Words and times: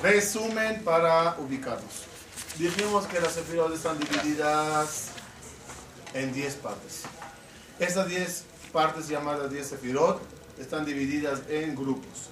Resumen 0.00 0.84
para 0.84 1.34
ubicarnos. 1.40 2.04
Dijimos 2.56 3.04
que 3.08 3.18
las 3.18 3.32
sefirot 3.32 3.74
están 3.74 3.98
divididas 3.98 5.08
en 6.14 6.32
10 6.32 6.54
partes. 6.54 7.02
Estas 7.80 8.06
10 8.06 8.44
partes 8.72 9.08
llamadas 9.08 9.50
10 9.50 9.66
sefirot 9.66 10.22
están 10.56 10.84
divididas 10.84 11.40
en 11.48 11.74
grupos. 11.74 12.30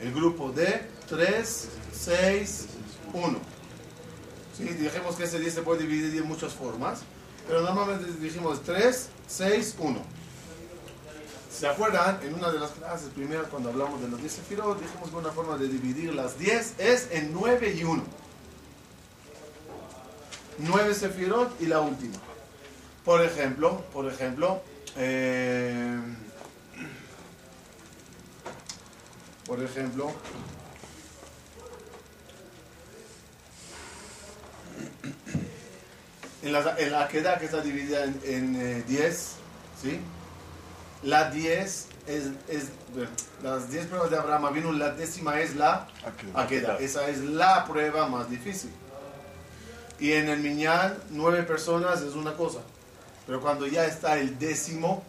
El 0.00 0.14
grupo 0.14 0.50
de 0.50 0.88
3, 1.06 1.68
6, 1.92 2.66
1. 3.12 3.38
¿Sí? 4.56 4.64
Dijimos 4.64 5.16
que 5.16 5.24
ese 5.24 5.38
10 5.38 5.52
se 5.56 5.60
puede 5.60 5.82
dividir 5.82 6.22
en 6.22 6.26
muchas 6.26 6.54
formas, 6.54 7.00
pero 7.46 7.60
normalmente 7.60 8.10
dijimos 8.18 8.62
3, 8.62 9.08
6, 9.28 9.74
1. 9.78 10.02
¿Se 11.54 11.68
acuerdan? 11.68 12.18
En 12.22 12.34
una 12.34 12.50
de 12.50 12.58
las 12.58 12.72
clases 12.72 13.10
primeras, 13.10 13.46
cuando 13.46 13.70
hablamos 13.70 14.00
de 14.00 14.08
los 14.08 14.18
10 14.18 14.32
sefirot, 14.32 14.80
dijimos 14.80 15.08
que 15.08 15.16
una 15.16 15.30
forma 15.30 15.56
de 15.56 15.68
dividir 15.68 16.12
las 16.12 16.36
10 16.36 16.74
es 16.78 17.08
en 17.12 17.32
9 17.32 17.74
y 17.78 17.84
1. 17.84 18.02
9 20.58 20.94
sefirot 20.94 21.60
y 21.60 21.66
la 21.66 21.80
última. 21.80 22.16
Por 23.04 23.22
ejemplo, 23.22 23.84
por 23.92 24.10
ejemplo, 24.10 24.62
eh, 24.96 25.96
por 29.46 29.62
ejemplo, 29.62 30.10
en 36.42 36.52
la, 36.52 36.74
en 36.78 36.90
la 36.90 37.06
queda 37.06 37.38
que 37.38 37.44
está 37.44 37.60
dividida 37.60 38.02
en, 38.04 38.20
en 38.24 38.86
10, 38.86 39.04
eh, 39.04 39.18
¿sí? 39.80 40.00
La 41.04 41.30
10 41.30 41.86
es, 42.06 42.24
es 42.48 42.64
las 43.42 43.70
10 43.70 43.86
pruebas 43.86 44.10
de 44.10 44.16
Abraham 44.16 44.54
vino 44.54 44.72
la 44.72 44.92
décima 44.92 45.40
es 45.40 45.54
la 45.54 45.86
Akeda. 46.34 46.78
Esa 46.78 47.08
es 47.08 47.20
la 47.20 47.66
prueba 47.66 48.08
más 48.08 48.30
difícil. 48.30 48.70
Y 50.00 50.12
en 50.12 50.28
el 50.28 50.40
Miñán, 50.40 50.96
nueve 51.10 51.42
personas 51.42 52.00
es 52.00 52.14
una 52.14 52.34
cosa. 52.34 52.60
Pero 53.26 53.40
cuando 53.40 53.66
ya 53.66 53.86
está 53.86 54.18
el 54.18 54.38
décimo, 54.38 55.02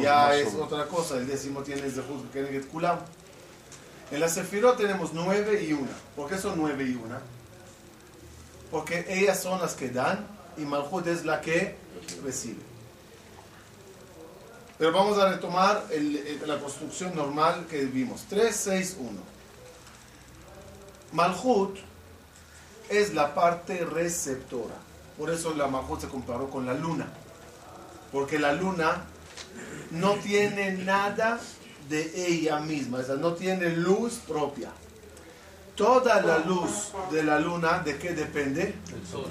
ya 0.00 0.34
es 0.34 0.54
otra 0.54 0.86
cosa. 0.86 1.16
El 1.16 1.26
décimo 1.26 1.62
tiene 1.62 1.82
el 1.82 1.94
Keneget 2.32 2.68
Kulam. 2.68 2.98
En 4.10 4.20
la 4.20 4.28
Sefirot 4.28 4.76
tenemos 4.76 5.12
nueve 5.12 5.62
y 5.62 5.72
una. 5.72 5.90
¿Por 6.14 6.28
qué 6.28 6.38
son 6.38 6.56
nueve 6.56 6.84
y 6.84 6.94
una? 6.94 7.20
Porque 8.70 9.06
ellas 9.08 9.42
son 9.42 9.60
las 9.60 9.74
que 9.74 9.90
dan 9.90 10.26
y 10.56 10.62
Malhut 10.62 11.06
es 11.06 11.24
la 11.24 11.40
que 11.40 11.76
recibe. 12.22 12.67
Pero 14.78 14.92
vamos 14.92 15.18
a 15.18 15.28
retomar 15.28 15.86
la 16.46 16.58
construcción 16.60 17.14
normal 17.14 17.66
que 17.68 17.84
vimos. 17.84 18.26
3, 18.28 18.54
6, 18.54 18.96
1. 19.00 19.10
Malhut 21.12 21.76
es 22.88 23.12
la 23.12 23.34
parte 23.34 23.84
receptora. 23.84 24.76
Por 25.18 25.30
eso 25.30 25.52
la 25.54 25.66
Malhut 25.66 26.00
se 26.00 26.08
comparó 26.08 26.48
con 26.48 26.64
la 26.64 26.74
luna. 26.74 27.08
Porque 28.12 28.38
la 28.38 28.52
luna 28.52 29.04
no 29.90 30.14
tiene 30.14 30.72
nada 30.72 31.40
de 31.88 32.26
ella 32.26 32.60
misma, 32.60 32.98
o 32.98 33.02
sea, 33.02 33.16
no 33.16 33.32
tiene 33.32 33.70
luz 33.70 34.20
propia. 34.28 34.70
Toda 35.74 36.20
la 36.22 36.38
luz 36.38 36.92
de 37.10 37.22
la 37.22 37.38
luna, 37.38 37.80
¿de 37.80 37.98
qué 37.98 38.12
depende? 38.12 38.74
Del 38.90 39.06
sol. 39.06 39.26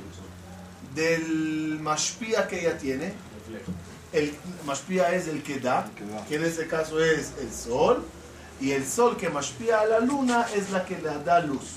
Del 0.95 1.79
mashpia 1.79 2.47
que 2.47 2.61
ella 2.61 2.77
tiene 2.77 3.13
el 4.13 4.35
mashpia 4.65 5.13
es 5.13 5.27
el 5.27 5.43
que 5.43 5.59
da, 5.59 5.89
que 6.27 6.35
en 6.35 6.43
este 6.43 6.67
caso 6.67 7.03
es 7.03 7.33
el 7.39 7.51
sol, 7.51 8.03
y 8.59 8.71
el 8.71 8.85
sol 8.87 9.17
que 9.17 9.29
mashpia 9.29 9.81
a 9.81 9.85
la 9.85 9.99
luna 9.99 10.47
es 10.55 10.71
la 10.71 10.85
que 10.85 10.97
le 10.97 11.23
da 11.23 11.39
luz. 11.39 11.75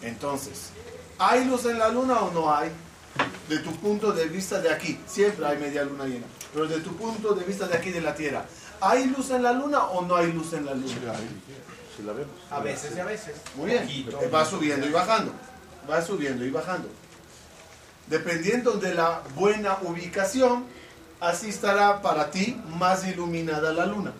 Entonces, 0.00 0.70
¿hay 1.18 1.44
luz 1.44 1.66
en 1.66 1.78
la 1.78 1.88
luna 1.88 2.20
o 2.20 2.32
no 2.32 2.54
hay? 2.54 2.70
De 3.48 3.58
tu 3.58 3.72
punto 3.76 4.12
de 4.12 4.26
vista 4.26 4.60
de 4.60 4.70
aquí, 4.70 4.98
siempre 5.06 5.44
hay 5.44 5.58
media 5.58 5.84
luna 5.84 6.06
llena, 6.06 6.26
pero 6.54 6.66
de 6.66 6.80
tu 6.80 6.96
punto 6.96 7.34
de 7.34 7.44
vista 7.44 7.66
de 7.66 7.76
aquí 7.76 7.90
de 7.90 8.00
la 8.00 8.14
Tierra, 8.14 8.46
¿hay 8.80 9.06
luz 9.06 9.30
en 9.30 9.42
la 9.42 9.52
luna 9.52 9.84
o 9.86 10.02
no 10.02 10.16
hay 10.16 10.32
luz 10.32 10.52
en 10.54 10.64
la 10.64 10.74
luna? 10.74 10.88
Sí, 11.96 12.02
la 12.04 12.12
vemos. 12.14 12.32
A 12.50 12.60
veces 12.60 12.96
y 12.96 13.00
a 13.00 13.04
veces. 13.04 13.34
Muy 13.54 13.70
bien, 13.70 14.08
va 14.32 14.46
subiendo 14.46 14.86
y 14.86 14.90
bajando, 14.90 15.32
va 15.90 16.00
subiendo 16.00 16.44
y 16.44 16.50
bajando. 16.50 16.88
Dependiendo 18.06 18.72
de 18.72 18.94
la 18.94 19.22
buena 19.34 19.78
ubicación, 19.82 20.64
así 21.22 21.48
estará 21.48 22.02
para 22.02 22.30
ti 22.30 22.60
más 22.76 23.06
iluminada 23.06 23.72
la 23.72 23.86
luna. 23.86 24.12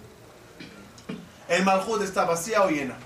El 1.48 1.64
Malhud 1.64 2.00
está 2.02 2.24
vacía 2.24 2.62
o 2.62 2.70
llena. 2.70 2.96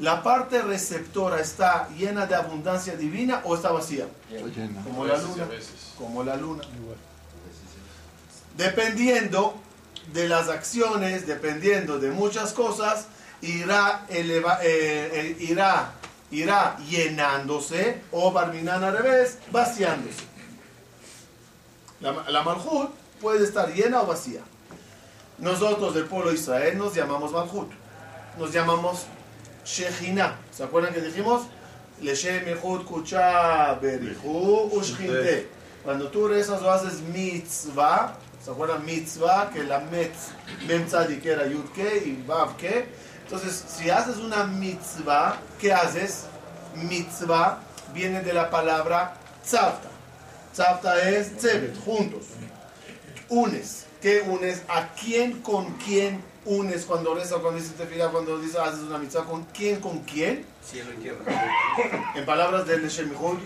La 0.00 0.24
parte 0.24 0.60
receptora 0.60 1.40
está 1.40 1.88
llena 1.96 2.26
de 2.26 2.34
abundancia 2.34 2.96
divina 2.96 3.40
o 3.44 3.54
está 3.54 3.70
vacía. 3.70 4.06
Llena. 4.28 4.82
Como 4.82 5.06
la 5.06 5.16
luna. 5.16 5.46
Como 5.96 6.24
la 6.24 6.36
luna. 6.36 6.64
Dependiendo 8.56 9.54
de 10.12 10.28
las 10.28 10.48
acciones, 10.48 11.28
dependiendo 11.28 12.00
de 12.00 12.10
muchas 12.10 12.52
cosas, 12.52 13.06
irá, 13.42 14.06
eleva, 14.08 14.58
eh, 14.62 15.10
eh, 15.12 15.36
irá, 15.38 15.92
irá 16.32 16.76
llenándose 16.78 18.02
o 18.10 18.32
Barminan 18.32 18.82
al 18.82 18.98
revés, 18.98 19.38
vaciándose. 19.52 20.33
La, 22.00 22.12
la 22.30 22.44
puede 23.20 23.44
estar 23.44 23.72
llena 23.72 24.02
o 24.02 24.06
vacía. 24.06 24.40
Nosotros 25.38 25.94
del 25.94 26.04
pueblo 26.04 26.30
de 26.30 26.36
Israel 26.36 26.78
nos 26.78 26.94
llamamos 26.94 27.32
Malhut. 27.32 27.70
Nos 28.38 28.52
llamamos 28.52 29.06
Shechina. 29.64 30.36
¿Se 30.50 30.62
acuerdan 30.62 30.92
que 30.92 31.00
dijimos? 31.00 31.42
Kucha 32.86 33.78
Cuando 35.84 36.08
tú 36.08 36.28
rezas 36.28 36.62
o 36.62 36.70
haces 36.70 37.00
mitzvah, 37.00 38.16
¿se 38.42 38.50
acuerdan 38.50 38.84
mitzvah? 38.84 39.50
Que 39.50 39.64
la 39.64 39.80
metz, 39.80 40.30
mem 40.66 40.86
que 41.20 41.30
era 41.30 41.46
yudke 41.46 42.02
y 42.04 42.22
vav 42.26 42.56
que. 42.56 42.88
Entonces, 43.22 43.64
si 43.68 43.90
haces 43.90 44.16
una 44.16 44.44
mitzvah, 44.44 45.38
¿qué 45.58 45.72
haces? 45.72 46.26
Mitzvah 46.74 47.60
viene 47.94 48.22
de 48.22 48.32
la 48.32 48.50
palabra 48.50 49.14
tzavta. 49.44 49.93
Tzavta 50.54 51.10
es 51.10 51.36
tzevet, 51.36 51.76
juntos. 51.84 52.26
Unes. 53.28 53.86
¿Qué 54.00 54.22
unes? 54.22 54.62
¿A 54.68 54.92
quién 54.92 55.42
con 55.42 55.72
quién 55.78 56.22
unes 56.44 56.84
cuando 56.84 57.14
rezas, 57.14 57.38
cuando 57.40 57.58
dices 57.58 57.74
tefila, 57.74 58.08
cuando 58.08 58.38
dices 58.38 58.56
haces 58.56 58.80
una 58.80 58.98
mitzvah? 58.98 59.24
¿Con 59.24 59.44
quién 59.46 59.80
con 59.80 60.00
quién? 60.00 60.46
Cielo 60.64 60.92
y 60.92 61.02
tierra. 61.02 61.24
En 62.14 62.24
palabras 62.24 62.66
del 62.68 62.88
Shemihud. 62.88 63.38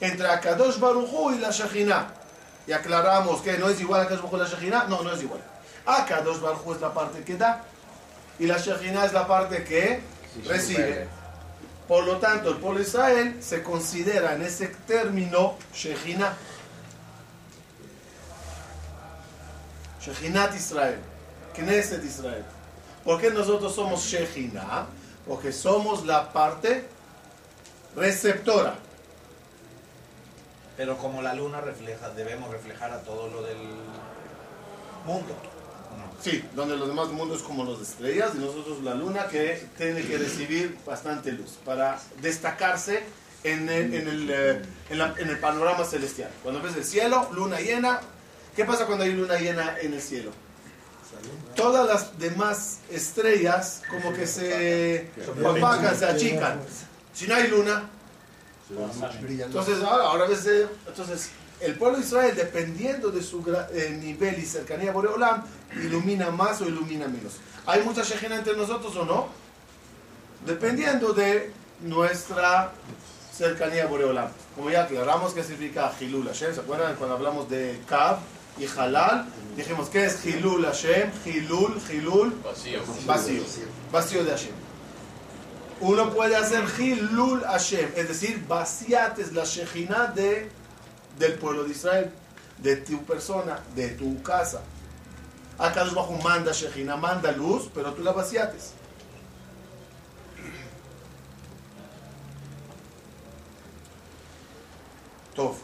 Entre 0.00 0.26
Akadosh 0.26 0.78
Baruchu 0.78 1.32
y 1.32 1.38
la 1.38 1.50
Shekhinah. 1.50 2.14
Y 2.66 2.72
aclaramos 2.72 3.40
que 3.40 3.56
no 3.56 3.68
es 3.70 3.80
igual 3.80 4.02
a 4.02 4.04
Akadosh 4.04 4.22
Baruchu 4.22 4.36
y 4.36 4.40
la 4.40 4.48
Shekhinah. 4.48 4.84
No, 4.88 5.02
no 5.02 5.14
es 5.14 5.22
igual. 5.22 5.40
Akadosh 5.86 6.40
Baruchu 6.40 6.74
es 6.74 6.80
la 6.82 6.92
parte 6.92 7.24
que 7.24 7.36
da. 7.36 7.64
Y 8.38 8.46
la 8.46 8.58
Shekhinah 8.58 9.06
es 9.06 9.12
la 9.14 9.26
parte 9.26 9.64
que 9.64 10.00
recibe. 10.44 11.21
Por 11.92 12.04
lo 12.04 12.16
tanto, 12.16 12.48
el 12.48 12.56
pueblo 12.56 12.78
de 12.78 12.86
Israel 12.86 13.36
se 13.42 13.62
considera 13.62 14.34
en 14.34 14.40
ese 14.40 14.68
término 14.68 15.56
Shekhinah. 15.74 16.34
Shekhinat 20.00 20.54
Israel. 20.54 20.98
Knesset 21.54 22.02
Israel. 22.02 22.46
¿Por 23.04 23.20
qué 23.20 23.30
nosotros 23.30 23.74
somos 23.74 24.06
Shekhinah? 24.06 24.86
Porque 25.28 25.52
somos 25.52 26.06
la 26.06 26.32
parte 26.32 26.88
receptora. 27.94 28.76
Pero 30.78 30.96
como 30.96 31.20
la 31.20 31.34
luna 31.34 31.60
refleja, 31.60 32.08
debemos 32.08 32.50
reflejar 32.50 32.90
a 32.90 33.02
todo 33.02 33.28
lo 33.28 33.42
del 33.42 33.58
mundo. 35.04 35.36
Sí, 36.22 36.44
donde 36.54 36.76
los 36.76 36.86
demás 36.86 37.08
mundos 37.08 37.42
como 37.42 37.64
los 37.64 37.80
estrellas 37.80 38.30
y 38.36 38.38
nosotros 38.38 38.82
la 38.82 38.94
luna 38.94 39.26
que 39.26 39.66
tiene 39.76 40.02
que 40.02 40.18
recibir 40.18 40.78
bastante 40.86 41.32
luz 41.32 41.58
para 41.64 42.00
destacarse 42.20 43.02
en 43.42 43.68
el, 43.68 43.92
en 43.92 44.08
el, 44.08 44.30
eh, 44.30 44.62
en 44.90 45.28
el 45.28 45.38
panorama 45.40 45.84
celestial. 45.84 46.30
Cuando 46.44 46.62
ves 46.62 46.76
el 46.76 46.84
cielo, 46.84 47.28
luna 47.32 47.60
llena, 47.60 48.00
¿qué 48.54 48.64
pasa 48.64 48.86
cuando 48.86 49.04
hay 49.04 49.14
luna 49.14 49.36
llena 49.36 49.76
en 49.80 49.94
el 49.94 50.00
cielo? 50.00 50.30
Todas 51.56 51.88
las 51.88 52.18
demás 52.18 52.78
estrellas 52.88 53.82
como 53.90 54.12
que 54.12 54.26
se 54.26 55.10
apagan, 55.44 55.96
se 55.96 56.06
achican. 56.06 56.60
Si 57.12 57.26
no 57.26 57.34
hay 57.34 57.48
luna, 57.48 57.90
entonces 59.28 59.82
ahora, 59.82 60.04
ahora 60.04 60.26
ves, 60.26 60.46
eh, 60.46 60.68
entonces 60.86 61.30
el 61.60 61.74
pueblo 61.74 61.98
de 61.98 62.04
Israel, 62.04 62.34
dependiendo 62.34 63.10
de 63.10 63.22
su 63.22 63.44
eh, 63.72 63.96
nivel 64.00 64.38
y 64.38 64.46
cercanía 64.46 64.90
a 64.90 64.92
Boreolam, 64.92 65.44
ilumina 65.76 66.30
más 66.30 66.60
o 66.60 66.68
ilumina 66.68 67.06
menos. 67.08 67.34
¿Hay 67.66 67.82
mucha 67.82 68.02
Shekhinah 68.02 68.36
entre 68.36 68.56
nosotros 68.56 68.94
o 68.96 69.04
no? 69.04 69.28
Dependiendo 70.46 71.12
de 71.12 71.52
nuestra 71.80 72.72
cercanía 73.32 73.84
a 73.84 73.86
Boreolam. 73.86 74.28
Como 74.54 74.70
ya 74.70 74.84
aclaramos 74.84 75.32
que 75.32 75.42
significa 75.42 75.92
Hilul 75.98 76.26
Hashem, 76.26 76.54
¿se 76.54 76.60
acuerdan 76.60 76.96
cuando 76.96 77.16
hablamos 77.16 77.48
de 77.48 77.80
Kav? 77.86 78.18
y 78.58 78.66
halal. 78.78 79.26
Dijimos, 79.56 79.88
¿qué 79.88 80.06
es 80.06 80.24
Hilul 80.24 80.64
Hashem? 80.64 81.10
Hilul, 81.24 81.80
Hilul, 81.90 82.34
Vacío. 82.42 82.80
vacío. 83.06 83.42
Vacío 83.90 84.24
de 84.24 84.30
Hashem. 84.30 84.52
Uno 85.80 86.10
puede 86.10 86.36
hacer 86.36 86.64
Hilul 86.78 87.42
Hashem, 87.44 87.90
es 87.96 88.08
decir, 88.08 88.44
vaciates 88.46 89.32
la 89.32 89.44
Shejina 89.44 90.06
de, 90.06 90.48
del 91.18 91.34
pueblo 91.34 91.64
de 91.64 91.70
Israel, 91.70 92.10
de 92.58 92.76
tu 92.76 93.02
persona, 93.04 93.60
de 93.74 93.88
tu 93.88 94.22
casa. 94.22 94.62
Acá 95.58 95.84
bajo 95.84 96.12
manda 96.22 96.52
Shejina, 96.52 96.96
manda 96.96 97.32
luz, 97.32 97.70
pero 97.74 97.92
tú 97.92 98.02
la 98.02 98.12
vaciates. 98.12 98.72
Tov. 105.34 105.56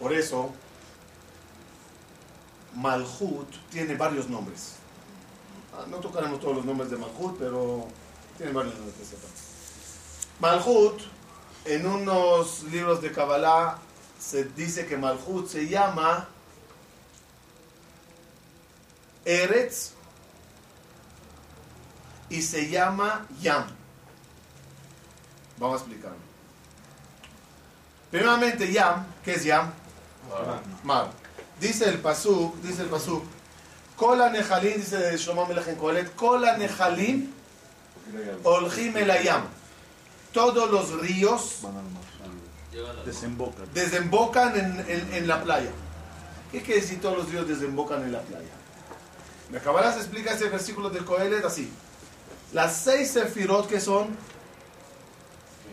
Por 0.00 0.12
eso, 0.12 0.52
Malhut 2.74 3.48
tiene 3.70 3.94
varios 3.94 4.28
nombres. 4.28 4.74
Ah, 5.72 5.86
No 5.88 5.96
tocaremos 5.98 6.40
todos 6.40 6.56
los 6.56 6.64
nombres 6.64 6.90
de 6.90 6.96
Malhut, 6.96 7.38
pero 7.38 7.86
tiene 8.36 8.52
varios 8.52 8.74
nombres 8.74 8.96
que 8.96 9.04
sepan. 9.04 9.30
Malhut, 10.40 11.00
en 11.64 11.86
unos 11.86 12.62
libros 12.64 13.00
de 13.00 13.12
Kabbalah, 13.12 13.78
se 14.18 14.44
dice 14.44 14.86
que 14.86 14.96
Malhut 14.96 15.48
se 15.48 15.68
llama 15.68 16.28
Eretz 19.24 19.92
y 22.28 22.42
se 22.42 22.68
llama 22.68 23.26
Yam. 23.40 23.66
Vamos 25.58 25.80
a 25.80 25.84
explicarlo. 25.84 26.18
Primeramente, 28.10 28.72
Yam, 28.72 29.06
¿qué 29.24 29.34
es 29.34 29.44
Yam? 29.44 29.72
Mar. 30.82 31.10
Dice 31.60 31.88
el 31.88 31.98
Pasuk, 31.98 32.56
dice 32.56 32.82
el 32.82 32.88
Pasuk, 32.88 33.24
Kola 33.96 34.30
Nehalim, 34.30 34.74
dice 34.74 35.10
en 35.10 35.76
Kohelet, 35.76 36.14
Kola 36.14 36.56
Nehalim 36.56 37.32
Olchim 38.42 38.96
el 38.96 39.10
Ayam. 39.10 39.42
Todos 40.34 40.70
los 40.70 41.00
ríos 41.00 41.60
Desemboca. 43.06 43.62
desembocan 43.72 44.58
en, 44.58 44.80
en- 44.90 45.14
en 45.14 45.28
la 45.28 45.42
playa. 45.42 45.70
¿Qué 46.50 46.60
quiere 46.60 46.80
decir 46.80 47.00
todos 47.00 47.18
los 47.18 47.30
ríos 47.30 47.46
desembocan 47.48 48.02
en 48.02 48.12
la 48.12 48.20
playa? 48.20 48.48
Me 49.50 49.60
se 49.60 49.98
explica 50.00 50.32
ese 50.32 50.48
versículo 50.48 50.90
del 50.90 51.04
Kohelet 51.04 51.44
así. 51.44 51.72
Las 52.52 52.76
seis 52.76 53.12
sefirot 53.12 53.68
que 53.68 53.80
son 53.80 54.08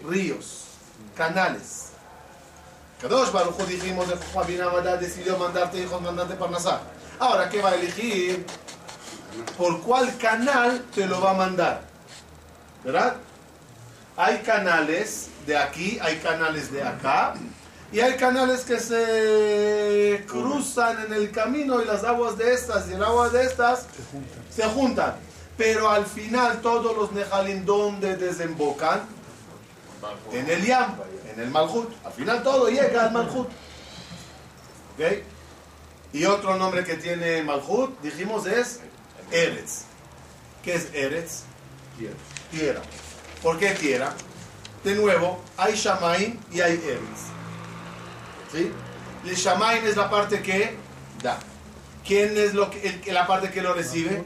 ríos, 0.07 0.65
canales. 1.15 1.87
Kadosh 3.01 3.31
Baruj 3.31 3.57
dijimos 3.67 4.07
de 4.07 4.15
Joabina 4.31 4.69
Madad 4.69 4.99
decidió 4.99 5.37
mandarte 5.37 5.81
hijos, 5.81 5.99
mandarte 6.01 6.35
Parnasá. 6.35 6.81
Ahora, 7.19 7.49
¿qué 7.49 7.61
va 7.61 7.69
a 7.69 7.75
elegir? 7.75 8.45
¿Por 9.57 9.81
cuál 9.81 10.15
canal 10.17 10.85
te 10.93 11.07
lo 11.07 11.19
va 11.21 11.31
a 11.31 11.35
mandar? 11.35 11.81
¿Verdad? 12.83 13.15
Hay 14.23 14.37
canales 14.43 15.29
de 15.47 15.57
aquí, 15.57 15.97
hay 15.99 16.17
canales 16.17 16.71
de 16.71 16.83
acá, 16.83 17.33
y 17.91 18.01
hay 18.01 18.17
canales 18.17 18.61
que 18.61 18.79
se 18.79 20.23
cruzan 20.27 21.07
en 21.07 21.13
el 21.13 21.31
camino 21.31 21.81
y 21.81 21.85
las 21.85 22.03
aguas 22.03 22.37
de 22.37 22.53
estas 22.53 22.87
y 22.87 22.93
el 22.93 23.03
agua 23.03 23.29
de 23.29 23.43
estas 23.43 23.87
se 24.55 24.61
juntan. 24.65 25.15
Pero 25.57 25.89
al 25.89 26.05
final 26.05 26.61
todos 26.61 26.95
los 26.95 27.11
Nehalim, 27.13 27.65
¿dónde 27.65 28.15
desembocan? 28.15 29.01
En 30.31 30.47
el 30.47 30.67
Yam, 30.67 30.97
en 31.33 31.39
el 31.39 31.49
Malhut. 31.49 31.89
Al 32.05 32.13
final 32.13 32.43
todo 32.43 32.69
llega 32.69 33.05
al 33.05 33.11
Malhut. 33.11 33.47
¿Ok? 33.47 35.23
Y 36.13 36.25
otro 36.25 36.57
nombre 36.57 36.83
que 36.83 36.93
tiene 36.97 37.41
Malhut, 37.41 37.99
dijimos, 38.01 38.45
es 38.45 38.81
Eretz. 39.31 39.85
¿Qué 40.63 40.75
es 40.75 40.93
Eretz? 40.93 41.41
Tierra. 42.51 42.81
¿Por 43.41 43.57
qué 43.59 43.71
tierra? 43.71 44.13
De 44.83 44.95
nuevo, 44.95 45.41
hay 45.57 45.75
Shamaim 45.75 46.37
y 46.51 46.61
hay 46.61 46.73
Eretz. 46.73 47.21
¿Sí? 48.51 48.71
El 49.25 49.35
Shamaim 49.35 49.85
es 49.85 49.95
la 49.95 50.09
parte 50.09 50.41
que 50.41 50.75
da. 51.21 51.37
¿Quién 52.05 52.35
es 52.37 52.53
lo 52.53 52.69
que, 52.71 53.01
el- 53.05 53.13
la 53.13 53.27
parte 53.27 53.51
que 53.51 53.61
lo 53.61 53.73
recibe? 53.73 54.23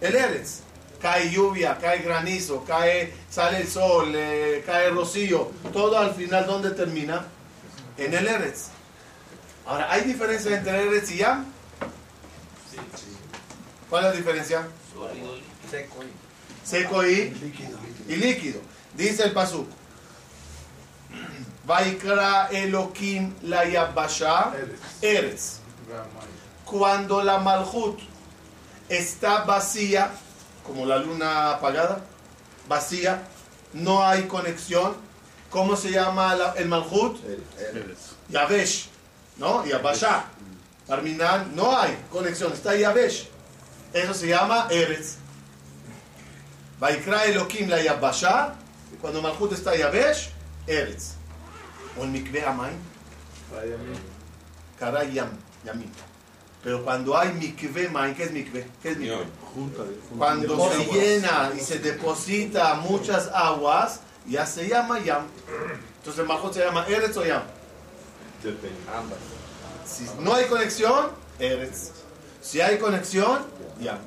El 0.00 0.14
Eretz. 0.16 0.60
Cae 1.02 1.30
lluvia, 1.30 1.78
cae 1.78 2.00
granizo, 2.00 2.62
cae, 2.64 3.12
sale 3.30 3.62
el 3.62 3.68
sol, 3.68 4.12
eh, 4.14 4.62
cae 4.66 4.90
rocío. 4.90 5.50
Todo 5.72 5.96
al 5.98 6.14
final, 6.14 6.46
¿dónde 6.46 6.70
termina? 6.70 7.24
En 7.96 8.12
el 8.14 8.28
Eretz. 8.28 8.66
Ahora, 9.66 9.90
¿hay 9.90 10.02
diferencia 10.02 10.56
entre 10.56 10.86
Eretz 10.86 11.10
y 11.10 11.16
Yam? 11.18 11.46
¿Cuál 13.88 14.04
es 14.04 14.10
la 14.10 14.16
diferencia? 14.16 14.68
Seco 15.70 15.96
y 16.02 16.29
Seco 16.64 17.04
y, 17.06 17.32
y 18.08 18.16
líquido. 18.16 18.60
Dice 18.94 19.24
el 19.24 19.32
pasuk. 19.32 19.66
Vaikra 21.66 22.48
Elohim 22.50 23.34
la 23.42 23.64
Yabasha 23.64 24.52
Eretz. 25.02 25.58
Cuando 26.64 27.22
la 27.22 27.38
Malhut 27.38 27.98
está 28.88 29.42
vacía, 29.44 30.10
como 30.64 30.86
la 30.86 30.98
luna 30.98 31.52
apagada, 31.52 32.00
vacía, 32.68 33.22
no 33.72 34.06
hay 34.06 34.22
conexión. 34.24 34.94
¿Cómo 35.50 35.74
se 35.76 35.90
llama 35.90 36.34
la- 36.36 36.52
el 36.56 36.68
Malhut? 36.68 37.18
Yavesh, 38.28 38.88
¿no? 39.36 39.64
Yabasha. 39.66 40.24
Arminan, 40.88 41.54
no 41.56 41.76
hay 41.76 41.96
conexión, 42.10 42.52
está 42.52 42.76
Yavesh. 42.76 43.28
Eso 43.92 44.14
se 44.14 44.28
llama 44.28 44.68
Eretz. 44.70 45.16
Vaikra 46.80 47.26
Elohim 47.26 47.68
la 47.68 47.82
Yabasha, 47.82 48.54
cuando 49.02 49.20
Malhut 49.20 49.52
está 49.52 49.76
Yavesh, 49.76 50.30
Eretz. 50.66 51.12
O 51.98 52.04
el 52.04 52.10
Mikve 52.10 52.42
Amain, 52.42 52.78
Kara 54.78 55.04
Yam, 55.04 55.28
Yamim. 55.64 55.90
Pero 56.62 56.82
cuando 56.84 57.16
hay 57.16 57.32
Mikve 57.32 57.88
Main, 57.88 58.14
¿qué 58.14 58.24
es 58.24 58.32
Mikve? 58.32 58.66
¿Qué 58.82 58.90
es 58.90 58.96
Mikve? 58.96 59.26
Cuando 60.16 60.70
se 60.70 60.84
llena 60.86 61.52
y 61.56 61.60
se 61.60 61.78
deposita 61.78 62.74
muchas 62.76 63.28
aguas, 63.28 64.00
ya 64.26 64.46
se 64.46 64.68
llama 64.68 65.00
Yam. 65.00 65.26
Entonces 65.98 66.20
el 66.20 66.26
Malhut 66.26 66.52
se 66.54 66.60
llama 66.60 66.86
Eretz 66.88 67.16
o 67.16 67.24
Yam. 67.24 67.42
ambas. 68.94 69.18
Si 69.84 70.06
no 70.20 70.34
hay 70.34 70.46
conexión, 70.46 71.10
Eretz. 71.38 71.90
Si 72.40 72.60
hay 72.60 72.78
conexión, 72.78 73.40
Yam. 73.80 73.98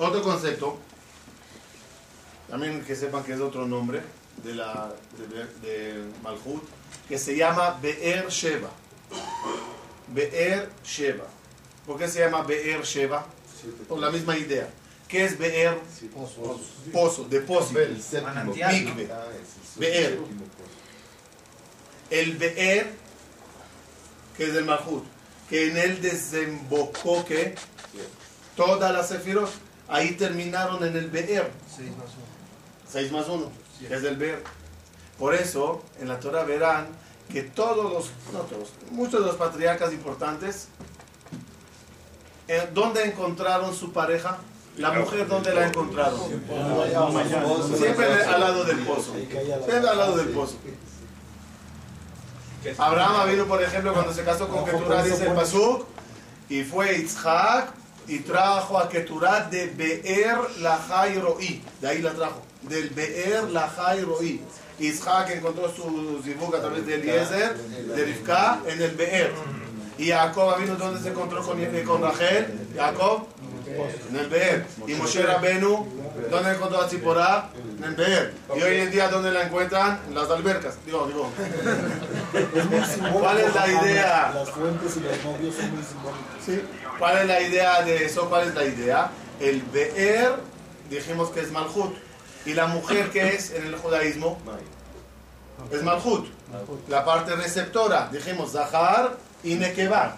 Otro 0.00 0.22
concepto, 0.22 0.78
también 2.48 2.84
que 2.84 2.94
sepan 2.94 3.24
que 3.24 3.32
es 3.32 3.40
otro 3.40 3.66
nombre 3.66 4.00
de, 4.48 4.54
la, 4.54 4.92
de, 5.18 5.68
de 5.68 6.04
Malhut, 6.22 6.62
que 7.08 7.18
se 7.18 7.36
llama 7.36 7.78
Be'er 7.82 8.28
Sheva. 8.28 8.70
Be'er 10.08 10.70
Sheva. 10.84 11.26
¿Por 11.86 11.98
qué 11.98 12.08
se 12.08 12.20
llama 12.20 12.42
Be'er 12.42 12.82
Sheva? 12.82 13.26
Por 13.88 13.98
la 13.98 14.10
misma 14.10 14.36
idea. 14.36 14.68
¿Qué 15.06 15.24
es 15.24 15.38
Be'er? 15.38 15.78
Pozo, 16.92 17.24
depósito. 17.24 17.78
Mikve. 18.72 19.08
Be'er. 19.76 20.18
El 22.10 22.36
Be'er, 22.36 22.90
que 24.36 24.44
es 24.44 24.54
del 24.54 24.64
Malhut, 24.64 25.04
que 25.50 25.68
en 25.70 25.76
él 25.76 26.00
desembocó 26.00 27.24
que 27.24 27.54
todas 28.56 28.92
las 28.92 29.08
sefirot, 29.08 29.50
ahí 29.88 30.12
terminaron 30.12 30.82
en 30.84 30.96
el 30.96 31.10
Be'er. 31.10 31.50
6 32.90 33.12
más 33.12 33.28
1, 33.28 33.50
que 33.50 33.67
es 33.84 34.04
el 34.04 34.16
Be'er. 34.16 34.42
Por 35.18 35.34
eso, 35.34 35.82
en 36.00 36.08
la 36.08 36.20
Torah 36.20 36.44
verán 36.44 36.88
que 37.32 37.42
todos 37.42 37.92
los, 37.92 38.10
no 38.32 38.40
todos, 38.40 38.70
muchos 38.90 39.20
de 39.20 39.26
los 39.26 39.36
patriarcas 39.36 39.92
importantes, 39.92 40.68
eh, 42.46 42.68
¿dónde 42.72 43.04
encontraron 43.04 43.74
su 43.74 43.92
pareja? 43.92 44.38
La 44.76 44.92
mujer, 44.92 45.26
¿dónde 45.26 45.52
la 45.52 45.66
encontraron? 45.66 46.20
Siempre 47.76 48.06
al 48.24 48.40
lado 48.40 48.64
del 48.64 48.78
pozo. 48.78 49.12
Siempre 49.14 49.88
al 49.88 49.98
lado 49.98 50.16
del 50.16 50.28
pozo. 50.28 50.56
Abraham 52.78 53.30
vino, 53.30 53.46
por 53.46 53.62
ejemplo, 53.62 53.92
cuando 53.92 54.12
se 54.12 54.24
casó 54.24 54.48
con 54.48 54.64
Keturah, 54.64 55.02
dice 55.02 55.26
el 55.26 55.34
Pasuk, 55.34 55.86
y 56.48 56.62
fue 56.62 56.96
Itzhak 56.98 57.72
y 58.06 58.20
trajo 58.20 58.78
a 58.78 58.88
Keturah 58.88 59.44
de 59.44 59.66
Be'er 59.66 60.38
Lahai 60.60 61.18
Ro'i. 61.20 61.62
De 61.80 61.88
ahí 61.88 62.00
la 62.00 62.12
trajo. 62.14 62.42
Del 62.62 62.90
Be'er 62.90 63.44
Lahai 63.50 64.02
Ro'i. 64.02 64.40
Isaac 64.78 65.30
encontró 65.30 65.72
su 65.74 66.20
zibuk 66.22 66.54
a 66.54 66.60
través 66.60 66.86
de 66.86 66.94
Eliezer, 66.94 67.56
de 67.56 68.04
Rivka, 68.04 68.60
en 68.66 68.82
el 68.82 68.92
Be'er. 68.92 69.32
Y 69.98 70.10
Jacob 70.10 70.58
vino 70.60 70.76
donde 70.76 71.00
se 71.00 71.08
encontró 71.08 71.42
con, 71.42 71.58
con 71.84 72.02
Rachel. 72.02 72.68
Jacob 72.76 73.26
en 74.10 74.16
el 74.16 74.28
Be'er. 74.28 74.66
Y 74.86 74.94
Moshe 74.94 75.22
Rabenu, 75.22 75.86
¿dónde 76.30 76.52
encontró 76.52 76.80
a 76.80 76.88
Tzipora? 76.88 77.50
En 77.78 77.84
el 77.84 77.94
Be'er. 77.94 78.34
Y 78.56 78.62
hoy 78.62 78.76
en 78.80 78.90
día, 78.90 79.08
¿dónde 79.08 79.30
la 79.30 79.42
encuentran? 79.42 80.00
En 80.08 80.14
las 80.14 80.30
albercas. 80.30 80.76
Digo, 80.84 81.06
digo. 81.06 81.30
¿Cuál 83.12 83.38
es 83.38 83.54
la 83.54 83.68
idea? 83.68 84.32
Las 84.34 84.50
fuentes 84.50 84.96
y 84.96 85.00
los 85.00 85.24
novios 85.24 85.54
son 85.54 85.74
muy 85.74 85.84
simbólicos. 85.84 86.64
¿Cuál 86.98 87.18
es 87.18 87.26
la 87.26 87.40
idea 87.40 87.82
de 87.82 88.04
eso? 88.04 88.28
¿Cuál 88.28 88.48
es 88.48 88.54
la 88.54 88.64
idea? 88.64 89.10
El 89.40 89.62
Be'er, 89.62 90.32
dijimos 90.90 91.30
que 91.30 91.40
es 91.40 91.52
Malhut. 91.52 91.94
¿Y 92.48 92.54
la 92.54 92.66
mujer 92.66 93.10
que 93.10 93.34
es 93.34 93.50
en 93.50 93.66
el 93.66 93.76
judaísmo? 93.76 94.38
Es 95.70 95.82
Malhut. 95.82 96.26
La 96.88 97.04
parte 97.04 97.36
receptora, 97.36 98.08
dijimos 98.10 98.52
Zahar 98.52 99.16
y 99.44 99.54
Nekeba. 99.56 100.16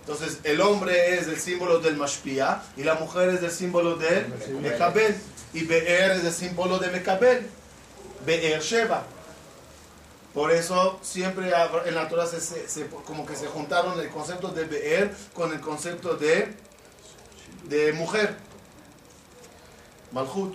Entonces, 0.00 0.38
el 0.44 0.60
hombre 0.60 1.16
es 1.18 1.26
el 1.26 1.38
símbolo 1.38 1.80
del 1.80 1.96
Mashpia 1.96 2.62
y 2.76 2.84
la 2.84 2.94
mujer 2.94 3.30
es 3.30 3.42
el 3.42 3.50
símbolo 3.50 3.96
del 3.96 4.26
Mekabel. 4.62 5.16
Y 5.52 5.64
Be'er 5.64 6.12
es 6.12 6.24
el 6.24 6.32
símbolo 6.32 6.78
de 6.78 6.88
Mekabel. 6.90 7.46
Be'er 8.24 8.60
Sheba. 8.62 9.02
Por 10.34 10.52
eso 10.52 11.00
siempre 11.02 11.50
en 11.86 11.94
la 11.94 12.08
Torah 12.08 12.26
se, 12.26 12.40
se- 12.40 12.86
como 13.04 13.26
que 13.26 13.34
se 13.34 13.48
juntaron 13.48 13.98
el 13.98 14.08
concepto 14.10 14.48
de 14.48 14.64
Be'er 14.64 15.12
con 15.34 15.52
el 15.52 15.60
concepto 15.60 16.14
de, 16.14 16.54
de 17.64 17.92
mujer. 17.94 18.36
Malhut. 20.12 20.54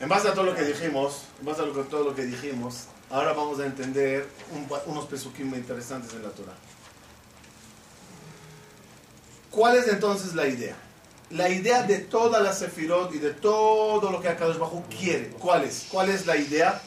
En 0.00 0.08
base 0.08 0.28
a 0.28 0.34
todo 0.34 0.44
lo 0.44 0.54
que 0.54 0.64
dijimos, 0.64 1.22
en 1.40 1.46
base 1.46 1.62
a 1.62 1.66
todo 1.84 2.04
lo 2.04 2.14
que 2.14 2.24
dijimos, 2.24 2.86
ahora 3.10 3.32
vamos 3.32 3.60
a 3.60 3.66
entender 3.66 4.28
unos 4.86 5.06
pesukim 5.06 5.54
interesantes 5.54 6.12
en 6.12 6.22
la 6.22 6.30
Torah. 6.30 6.54
¿Cuál 9.50 9.76
es 9.76 9.86
entonces 9.86 10.34
la 10.34 10.48
idea? 10.48 10.76
La 11.30 11.48
idea 11.48 11.84
de 11.84 11.98
toda 11.98 12.40
la 12.40 12.52
Sefirot 12.52 13.14
y 13.14 13.18
de 13.18 13.30
todo 13.30 14.10
lo 14.10 14.20
que 14.20 14.28
Akadosh 14.28 14.58
Bajú 14.58 14.82
quiere. 14.88 15.28
¿Cuál 15.28 15.64
es? 15.64 15.86
¿Cuál 15.90 16.10
es 16.10 16.26
la 16.26 16.36
idea? 16.36 16.82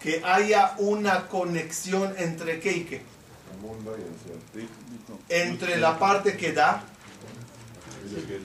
Que 0.00 0.22
haya 0.24 0.74
una 0.78 1.28
conexión 1.28 2.14
entre 2.16 2.58
qué 2.58 2.72
y 2.72 2.84
qué. 2.84 3.02
Entre 5.28 5.76
la 5.76 5.98
parte 5.98 6.36
que 6.36 6.52
da 6.52 6.82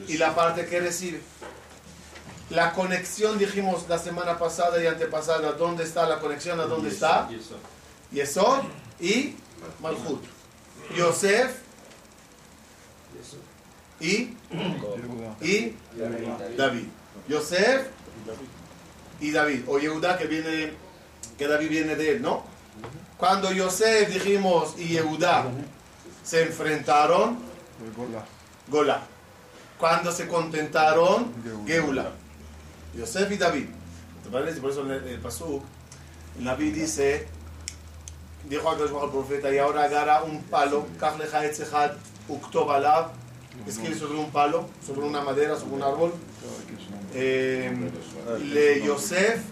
y 0.06 0.18
la 0.18 0.34
parte 0.34 0.66
que 0.66 0.80
recibe. 0.80 1.20
La 2.52 2.74
conexión, 2.74 3.38
dijimos 3.38 3.88
la 3.88 3.98
semana 3.98 4.38
pasada 4.38 4.82
y 4.82 4.86
antepasada, 4.86 5.52
¿dónde 5.52 5.84
está 5.84 6.06
la 6.06 6.20
conexión? 6.20 6.60
¿A 6.60 6.64
dónde 6.64 6.90
está? 6.90 7.26
Yesod 8.12 8.64
y 9.00 9.34
Malhut. 9.80 10.22
Yosef 10.94 11.60
y, 14.00 14.36
y 15.40 15.76
David. 16.56 16.84
Yosef 17.26 17.86
y 19.20 19.30
David. 19.30 19.62
O 19.66 19.78
Yehuda 19.78 20.18
que 20.18 20.26
viene, 20.26 20.74
que 21.38 21.46
David 21.46 21.70
viene 21.70 21.96
de 21.96 22.16
él, 22.16 22.22
¿no? 22.22 22.44
Cuando 23.16 23.50
Yosef, 23.50 24.12
dijimos, 24.12 24.74
y 24.76 24.88
Yehuda 24.88 25.46
se 26.22 26.42
enfrentaron, 26.42 27.38
Gola. 28.68 29.00
Cuando 29.78 30.12
se 30.12 30.28
contentaron, 30.28 31.32
Geula. 31.66 32.12
Yosef 32.94 33.30
y 33.30 33.36
David. 33.36 33.66
¿Te 34.24 34.30
parece? 34.30 34.60
Por 34.60 34.70
eso 34.70 34.82
el, 34.82 34.90
el 34.90 35.20
Pasuk, 35.20 35.62
David 36.38 36.74
dice, 36.74 37.26
dijo 38.48 38.68
a 38.70 38.72
al 38.72 39.10
profeta, 39.10 39.52
y 39.52 39.58
ahora 39.58 39.84
agarra 39.84 40.22
un 40.22 40.42
palo, 40.44 40.86
escribe 43.66 43.98
sobre 43.98 44.18
un 44.18 44.30
palo, 44.30 44.68
sobre 44.84 45.06
una 45.06 45.20
madera, 45.22 45.56
sobre 45.56 45.74
un 45.74 45.82
árbol, 45.82 46.12
eh, 47.14 47.90
le 48.40 48.82
Yosef, 48.82 49.42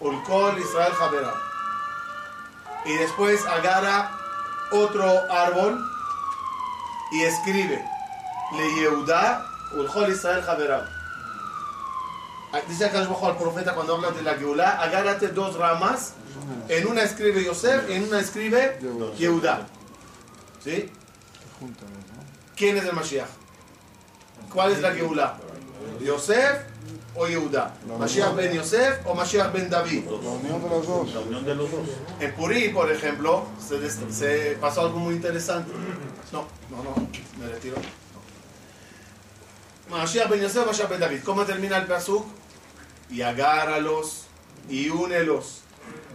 Ulkol 0.00 0.58
Israel 0.58 0.92
Javera. 0.92 1.34
Y 2.84 2.94
después 2.94 3.44
agarra 3.46 4.10
otro 4.72 5.04
árbol 5.30 5.78
y 7.12 7.22
escribe, 7.22 7.84
le 8.56 8.74
Yehuda, 8.80 9.44
Ulkol 9.74 10.10
Israel 10.10 10.42
Javera. 10.42 11.01
Dice 12.68 12.84
acá 12.84 12.98
al 12.98 13.36
profeta 13.38 13.74
cuando 13.74 13.94
habla 13.96 14.10
de 14.10 14.22
la 14.22 14.34
Geulá, 14.34 14.80
agárrate 14.80 15.28
dos 15.28 15.56
ramas, 15.56 16.14
en 16.68 16.86
una 16.86 17.02
escribe 17.02 17.42
Yosef 17.42 17.88
y 17.88 17.94
en 17.94 18.04
una 18.04 18.20
escribe 18.20 18.78
Yehuda. 19.16 19.66
¿Sí? 20.62 20.90
¿Quién 22.56 22.76
es 22.76 22.84
el 22.84 22.92
Mashiach? 22.92 23.28
¿Cuál 24.52 24.72
es 24.72 24.80
la 24.82 24.92
Geulá? 24.92 25.38
¿Yosef 26.00 26.58
o 27.16 27.26
Yehuda? 27.26 27.74
¿Mashiach 27.98 28.34
ben 28.34 28.52
Yosef 28.52 29.06
o 29.06 29.14
Mashiach 29.14 29.50
ben 29.52 29.70
David? 29.70 30.04
La 30.04 30.12
unión 30.30 30.62
de 30.62 30.68
los 30.68 30.86
dos. 30.86 31.14
La 31.14 31.20
unión 31.20 31.44
de 31.44 31.54
los 31.54 31.70
dos. 31.70 31.80
En 32.20 32.34
Purí, 32.34 32.68
por 32.68 32.90
ejemplo, 32.92 33.46
se, 33.66 33.78
des- 33.78 33.98
se 34.10 34.58
pasó 34.60 34.82
algo 34.82 34.98
muy 34.98 35.14
interesante. 35.14 35.72
No, 36.32 36.46
no, 36.70 36.82
no, 36.84 36.94
me 37.38 37.48
retiro. 37.50 37.76
Mashiach 39.90 40.28
ben 40.28 40.40
Yosef, 40.42 40.66
Mashiach 40.66 40.88
ben 40.90 41.00
David. 41.00 41.20
¿Cómo 41.24 41.44
termina 41.44 41.78
el 41.78 41.86
pasuk? 41.86 42.26
Y 43.12 43.22
agárralos 43.22 44.24
y 44.68 44.88
únelos. 44.88 45.60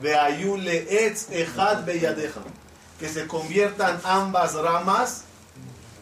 Veayun 0.01 0.63
leetz 0.65 1.29
echad 1.31 1.85
beyadeja. 1.85 2.41
Que 2.99 3.07
se 3.09 3.27
conviertan 3.27 3.99
ambas 4.03 4.55
ramas. 4.55 5.23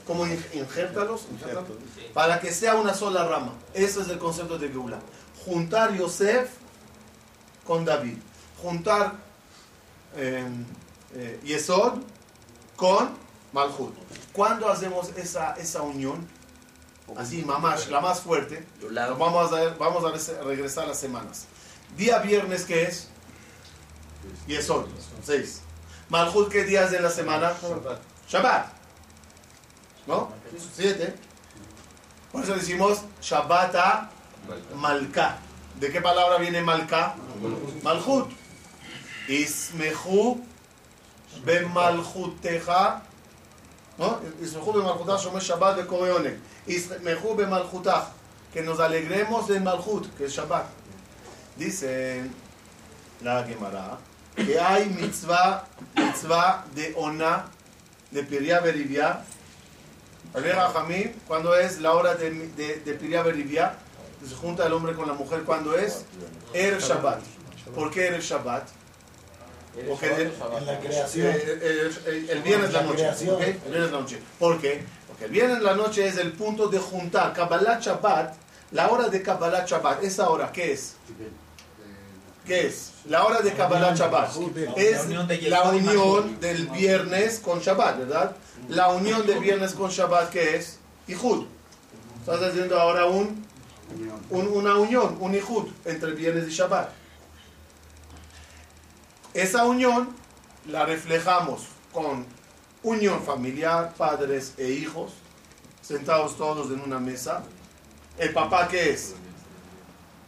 como 0.08 0.25
in- 0.28 0.46
injértalos? 0.54 1.25
Injértalos. 1.32 1.78
Para 2.14 2.40
que 2.40 2.52
sea 2.54 2.75
una 2.75 2.94
sola 2.94 3.25
rama. 3.28 3.54
Ese 3.74 4.02
es 4.02 4.10
el 4.10 4.20
concepto 4.20 4.58
de 4.58 4.70
Geula. 4.70 5.00
Juntar 5.44 5.94
Yosef 5.98 6.50
con 7.66 7.84
David. 7.86 8.18
Juntar 8.62 9.14
eh, 10.16 10.46
eh, 11.16 11.40
Yesod 11.44 12.00
con 12.75 13.10
Malhut. 13.52 13.94
¿Cuándo 14.32 14.70
hacemos 14.70 15.10
esa, 15.18 15.54
esa 15.56 15.82
unión? 15.82 16.28
Así, 17.17 17.43
mamash, 17.43 17.88
la 17.88 18.01
más 18.01 18.19
fuerte. 18.21 18.65
Vamos 19.17 19.51
a, 19.53 19.55
ver- 19.55 19.75
vamos 19.77 20.03
a 20.03 20.43
regresar 20.43 20.88
las 20.88 21.00
semanas. 21.00 21.45
Día 21.95 22.19
viernes, 22.19 22.65
¿qué 22.65 22.83
es? 22.83 23.07
Yesod, 24.47 24.85
seis. 25.24 25.62
Malhut, 26.09 26.50
¿qué 26.51 26.63
días 26.63 26.91
de 26.91 27.00
la 27.00 27.09
semana? 27.12 27.53
Shabbat. 28.27 28.67
¿No? 30.07 30.31
Siete. 30.75 31.15
Por 32.31 32.43
eso 32.43 32.55
decimos 32.55 33.01
Shabbat 33.21 33.75
a 33.75 34.09
Malka. 34.75 35.38
¿De 35.79 35.91
qué 35.91 36.01
palabra 36.01 36.38
viene 36.38 36.62
Malka? 36.62 37.15
Malhut. 37.83 38.29
Ismehu 39.27 40.43
bemalhuteja. 41.43 43.01
¿No? 43.97 44.19
Ismehu 44.41 44.74
bemalhutaj 44.74 45.21
shomer 45.24 45.41
Shabbat. 45.41 45.79
Ismehu 45.79 46.03
bemalhutaj. 46.03 46.38
Que 48.53 48.62
nos 48.62 48.79
alegremos 48.79 49.50
en 49.50 49.63
Malhut, 49.63 50.07
que 50.17 50.25
es 50.25 50.31
Shabbat. 50.31 50.65
Dice 51.57 52.24
la 53.22 53.43
Gemara 53.43 53.98
que 54.36 54.60
hay 54.60 54.89
mitzvah, 54.89 55.65
mitzvah 55.95 56.65
de 56.75 56.93
ona, 56.98 57.45
de 58.12 58.24
Piria 58.24 58.60
Berivia. 58.60 59.22
Cuando 61.27 61.55
es 61.55 61.79
la 61.79 61.93
hora 61.93 62.15
de, 62.15 62.29
de, 62.31 62.81
de 62.81 62.93
Piria 62.95 63.24
Berivia, 63.24 63.75
se 64.27 64.36
junta 64.36 64.65
el 64.65 64.74
hombre 64.74 64.93
con 64.93 65.07
la 65.07 65.13
mujer, 65.13 65.43
cuando 65.43 65.77
es 65.77 66.03
Erev 66.53 66.79
Shabbat. 66.81 67.19
¿Por 67.74 67.91
qué 67.91 68.07
Erev 68.07 68.22
Shabbat? 68.22 68.67
Porque 69.89 70.07
el, 70.07 70.31
el- 71.27 71.62
el- 71.62 71.98
el- 72.07 72.29
el 72.29 72.41
viernes 72.41 72.74
la 72.74 72.81
La 72.81 72.88
noche. 72.88 72.98
creación. 73.03 73.36
¿ok? 73.36 73.41
El 73.41 73.72
viernes 73.72 73.91
la 73.91 74.00
noche. 74.00 74.19
¿Por 74.39 74.60
qué? 74.62 74.84
Porque 75.15 75.25
el 75.25 75.31
viernes 75.31 75.62
la 75.62 75.75
noche 75.75 76.05
es 76.05 76.17
el 76.17 76.34
punto 76.34 76.67
de 76.67 76.77
juntar 76.77 77.31
Kabbalah 77.31 77.79
Shabbat, 77.79 78.34
la 78.72 78.89
hora 78.91 79.07
de 79.07 79.22
Kabbalah 79.22 79.63
Shabbat. 79.65 80.03
¿Esa 80.03 80.27
hora 80.29 80.51
qué 80.51 80.74
es? 80.74 80.95
¿qué 82.45 82.67
es? 82.67 82.91
La 83.05 83.24
hora 83.24 83.39
de 83.41 83.53
Kabbalah 83.53 83.93
Shabbat. 83.95 84.29
Es 84.75 84.98
La 85.50 85.63
unión 85.93 86.39
del 86.41 86.67
viernes 86.67 87.39
con 87.39 87.60
Shabbat, 87.62 87.98
¿verdad? 88.00 88.36
La 88.67 88.89
unión 88.89 89.25
de 89.25 89.39
viernes 89.39 89.72
con 89.74 89.89
Shabbat, 89.89 90.29
¿qué 90.31 90.57
es? 90.57 90.79
Ihud. 91.07 91.45
Estás 92.19 92.41
haciendo 92.43 92.77
ahora 92.77 93.05
un, 93.05 93.45
un- 94.31 94.48
una 94.50 94.75
unión, 94.75 95.15
un 95.22 95.34
Ihud 95.34 95.67
entre 95.86 96.12
viernes 96.12 96.50
y 96.50 96.51
Shabbat. 96.51 96.89
Esa 99.34 99.63
unión 99.63 100.10
la 100.67 100.86
reflejamos 100.86 101.62
con 101.93 102.25
unión 102.86 103.22
familiar, 103.24 103.94
padres 103.98 104.54
e 104.58 104.70
hijos, 104.70 105.12
sentados 105.82 106.38
todos 106.38 106.72
en 106.72 106.80
una 106.82 107.00
mesa. 107.00 107.44
¿El 108.18 108.32
papá 108.32 108.68
qué 108.68 108.92
es? 108.92 109.15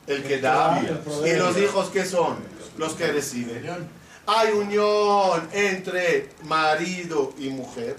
El 0.08 0.24
que 0.24 0.40
da. 0.40 0.82
¿Y 1.26 1.36
los 1.36 1.58
hijos 1.58 1.90
qué 1.90 2.06
son? 2.06 2.38
Los 2.78 2.94
que 2.94 3.08
reciben. 3.08 3.88
Hay 4.26 4.52
unión 4.52 5.48
entre 5.54 6.30
marido 6.44 7.34
y 7.38 7.50
mujer. 7.50 7.98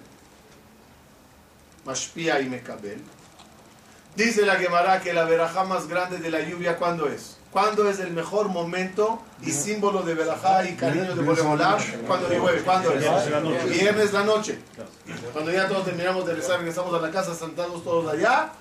Mashpia 1.85 2.41
y 2.41 2.51
Mekabel. 2.51 3.01
Dice 4.17 4.45
la 4.45 4.57
Gemara 4.57 5.01
que 5.01 5.13
la 5.13 5.25
verajá 5.25 5.65
más 5.65 5.87
grande 5.87 6.19
de 6.19 6.31
la 6.31 6.41
lluvia, 6.41 6.77
¿cuándo 6.77 7.09
es? 7.09 7.38
¿Cuándo 7.53 7.89
es 7.89 7.99
el 8.01 8.11
mejor 8.11 8.49
momento 8.49 9.23
y 9.43 9.51
símbolo 9.53 10.03
de 10.03 10.15
verajá 10.15 10.69
y 10.69 10.77
cariño 10.77 11.15
de 11.15 11.23
Boreolam? 11.23 11.79
Cuando 12.07 12.29
llueve, 12.29 12.61
¿cuándo 12.61 12.93
es? 12.93 13.71
Viernes 13.71 14.13
la 14.13 14.25
noche. 14.25 14.59
Cuando 15.33 15.51
ya 15.51 15.67
todos 15.67 15.87
terminamos 15.87 16.27
de 16.27 16.35
rezar, 16.35 16.59
regresamos 16.59 16.95
a 16.95 17.01
la 17.01 17.11
casa, 17.11 17.35
sentados 17.35 17.83
todos 17.83 18.13
allá, 18.13 18.53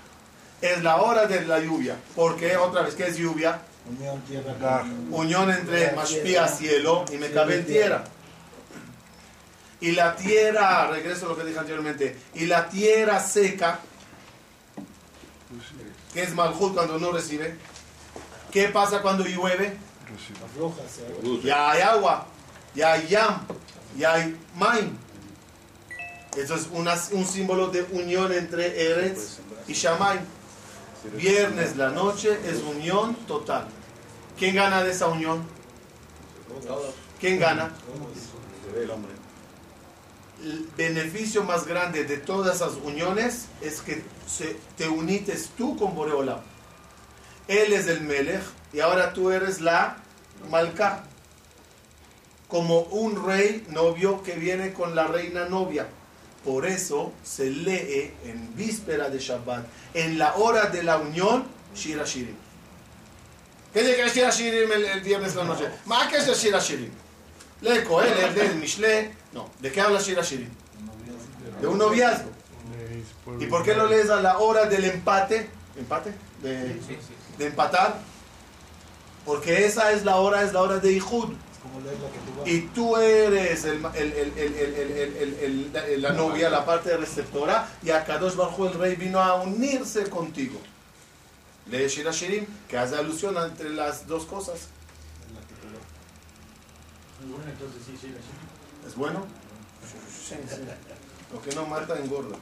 es 0.62 0.82
la 0.84 0.98
hora 0.98 1.28
de 1.28 1.46
la 1.46 1.60
lluvia. 1.60 1.98
Porque, 2.16 2.56
otra 2.56 2.84
vez, 2.84 2.96
¿qué 2.96 3.08
es 3.08 3.18
lluvia? 3.18 3.62
Unión 3.90 4.22
tierra. 4.22 4.86
Unión 5.12 5.52
entre 5.52 5.92
Mashpia, 5.92 6.48
cielo, 6.48 7.04
y 7.12 7.18
Mekabel, 7.18 7.66
tierra. 7.66 8.04
Y 9.80 9.92
la 9.92 10.16
tierra, 10.16 10.88
regreso 10.88 11.26
a 11.26 11.30
lo 11.30 11.38
que 11.38 11.44
dije 11.44 11.60
anteriormente, 11.60 12.18
y 12.34 12.46
la 12.48 12.68
tierra 12.70 13.20
seca, 13.20 13.80
que 16.14 16.24
es 16.24 16.34
Malhut 16.34 16.74
cuando 16.74 16.98
no 16.98 17.12
recibe, 17.12 17.56
¿qué 18.52 18.70
pasa 18.70 19.02
cuando 19.02 19.24
llueve? 19.26 19.78
Se 20.90 21.48
Ya 21.48 21.72
hay 21.72 21.82
agua, 21.82 22.26
ya 22.76 22.94
hay 22.94 23.08
yam, 23.08 23.42
ya 23.98 24.14
hay 24.14 24.38
maim. 24.56 24.98
Eso 26.36 26.56
es 26.56 26.68
una- 26.72 26.96
un 27.12 27.26
símbolo 27.26 27.68
de 27.70 27.84
unión 27.92 28.32
entre 28.32 28.92
Eretz 28.92 29.38
y 29.68 29.74
Shammai. 29.74 30.20
Viernes 31.16 31.76
la 31.78 31.90
noche 31.90 32.38
es 32.46 32.62
unión 32.64 33.16
total. 33.28 33.68
¿Quién 34.38 34.56
gana 34.56 34.84
de 34.84 34.92
esa 34.92 35.08
unión? 35.08 35.44
¿Quién 37.20 37.40
gana? 37.40 37.72
El 38.84 38.92
hombre. 38.92 39.12
El 40.44 40.70
beneficio 40.78 41.44
más 41.44 41.66
grande 41.66 42.04
de 42.04 42.18
todas 42.18 42.58
esas 42.58 42.74
uniones 42.84 43.48
es 43.62 43.82
que 43.82 44.04
se- 44.28 44.58
te 44.78 44.88
unites 44.88 45.50
tú 45.58 45.76
con 45.78 45.96
Boreolam. 45.96 46.40
Él 47.48 47.74
es 47.74 47.88
el 47.88 48.02
Melech 48.02 48.44
y 48.74 48.80
ahora 48.80 49.14
tú 49.14 49.32
eres 49.32 49.62
la 49.62 49.98
Malka. 50.50 51.04
Como 52.48 52.82
un 52.82 53.26
rey 53.26 53.66
novio 53.70 54.24
que 54.24 54.34
viene 54.34 54.72
con 54.72 54.96
la 54.96 55.08
reina 55.08 55.46
novia. 55.46 55.88
Por 56.46 56.66
eso 56.66 57.12
se 57.24 57.50
lee 57.50 58.14
en 58.24 58.56
víspera 58.56 59.10
de 59.10 59.20
Shabbat, 59.20 59.66
en 59.94 60.18
la 60.18 60.36
hora 60.36 60.68
de 60.68 60.82
la 60.82 60.98
unión, 60.98 61.46
Shira 61.76 62.06
Shirim. 62.06 62.36
¿Qué 63.74 63.82
dice 63.82 63.96
que 63.98 64.06
es 64.06 64.14
Shira 64.14 64.30
Shirim 64.30 64.72
el, 64.72 64.86
el 64.86 65.02
viernes 65.02 65.34
de 65.34 65.42
la 65.42 65.46
noche? 65.46 65.66
¿Más 65.86 66.08
que 66.08 66.18
es 66.18 66.42
Shira 66.42 66.60
Shirim? 66.60 66.90
Lee 67.62 67.84
Coel, 67.86 68.14
lee 68.34 68.42
el 68.42 68.56
Mishle. 68.56 69.12
No, 69.34 69.50
¿de 69.60 69.72
qué 69.72 69.82
habla 69.82 70.00
Shira 70.00 70.22
Shirim? 70.22 70.50
De 71.60 71.68
un 71.68 71.78
noviazgo. 71.78 72.30
¿Y 73.40 73.48
por 73.48 73.64
qué 73.64 73.76
lo 73.76 73.88
lees 73.88 74.10
a 74.10 74.22
la 74.22 74.38
hora 74.38 74.66
del 74.68 74.86
empate? 74.86 75.50
¿Empate? 75.78 76.14
De, 76.42 76.80
de 77.38 77.48
empatar. 77.48 78.00
Porque 79.26 79.66
esa 79.66 79.92
es 79.92 80.06
la 80.06 80.18
hora, 80.18 80.44
es 80.44 80.54
la 80.54 80.62
hora 80.62 80.80
de 80.80 80.94
Ijud. 80.94 81.34
Y 82.46 82.62
tú 82.68 82.96
eres 82.96 83.66
el, 83.66 83.86
el, 83.94 85.72
el, 85.74 86.02
la 86.02 86.12
novia, 86.14 86.50
la 86.50 86.66
parte 86.66 86.96
receptora, 86.96 87.68
y 87.84 87.90
Akadosh 87.90 88.36
Barjú, 88.36 88.68
el 88.68 88.74
rey, 88.76 88.96
vino 88.96 89.20
a 89.20 89.36
unirse 89.36 90.10
contigo. 90.10 90.60
Lee 91.70 91.88
Shira 91.90 92.12
Shirim, 92.12 92.46
que 92.70 92.78
hace 92.78 92.96
alusión 92.96 93.36
entre 93.38 93.70
las 93.72 94.08
dos 94.08 94.26
cosas. 94.26 94.70
¿Es 98.88 98.96
bueno? 98.96 99.26
Lo 101.34 101.42
que 101.42 101.54
no 101.54 101.66
mata 101.66 102.00
engorda. 102.00 102.38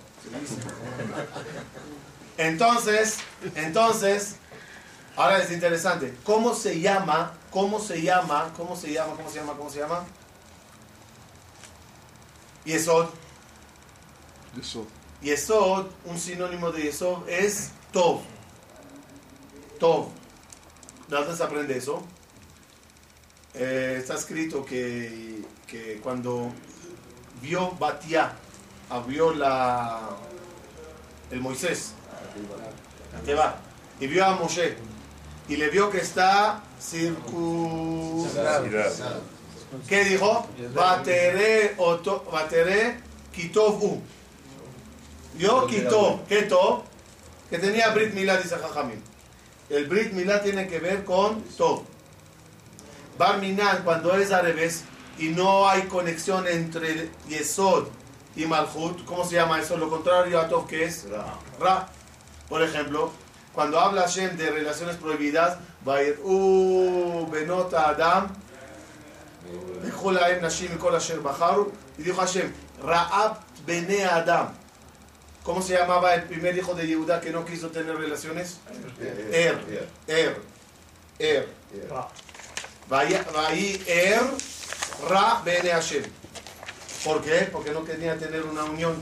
Entonces, 2.37 3.17
entonces, 3.55 4.35
ahora 5.15 5.39
es 5.39 5.51
interesante. 5.51 6.13
¿Cómo 6.23 6.53
se 6.53 6.79
llama? 6.79 7.33
¿Cómo 7.51 7.79
se 7.79 8.01
llama? 8.01 8.51
¿Cómo 8.55 8.75
se 8.75 8.91
llama? 8.91 9.15
¿Cómo 9.15 9.29
se 9.29 9.39
llama? 9.39 9.53
¿Cómo 9.53 9.69
se 9.69 9.79
llama? 9.79 10.05
Yesod. 12.65 13.07
Yesod, 15.21 15.87
un 16.05 16.17
sinónimo 16.17 16.71
de 16.71 16.83
Yesod 16.83 17.27
es 17.29 17.71
Tov. 17.91 18.21
Tov. 19.79 20.09
¿De 21.07 21.15
dónde 21.15 21.35
se 21.35 21.43
aprende 21.43 21.77
eso? 21.77 22.03
Eh, 23.53 23.97
está 23.99 24.15
escrito 24.15 24.65
que, 24.65 25.41
que 25.67 25.99
cuando 26.01 26.51
vio 27.41 27.71
Batia, 27.79 28.33
abrió 28.89 29.33
la, 29.33 30.09
el 31.31 31.41
Moisés, 31.41 31.93
va, 33.37 33.55
y 33.99 34.07
vio 34.07 34.25
a 34.25 34.35
Moshe, 34.35 34.75
y 35.47 35.57
le 35.57 35.69
vio 35.69 35.89
que 35.89 35.99
está 35.99 36.61
circuncidado. 36.81 38.65
¿Qué 39.87 40.03
dijo? 40.05 40.47
Bateré, 40.73 41.75
oto- 41.77 42.23
bateré, 42.31 42.97
kitov 43.33 43.83
u. 43.83 44.01
Yo 45.37 45.67
quitó, 45.67 46.21
¿qué 46.29 46.43
to? 46.43 46.83
Que 47.49 47.57
tenía 47.59 47.89
Brit 47.89 48.13
Milá, 48.13 48.37
dice 48.37 48.55
Jajamim. 48.55 48.99
El 49.69 49.87
Brit 49.87 50.13
Milá 50.13 50.41
tiene 50.41 50.67
que 50.67 50.79
ver 50.79 51.03
con 51.03 51.41
Tov. 51.57 51.83
Bar 53.17 53.39
Minan, 53.39 53.83
cuando 53.83 54.15
es 54.15 54.31
al 54.31 54.45
revés 54.45 54.83
y 55.17 55.29
no 55.29 55.67
hay 55.67 55.83
conexión 55.83 56.47
entre 56.47 57.09
Yesod 57.27 57.87
y 58.35 58.45
Malhut, 58.45 59.03
¿cómo 59.05 59.25
se 59.25 59.35
llama 59.35 59.59
eso? 59.59 59.77
Lo 59.77 59.89
contrario 59.89 60.39
a 60.39 60.47
Tov, 60.47 60.67
que 60.67 60.83
es 60.85 61.05
Ra. 61.59 61.87
Por 62.49 62.61
ejemplo, 62.61 63.11
cuando 63.55 63.79
habla 63.79 64.01
Hashem 64.01 64.35
de 64.35 64.51
relaciones 64.51 64.97
prohibidas, 64.97 65.57
va 65.87 65.95
a 65.95 66.03
ir, 66.03 66.19
uh, 66.23 67.25
benota 67.31 67.89
Adam, 67.89 68.27
em 69.81 70.41
nashim 70.41 70.77
kol 70.77 70.93
asher 70.93 71.21
baharu, 71.21 71.71
y 71.97 72.03
dijo 72.03 72.19
Hashem, 72.19 72.51
Raab 72.83 73.39
bene 73.65 74.03
Adam. 74.03 74.49
¿Cómo 75.43 75.61
se 75.61 75.73
llamaba 75.77 76.15
el 76.15 76.23
primer 76.23 76.57
hijo 76.57 76.73
de 76.73 76.85
Yehuda 76.87 77.21
que 77.21 77.31
no 77.31 77.45
quiso 77.45 77.69
tener 77.69 77.95
relaciones? 77.95 78.57
Er, 79.31 79.59
Er, 80.07 80.37
Er. 81.19 81.47
er. 81.71 81.95
Vaí 82.89 83.13
Er, 83.87 84.21
Ra 85.07 85.41
bene 85.45 85.69
Hashem. 85.69 86.03
¿Por 87.05 87.21
qué? 87.21 87.47
Porque 87.51 87.71
no 87.71 87.85
quería 87.85 88.17
tener 88.17 88.41
una 88.41 88.63
unión. 88.65 88.95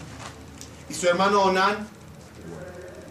Y 0.90 0.94
su 0.94 1.08
hermano 1.08 1.44
Onan 1.44 1.88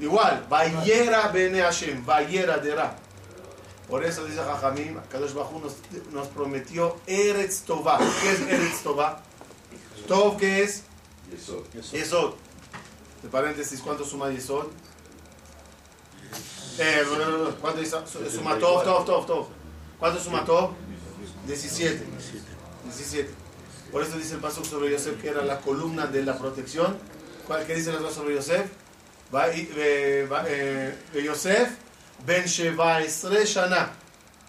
igual, 0.03 0.45
Vayera 0.49 1.29
bene 1.29 1.61
Hashem, 1.62 2.05
Vayera 2.05 2.59
de 2.59 2.75
Ra. 2.75 2.97
Por 3.88 4.05
eso 4.05 4.25
dice 4.25 4.38
Jajamim, 4.43 4.99
Kadosh 5.11 5.33
Bajú 5.33 5.61
nos, 5.61 5.75
nos 6.12 6.29
prometió 6.29 6.97
Eretz 7.07 7.62
Tová. 7.62 7.99
¿Qué 7.99 8.31
es 8.33 8.41
Eretz 8.41 8.83
Tová? 8.83 9.21
Tov, 10.09 10.37
¿qué 10.37 10.62
es? 10.62 10.85
Yesod. 11.93 12.35
De 13.23 13.29
paréntesis, 13.29 13.81
¿cuánto 13.81 14.05
suma 14.05 14.31
Yesod? 14.31 14.67
Eh, 16.79 17.03
¿Cuánto 17.61 17.83
hizo- 17.83 18.03
suma 18.07 18.59
Tov, 18.59 18.83
Tov, 18.85 19.05
Tov, 19.05 19.27
Tov? 19.27 19.47
¿Cuánto 19.99 20.21
suma 20.21 20.45
Tov? 20.45 20.71
17. 21.47 22.07
17. 22.85 23.31
Por 23.91 24.03
eso 24.03 24.17
dice 24.17 24.35
el 24.35 24.41
paso 24.41 24.65
sobre 24.65 24.91
Yosef 24.91 25.21
que 25.21 25.29
era 25.29 25.43
la 25.45 25.61
columna 25.61 26.07
de 26.07 26.23
la 26.25 26.38
protección. 26.38 26.97
¿Cuál 27.47 27.67
que 27.67 27.75
dice 27.75 27.93
la 27.93 27.99
cosa 27.99 28.15
sobre 28.15 28.35
Yosef? 28.37 28.71
Yosef 31.14 31.68
ben 32.27 32.45
Sheva 32.45 33.01
Esre 33.03 33.45
Shana. 33.47 33.90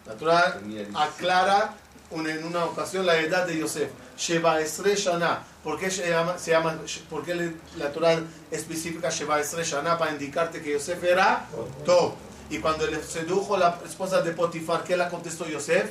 La 0.06 0.14
Torah 0.16 0.60
aclara 0.96 1.74
en 2.12 2.44
una 2.46 2.66
ocasión 2.66 3.06
la 3.06 3.18
edad 3.18 3.48
de 3.48 3.58
Yosef. 3.58 3.90
Sheva 4.18 4.60
Esre 4.62 4.96
Shana. 4.96 5.40
¿Por 5.64 5.80
qué 5.80 5.90
se 5.90 6.10
llama, 6.10 6.38
se 6.38 6.52
llama 6.52 6.78
por 7.10 7.24
qué 7.24 7.34
le- 7.36 7.54
la 7.78 7.92
Torah 7.92 8.20
especifica 8.52 9.10
Sheva 9.10 9.40
Esre 9.40 9.64
Shana? 9.64 9.98
Para 9.98 10.12
indicarte 10.12 10.62
que 10.62 10.74
Yosef 10.74 11.02
era 11.04 11.46
Tov. 11.86 12.14
Y 12.50 12.60
cuando 12.60 12.86
le 12.86 13.02
sedujo 13.02 13.58
la 13.58 13.80
esposa 13.86 14.22
de 14.22 14.32
Potifar, 14.34 14.84
¿qué 14.84 14.98
la 14.98 15.10
contestó 15.10 15.48
Yosef? 15.48 15.90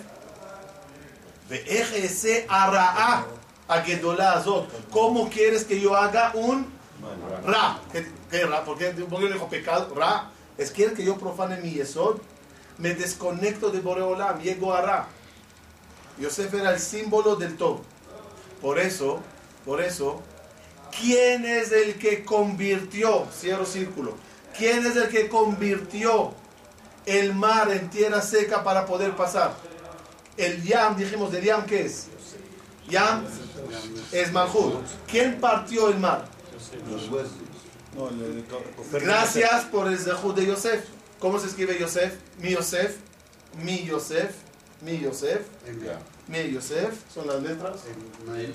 Ve'ejese 1.49 2.47
ara'a 2.49 3.25
agedolá 3.69 4.35
azot. 4.35 4.69
¿Cómo 4.91 5.29
quieres 5.31 5.65
que 5.65 5.81
yo 5.81 5.97
haga 5.97 6.31
un 6.35 6.67
ra? 7.45 7.81
¿Qué, 8.31 8.47
ra? 8.47 8.65
¿Por 8.65 8.79
dijo 8.79 9.49
pecado? 9.49 9.95
Ra. 9.95 10.31
Es 10.59 10.71
quiere 10.71 10.95
que 10.95 11.05
yo 11.05 11.17
profane 11.17 11.57
mi 11.59 11.71
yesod. 11.71 12.19
Me 12.79 12.95
desconecto 12.95 13.71
de 13.71 13.81
Boreolam. 13.81 14.41
Llego 14.41 14.73
a 14.75 14.83
ra. 14.83 15.09
Yosef 16.19 16.53
era 16.55 16.73
el 16.73 16.79
símbolo 16.79 17.37
del 17.37 17.57
todo. 17.57 17.83
Por 18.61 18.79
eso, 18.79 19.21
por 19.65 19.81
eso, 19.81 20.23
¿quién 21.01 21.45
es 21.45 21.73
el 21.73 21.99
que 21.99 22.25
convirtió, 22.25 23.27
cierro 23.33 23.67
círculo, 23.67 24.15
quién 24.57 24.87
es 24.87 24.97
el 24.97 25.09
que 25.09 25.29
convirtió 25.29 26.33
el 27.07 27.35
mar 27.35 27.73
en 27.73 27.91
tierra 27.91 28.23
seca 28.23 28.63
para 28.63 28.87
poder 28.87 29.17
pasar? 29.17 29.55
El 30.37 30.63
Yam, 30.63 30.97
dijimos, 30.97 31.33
¿de 31.33 31.43
Yam 31.43 31.67
qué 31.67 31.87
es? 31.87 32.07
Yam 32.89 33.25
es 34.13 34.33
Malhut. 34.33 34.75
¿Quién 35.07 35.41
partió 35.41 35.89
el 35.89 35.99
mar? 35.99 36.25
No, 37.97 38.11
le- 38.11 38.43
Gracias 39.05 39.65
por 39.67 39.89
el 39.89 39.99
Zehut 39.99 40.35
de 40.37 40.47
Yosef. 40.47 40.85
¿Cómo 41.19 41.39
se 41.39 41.47
escribe 41.47 41.79
Yosef? 41.79 42.15
Mi 42.39 42.51
Yosef, 42.51 42.97
mi 43.63 43.85
Yosef, 43.85 44.31
mi 44.81 44.99
Yosef, 44.99 45.43
mi 46.29 46.51
Yosef. 46.51 46.95
Son 47.13 47.27
las 47.27 47.43
letras. 47.43 47.77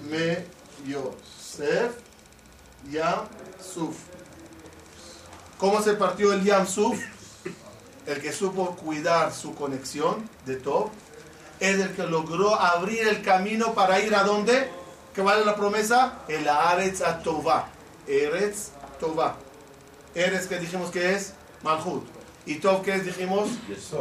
Me 0.09 0.45
Yosef 0.87 1.91
Yam 2.91 3.21
Suf. 3.61 3.95
¿Cómo 5.59 5.81
se 5.81 5.93
partió 5.93 6.33
el 6.33 6.43
Yam 6.43 6.67
Suf? 6.67 6.99
El 8.05 8.21
que 8.21 8.31
supo 8.31 8.75
cuidar 8.75 9.33
su 9.33 9.53
conexión 9.55 10.29
de 10.45 10.55
Top 10.55 10.89
es 11.59 11.79
el 11.79 11.89
que 11.95 12.03
logró 12.03 12.55
abrir 12.59 13.07
el 13.07 13.21
camino 13.21 13.73
para 13.73 13.99
ir 13.99 14.15
a 14.15 14.23
dónde? 14.23 14.69
¿Qué 15.13 15.21
vale 15.21 15.43
la 15.43 15.55
promesa? 15.55 16.19
El 16.27 16.47
Aretz 16.47 17.01
Atová. 17.01 17.69
Eretz 18.07 18.69
Tová. 18.99 19.35
Eretz 20.15 20.47
que 20.47 20.57
dijimos 20.57 20.91
que 20.91 21.15
es 21.15 21.33
Malhut. 21.63 22.03
Y 22.45 22.55
Tov 22.55 22.81
que 22.81 22.95
es 22.95 23.05
dijimos 23.05 23.49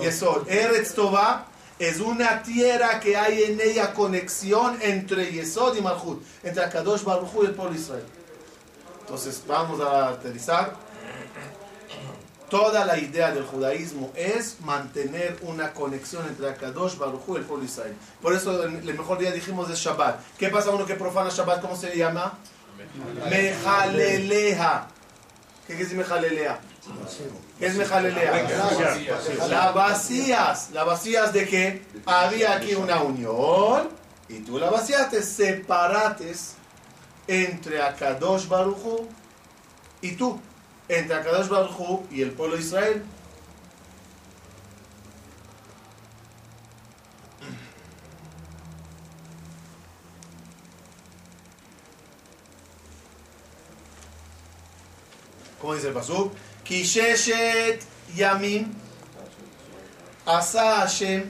Yesod. 0.00 0.48
Eretz 0.48 0.94
Tová 0.94 1.46
es 1.78 2.00
una 2.00 2.42
tierra 2.42 3.00
que 3.00 3.16
hay 3.16 3.44
en 3.44 3.60
ella 3.60 3.92
conexión 3.92 4.78
entre 4.80 5.30
Yesod 5.30 5.76
y 5.76 5.82
Malhut, 5.82 6.22
entre 6.42 6.64
Akadosh 6.64 7.02
Baruj 7.02 7.42
y 7.42 7.46
el 7.46 7.54
pueblo 7.54 7.74
de 7.74 7.80
Israel. 7.80 8.04
Entonces 9.00 9.42
vamos 9.46 9.80
a 9.80 10.08
aterrizar. 10.08 10.74
Toda 12.48 12.84
la 12.84 12.96
idea 12.96 13.32
del 13.32 13.44
judaísmo 13.44 14.12
es 14.14 14.60
mantener 14.60 15.36
una 15.42 15.72
conexión 15.72 16.24
entre 16.28 16.48
Akadosh 16.48 16.96
Baruj 16.96 17.34
y 17.34 17.36
el 17.38 17.44
pueblo 17.44 17.64
de 17.64 17.70
Israel. 17.70 17.96
Por 18.22 18.32
eso 18.32 18.62
el 18.62 18.82
mejor 18.82 19.18
día 19.18 19.32
dijimos 19.32 19.68
es 19.68 19.78
Shabbat. 19.78 20.20
¿Qué 20.38 20.48
pasa 20.48 20.70
uno 20.70 20.86
que 20.86 20.94
profana 20.94 21.28
Shabbat? 21.28 21.60
¿Cómo 21.60 21.76
se 21.76 21.96
llama? 21.96 22.38
Mejaleleja. 23.30 24.88
¿Qué 25.66 25.74
quiere 25.74 25.82
decir 25.82 25.98
Mejalelea? 25.98 26.60
¿Qué 27.58 27.66
es 27.66 27.74
Mejalelea? 27.74 28.46
La 29.48 29.72
vacías. 29.72 30.70
¿La 30.72 30.84
vacías 30.84 31.32
de 31.32 31.46
qué? 31.46 31.82
Había 32.06 32.54
aquí 32.54 32.74
una 32.74 33.02
unión 33.02 33.88
y 34.28 34.40
tú 34.40 34.58
la 34.58 34.70
vaciaste. 34.70 35.22
Separates 35.22 36.54
entre 37.26 37.82
Akadosh 37.82 38.46
Baruj 38.46 38.84
Hu 38.84 39.08
y 40.00 40.12
tú. 40.12 40.40
Entre 40.88 41.16
Akadosh 41.16 41.48
Baruj 41.48 41.80
Hu 41.80 42.06
y 42.10 42.22
el 42.22 42.30
pueblo 42.30 42.56
de 42.56 42.62
Israel. 42.62 43.02
¿Cómo 55.66 55.74
dice 55.74 55.88
el 55.88 55.94
pasuk? 55.94 56.32
Kisheshet 56.62 57.82
Yamim 58.14 58.72
Asa 60.24 60.82
Hashem. 60.82 61.24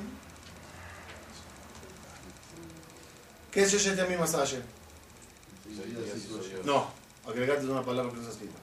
¿Qué 3.51 3.63
es 3.63 3.73
Sheshet 3.73 3.97
Yamim 3.97 4.21
Asa 4.21 4.41
Hashem? 4.41 4.61
No, 6.67 6.87
agregate 7.27 7.65
una 7.65 7.83
palabra 7.83 8.13
que 8.13 8.19
no 8.19 8.29
está 8.29 8.35
escrita. 8.35 8.59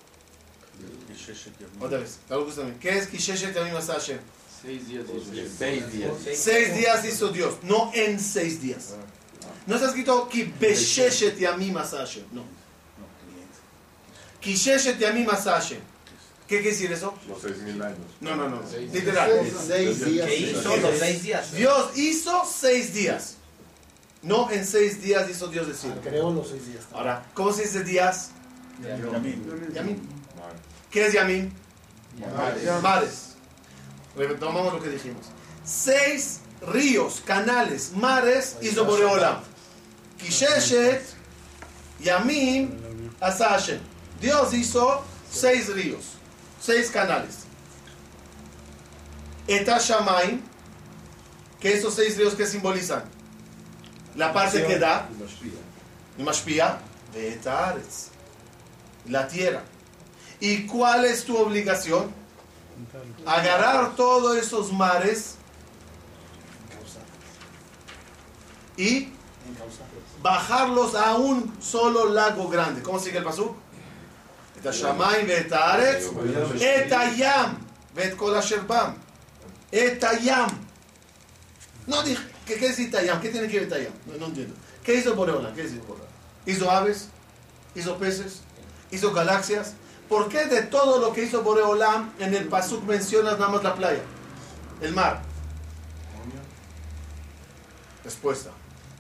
Otra 1.79 1.97
vez, 1.97 2.19
algo 2.29 2.45
que 2.45 2.51
también. 2.51 2.77
¿Qué 2.77 2.95
es 2.95 3.07
Kisheshet 3.07 3.55
Yamim 3.55 3.75
Asa 3.75 3.93
Hashem? 3.93 4.19
Seis 4.61 4.87
días. 4.87 5.07
Seis 6.35 6.75
días 6.75 7.03
hizo 7.03 7.29
Dios, 7.29 7.55
no 7.63 7.89
en 7.95 8.19
seis 8.19 8.61
días. 8.61 8.93
No 9.65 9.73
está 9.73 9.87
escrito 9.87 10.29
Ki 10.29 10.53
Besheshet 10.59 11.39
Yamim 11.39 11.75
Asa 11.77 11.97
Hashem. 11.97 12.25
No. 12.31 12.62
Kisheshet 14.43 14.97
Yamim 14.99 15.29
Asa 15.29 15.53
Hashem. 15.53 15.79
¿Qué 16.47 16.61
quiere 16.61 16.71
decir 16.71 16.91
eso? 16.91 17.13
Los 17.27 17.41
seis 17.41 17.57
mil 17.59 17.81
años. 17.81 17.99
No, 18.19 18.35
no, 18.35 18.49
no. 18.49 18.61
Literal. 18.91 19.31
Seis 19.65 20.05
días. 20.05 20.27
¿Qué 20.27 20.35
hizo 20.35 20.77
los 20.77 20.99
seis 20.99 21.23
días? 21.23 21.53
Dios 21.53 21.97
hizo 21.97 22.43
seis 22.45 22.93
días. 22.93 23.37
No 24.21 24.51
en 24.51 24.65
seis 24.65 25.01
días 25.01 25.29
hizo 25.29 25.47
Dios 25.47 25.67
decir. 25.67 25.93
Creó 26.03 26.31
los 26.31 26.49
seis 26.49 26.67
días. 26.67 26.83
Ahora, 26.91 27.25
¿cómo 27.33 27.53
se 27.53 27.63
dice 27.63 27.83
días? 27.83 28.31
Yamín. 28.81 29.71
Yamim. 29.73 29.99
¿Qué 30.91 31.07
es 31.07 31.13
Yamim? 31.13 31.51
Mares. 32.81 33.35
Retomamos 34.15 34.73
lo 34.73 34.81
que 34.81 34.89
dijimos. 34.89 35.25
Seis 35.65 36.41
ríos, 36.61 37.21
canales, 37.25 37.93
mares 37.95 38.57
hizo 38.61 38.85
Boreolam. 38.85 39.41
Kisheshet, 40.17 41.01
Yamim, 41.99 42.79
Asa 43.19 43.49
Hashem. 43.49 43.79
Dios 44.23 44.53
hizo 44.53 45.03
seis 45.29 45.67
ríos, 45.67 46.13
seis 46.61 46.89
canales. 46.89 47.39
Shamaim, 49.45 50.41
que 51.59 51.73
esos 51.73 51.93
seis 51.93 52.17
ríos 52.17 52.33
que 52.33 52.45
simbolizan 52.45 53.03
la 54.15 54.31
parte 54.31 54.65
que 54.65 54.79
da, 54.79 55.09
y 56.17 56.23
Mashpia, 56.23 56.79
la 59.09 59.27
tierra. 59.27 59.61
¿Y 60.39 60.67
cuál 60.67 61.03
es 61.03 61.25
tu 61.25 61.35
obligación? 61.35 62.09
Agarrar 63.25 63.93
todos 63.97 64.37
esos 64.37 64.71
mares 64.71 65.35
y 68.77 69.09
bajarlos 70.21 70.95
a 70.95 71.15
un 71.15 71.53
solo 71.61 72.05
lago 72.05 72.47
grande. 72.47 72.81
¿Cómo 72.81 72.99
sigue 72.99 73.17
el 73.17 73.25
pasuk? 73.25 73.53
את 74.62 74.66
השמיים 74.66 75.26
ואת 75.28 75.52
הארץ, 75.52 76.04
את 76.56 76.92
הים 76.92 77.50
ואת 77.94 78.14
כל 78.16 78.34
אשר 78.34 78.60
בם. 78.66 78.90
את 79.74 80.04
הים. 80.04 80.68
No 81.88 82.02
dije, 82.02 82.22
¿qué, 82.46 82.58
qué 82.58 82.66
es 82.66 82.78
Itayam? 82.78 83.18
¿Qué 83.18 83.30
tiene 83.30 83.48
que 83.48 83.60
ver 83.60 83.68
Itayam? 83.68 83.92
No, 84.06 84.18
no 84.18 84.26
entiendo. 84.26 84.54
¿Qué 84.84 84.94
hizo 84.94 85.14
Boreola? 85.14 85.54
¿Qué 85.54 85.64
hizo 85.64 85.80
Boreola? 85.86 86.10
¿Hizo 86.44 86.70
aves? 86.70 87.08
¿Hizo 87.74 87.96
peces? 87.96 88.42
¿Hizo 88.90 89.12
galaxias? 89.12 89.72
¿Por 90.06 90.28
qué 90.28 90.44
de 90.44 90.62
todo 90.62 91.00
lo 91.00 91.14
que 91.14 91.24
hizo 91.24 91.42
Boreolam 91.42 92.12
en 92.18 92.34
el 92.34 92.46
Pasuk 92.48 92.84
mencionas 92.84 93.38
nada 93.38 93.50
más 93.50 93.62
la 93.62 93.74
playa? 93.74 94.02
El 94.82 94.92
mar. 94.92 95.22
Respuesta. 98.04 98.50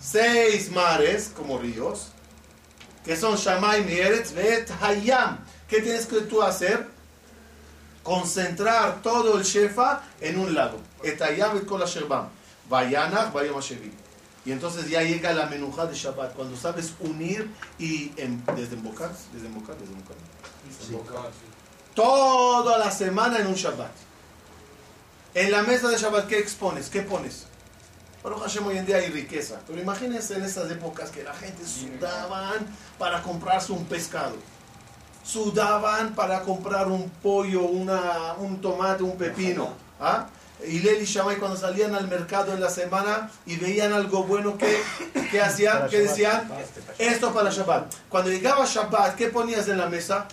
Seis 0.00 0.70
mares 0.70 1.30
como 1.34 1.58
ríos 1.58 2.08
que 3.04 3.16
son 3.16 3.36
Shamay, 3.36 3.90
Eretz, 3.90 4.34
Vet, 4.34 4.70
Hayam. 4.82 5.38
¿Qué 5.73 5.81
tienes 5.81 6.05
que 6.05 6.21
tú 6.21 6.43
hacer? 6.43 6.85
Concentrar 8.03 9.01
todo 9.01 9.39
el 9.39 9.43
Shefa 9.43 10.03
en 10.21 10.37
un 10.37 10.53
Ashevim. 13.57 13.91
Y 14.45 14.51
entonces 14.51 14.87
ya 14.87 15.01
llega 15.01 15.33
la 15.33 15.47
menuja 15.47 15.87
de 15.87 15.95
Shabbat, 15.95 16.35
cuando 16.35 16.55
sabes 16.55 16.93
unir 16.99 17.49
y 17.79 18.11
em- 18.17 18.45
desembocar, 18.55 19.09
desembocar, 19.33 19.75
desembocar. 19.77 20.15
Toda 21.95 22.77
la 22.77 22.91
semana 22.91 23.39
en 23.39 23.47
un 23.47 23.55
Shabbat. 23.55 23.93
En 25.33 25.51
la 25.51 25.63
mesa 25.63 25.89
de 25.89 25.97
Shabbat, 25.97 26.27
¿qué 26.27 26.37
expones? 26.37 26.91
¿Qué 26.91 27.01
pones? 27.01 27.47
Baruch 28.21 28.41
Hashem 28.41 28.67
hoy 28.67 28.77
en 28.77 28.85
día 28.85 28.97
hay 28.97 29.09
riqueza. 29.09 29.59
Pero 29.65 29.81
imagínense 29.81 30.35
en 30.35 30.43
esas 30.43 30.69
épocas 30.69 31.09
que 31.09 31.23
la 31.23 31.33
gente 31.33 31.65
sudaban 31.65 32.67
para 32.99 33.23
comprarse 33.23 33.71
un 33.71 33.85
pescado. 33.85 34.35
Sudaban 35.23 36.13
para 36.15 36.41
comprar 36.41 36.87
un 36.87 37.09
pollo, 37.09 37.61
una, 37.61 38.33
un 38.37 38.59
tomate, 38.61 39.03
un 39.03 39.17
pepino. 39.17 39.73
¿Ah? 39.99 40.27
Y 40.67 40.79
Leli 40.79 41.03
y 41.03 41.05
Shammai 41.05 41.37
cuando 41.37 41.57
salían 41.57 41.93
al 41.95 42.07
mercado 42.07 42.53
en 42.53 42.61
la 42.61 42.69
semana 42.69 43.29
y 43.45 43.57
veían 43.57 43.91
algo 43.91 44.23
bueno, 44.23 44.57
¿qué, 44.57 44.81
qué 45.31 45.41
hacían? 45.41 45.87
¿Qué 45.89 45.99
decían? 45.99 46.49
Esto 46.97 47.33
para 47.33 47.49
Shabbat. 47.49 47.93
Cuando 48.09 48.29
llegaba 48.29 48.65
Shabbat, 48.65 49.15
¿qué 49.15 49.27
ponías 49.27 49.67
en 49.67 49.77
la 49.77 49.87
mesa? 49.87 50.27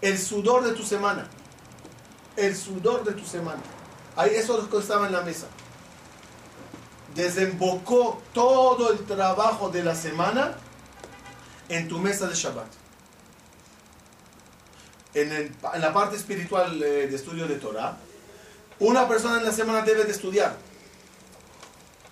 El 0.00 0.18
sudor 0.18 0.64
de 0.64 0.72
tu 0.72 0.82
semana. 0.82 1.26
El 2.36 2.56
sudor 2.56 3.04
de 3.04 3.12
tu 3.12 3.24
semana. 3.24 3.60
Ahí 4.16 4.30
eso 4.34 4.56
es 4.56 4.64
lo 4.64 4.70
que 4.70 4.78
estaba 4.78 5.06
en 5.06 5.12
la 5.12 5.22
mesa. 5.22 5.46
desembocó 7.14 8.22
todo 8.32 8.92
el 8.92 9.00
trabajo 9.04 9.68
de 9.68 9.82
la 9.82 9.94
semana 9.94 10.54
en 11.68 11.88
tu 11.88 11.98
mesa 11.98 12.26
de 12.26 12.34
Shabbat. 12.34 12.81
En, 15.14 15.30
el- 15.32 15.52
en 15.74 15.80
la 15.80 15.92
parte 15.92 16.16
espiritual 16.16 16.82
eh, 16.82 17.06
de 17.08 17.16
estudio 17.16 17.46
de 17.46 17.56
Torah, 17.56 17.96
una 18.78 19.06
persona 19.08 19.38
en 19.38 19.44
la 19.44 19.52
semana 19.52 19.82
debe 19.82 20.04
de 20.04 20.12
estudiar. 20.12 20.56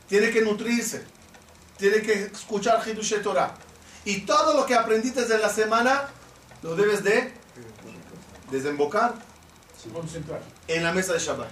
Tiene 0.08 0.30
que 0.30 0.42
nutrirse. 0.42 1.04
Tiene 1.78 2.02
que 2.02 2.24
escuchar 2.24 2.86
Hidush 2.86 3.22
Torah. 3.22 3.54
Y 4.04 4.20
todo 4.22 4.54
lo 4.54 4.66
que 4.66 4.74
aprendiste 4.74 5.24
de 5.24 5.38
la 5.38 5.48
semana 5.48 6.08
lo 6.62 6.74
debes 6.76 7.02
de 7.04 7.32
desembocar 8.50 9.14
Concentrar. 9.92 10.42
en 10.68 10.84
la 10.84 10.92
mesa 10.92 11.12
de 11.14 11.18
Shabbat. 11.18 11.48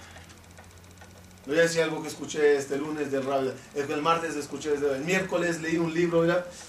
Voy 1.49 1.59
a 1.59 1.63
decir 1.63 1.81
algo 1.81 2.03
que 2.03 2.09
escuché 2.09 2.59
este 2.59 2.77
lunes 2.77 3.11
del 3.11 3.25
rabbi, 3.25 3.51
el 3.75 4.03
martes 4.03 4.37
escuché, 4.37 4.75
el 4.75 5.03
miércoles 5.03 5.63
leí 5.63 5.79
un 5.79 5.95
libro. 5.95 6.27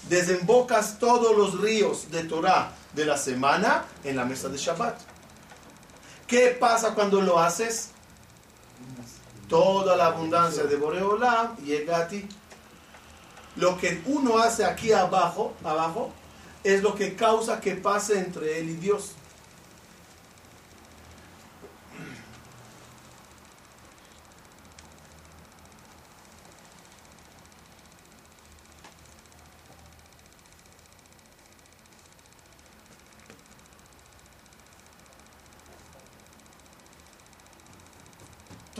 Desembocas 0.08 0.98
todos 1.00 1.36
los 1.36 1.60
ríos 1.60 2.10
de 2.12 2.24
Torah 2.24 2.72
de 2.94 3.04
la 3.04 3.18
semana 3.18 3.84
en 4.06 4.16
la 4.16 4.24
mesa 4.24 4.48
de 4.48 4.58
Shabbat. 4.58 4.98
¿Qué 6.26 6.56
pasa 6.58 6.96
cuando 6.96 7.20
lo 7.20 7.40
haces? 7.40 7.90
Toda 9.50 9.98
la 9.98 10.06
abundancia 10.06 10.64
de 10.64 10.78
Boreolam 10.78 11.58
llega 11.58 11.98
a 11.98 12.08
ti. 12.08 12.26
Lo 13.58 13.78
que 13.78 14.02
uno 14.06 14.38
hace 14.38 14.64
aquí 14.64 14.94
abajo, 14.94 15.56
abajo, 15.62 16.14
es 16.64 16.82
lo 16.82 16.96
que 16.96 17.18
causa 17.18 17.60
que 17.60 17.76
pase 17.76 18.18
entre 18.18 18.60
él 18.60 18.70
y 18.70 18.76
Dios. 18.76 19.12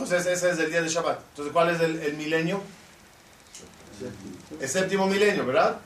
Entonces 0.10 0.38
ese 0.40 0.50
es 0.50 0.58
el 0.58 0.72
día 0.72 0.82
de 0.82 0.90
Shabbat. 0.90 1.20
Entonces, 1.30 1.54
¿cuál 1.54 1.70
es 1.70 1.80
el, 1.82 2.00
el 2.00 2.14
milenio? 2.16 2.62
El 4.60 4.68
séptimo 4.68 5.06
milenio, 5.06 5.46
¿verdad? 5.46 5.80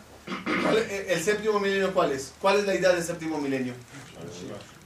¿Cuál 0.64 0.78
es- 0.78 1.10
el 1.10 1.22
séptimo 1.22 1.60
milenio 1.60 1.94
cuál 1.94 2.14
es? 2.14 2.32
¿Cuál 2.40 2.60
es 2.60 2.66
la 2.66 2.74
idea 2.74 2.94
del 2.94 3.04
séptimo 3.04 3.38
milenio? 3.38 3.74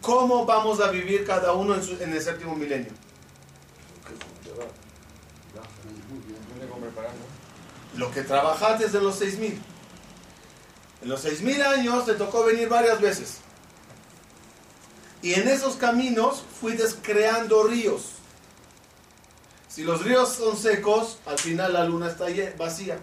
¿Cómo 0.02 0.43
vamos 0.45 0.80
a 0.80 0.89
vivir 0.89 1.23
cada 1.23 1.54
uno 1.54 1.76
en, 1.76 2.13
el 2.13 2.21
séptimo 2.21 2.56
milenio? 2.56 2.91
Lo 7.95 8.12
que 8.12 8.23
trabajaste 8.23 8.86
en 8.86 9.04
los 9.04 9.15
6000. 9.17 9.62
En 11.04 11.10
los 11.10 11.21
6000 11.21 11.62
años 11.62 12.06
te 12.08 12.15
tocó 12.15 12.43
venir 12.43 12.69
varias 12.69 13.00
veces. 13.00 13.38
Y 15.21 15.36
en 15.36 15.47
esos 15.47 15.76
caminos 15.76 16.43
fuiste 16.60 16.84
creando 17.04 17.63
ríos. 17.63 18.16
Si 19.78 19.84
los 19.84 20.04
ríos 20.04 20.30
son 20.30 20.58
secos, 20.58 21.20
al 21.28 21.38
final 21.38 21.72
la 21.72 21.84
luna 21.84 22.08
está 22.08 22.26
vacía. 22.58 22.98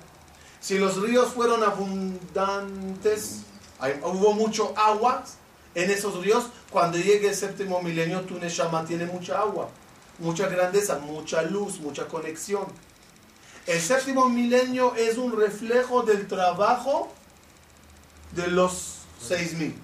Si 0.59 0.77
los 0.77 1.01
ríos 1.01 1.29
fueron 1.29 1.63
abundantes, 1.63 3.43
hubo 4.03 4.33
mucho 4.33 4.75
agua 4.77 5.23
en 5.77 5.89
esos 5.89 6.21
ríos, 6.21 6.47
cuando 6.73 6.99
llegue 6.99 7.29
el 7.29 7.35
séptimo 7.37 7.81
milenio, 7.81 8.23
tu 8.23 8.41
Neshama 8.41 8.85
tiene 8.85 9.07
mucha 9.07 9.39
agua, 9.39 9.69
mucha 10.19 10.49
grandeza, 10.49 10.99
mucha 10.99 11.43
luz, 11.43 11.79
mucha 11.79 12.09
conexión. 12.09 12.67
El 13.69 13.81
séptimo 13.81 14.29
milenio 14.29 14.97
es 14.97 15.17
un 15.17 15.39
reflejo 15.39 16.03
del 16.03 16.27
trabajo 16.27 17.13
de 18.33 18.49
los 18.49 18.97
6000. 19.25 19.77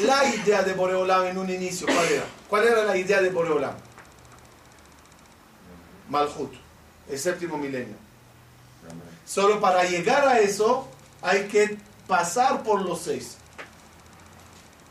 La 0.00 0.24
idea 0.34 0.64
de 0.64 0.72
Boreolam 0.72 1.26
en 1.26 1.38
un 1.38 1.48
inicio, 1.50 1.86
¿cuál 1.86 2.08
era? 2.10 2.24
¿Cuál 2.48 2.66
era 2.66 2.84
la 2.84 2.96
idea 2.96 3.22
de 3.22 3.30
Boreolam? 3.30 3.91
Malhut, 6.12 6.52
el 7.08 7.18
séptimo 7.18 7.56
milenio. 7.56 7.96
Solo 9.24 9.60
para 9.60 9.84
llegar 9.84 10.28
a 10.28 10.40
eso 10.40 10.86
hay 11.22 11.48
que 11.48 11.78
pasar 12.06 12.62
por 12.62 12.82
los 12.82 13.00
seis. 13.00 13.38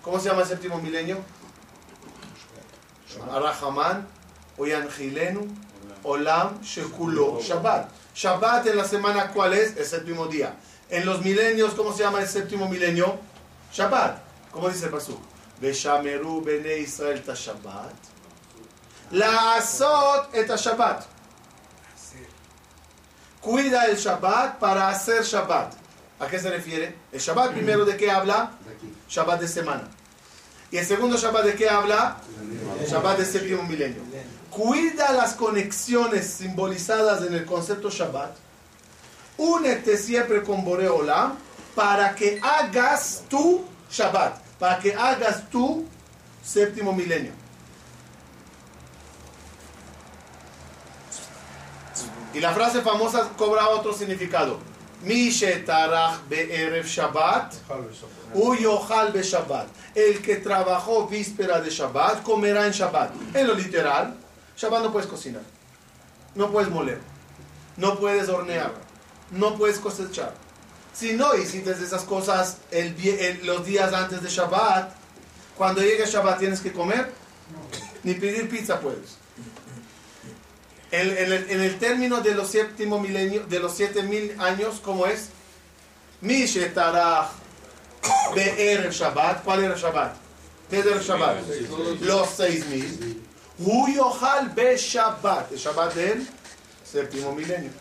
¿Cómo 0.01 0.19
se 0.19 0.29
llama 0.29 0.41
el 0.41 0.47
séptimo 0.47 0.79
milenio? 0.79 1.19
Arahaman, 3.31 4.07
Oyanjilenu, 4.57 5.47
Olam, 6.03 6.59
Shekulo, 6.61 7.39
Shabbat. 7.39 7.91
Shabbat 8.15 8.65
en 8.67 8.77
la 8.77 8.85
semana, 8.85 9.31
¿cuál 9.31 9.53
es? 9.53 9.77
El 9.77 9.85
séptimo 9.85 10.25
día. 10.25 10.55
En 10.89 11.05
los 11.05 11.23
milenios, 11.23 11.75
¿cómo 11.75 11.93
se 11.93 12.01
llama 12.01 12.21
el 12.21 12.27
séptimo 12.27 12.67
milenio? 12.67 13.19
Shabbat. 13.71 14.23
¿Cómo 14.51 14.69
dice 14.69 14.85
el 14.85 14.91
pasuk? 14.91 15.19
Veshameru 15.59 16.41
bene 16.41 16.79
Israel 16.79 17.21
ta 17.21 17.35
Shabbat. 17.35 17.93
La 19.11 19.55
azot 19.55 20.29
et 20.33 20.47
Shabbat. 20.47 21.03
Cuida 23.41 23.85
el 23.85 23.97
Shabbat 23.97 24.57
para 24.59 24.87
hacer 24.87 25.23
Shabbat. 25.23 25.73
¿A 26.19 26.27
qué 26.27 26.39
se 26.39 26.49
refiere? 26.49 26.95
El 27.11 27.19
Shabbat 27.19 27.51
primero 27.51 27.83
de 27.83 27.97
qué 27.97 28.09
habla? 28.09 28.51
Shabbat 29.09 29.41
de 29.41 29.47
semana. 29.47 29.89
Y 30.69 30.77
el 30.77 30.85
segundo 30.85 31.17
Shabbat 31.17 31.45
de 31.45 31.55
qué 31.55 31.67
habla? 31.67 32.17
Shabbat 32.87 33.17
de 33.17 33.25
séptimo 33.25 33.63
milenio. 33.63 34.01
Cuida 34.49 35.11
las 35.11 35.33
conexiones 35.33 36.27
simbolizadas 36.27 37.23
en 37.23 37.33
el 37.33 37.45
concepto 37.45 37.89
Shabbat. 37.89 38.31
Únete 39.37 39.97
siempre 39.97 40.43
con 40.43 40.63
Boreolam 40.63 41.35
para 41.75 42.15
que 42.15 42.39
hagas 42.41 43.23
tu 43.27 43.65
Shabbat, 43.89 44.39
para 44.59 44.79
que 44.79 44.93
hagas 44.93 45.49
tu 45.49 45.85
séptimo 46.43 46.93
milenio. 46.93 47.40
Y 52.33 52.39
la 52.39 52.53
frase 52.53 52.81
famosa 52.81 53.29
cobra 53.37 53.67
otro 53.69 53.93
significado. 53.93 54.57
Mi 55.03 55.29
shetarach 55.31 56.21
be'erev 56.29 56.85
Shabbat, 56.85 57.53
uyochal 58.35 59.11
be 59.11 59.23
Shabbat. 59.23 59.67
El 59.95 60.21
que 60.21 60.35
trabajó 60.37 61.07
víspera 61.07 61.59
de 61.59 61.69
Shabbat 61.69 62.21
comerá 62.23 62.65
en 62.67 62.71
Shabbat. 62.71 63.11
En 63.35 63.47
lo 63.47 63.53
literal, 63.55 64.15
Shabbat 64.55 64.83
no 64.83 64.91
puedes 64.91 65.09
cocinar, 65.09 65.41
no 66.35 66.51
puedes 66.51 66.69
moler, 66.69 66.99
no 67.77 67.97
puedes 67.99 68.29
hornear, 68.29 68.71
no 69.31 69.55
puedes 69.57 69.79
cosechar. 69.79 70.33
Si 70.93 71.13
no 71.13 71.33
hiciste 71.35 71.71
esas 71.71 72.03
cosas 72.03 72.57
el 72.69 72.95
die- 72.95 73.17
el- 73.27 73.45
los 73.45 73.65
días 73.65 73.91
antes 73.93 74.21
de 74.21 74.29
Shabbat, 74.29 74.91
cuando 75.57 75.81
llegue 75.81 76.05
Shabbat 76.05 76.37
tienes 76.39 76.61
que 76.61 76.71
comer, 76.71 77.11
ni 78.03 78.13
pedir 78.13 78.47
pizza 78.49 78.79
puedes. 78.79 79.17
En, 80.91 81.09
en 81.09 81.31
el, 81.31 81.49
en 81.49 81.61
el 81.61 81.79
término 81.79 82.19
de 82.19 82.35
los 82.35 82.49
séptimo 82.49 82.99
milenio, 82.99 83.45
de 83.47 83.59
los 83.59 83.73
siete 83.73 84.03
mil 84.03 84.35
años, 84.39 84.81
¿cómo 84.83 85.05
es? 85.05 85.29
Mi 86.19 86.45
shetarach 86.45 87.29
be'erev 88.35 88.91
Shabbat. 88.91 89.43
¿Cuál 89.43 89.63
era 89.63 89.75
Shabbat? 89.75 90.15
¿Qué 90.69 90.79
era 90.79 90.91
el 90.91 91.01
Shabbat? 91.01 91.37
Los 92.01 92.29
seis 92.29 92.65
mil. 92.67 93.23
Hu 93.59 93.87
yochal 93.87 94.49
be 94.49 94.75
Shabbat. 94.75 95.53
El 95.53 95.57
Shabbat 95.57 95.93
del 95.93 96.27
séptimo 96.83 97.33
milenio. 97.33 97.71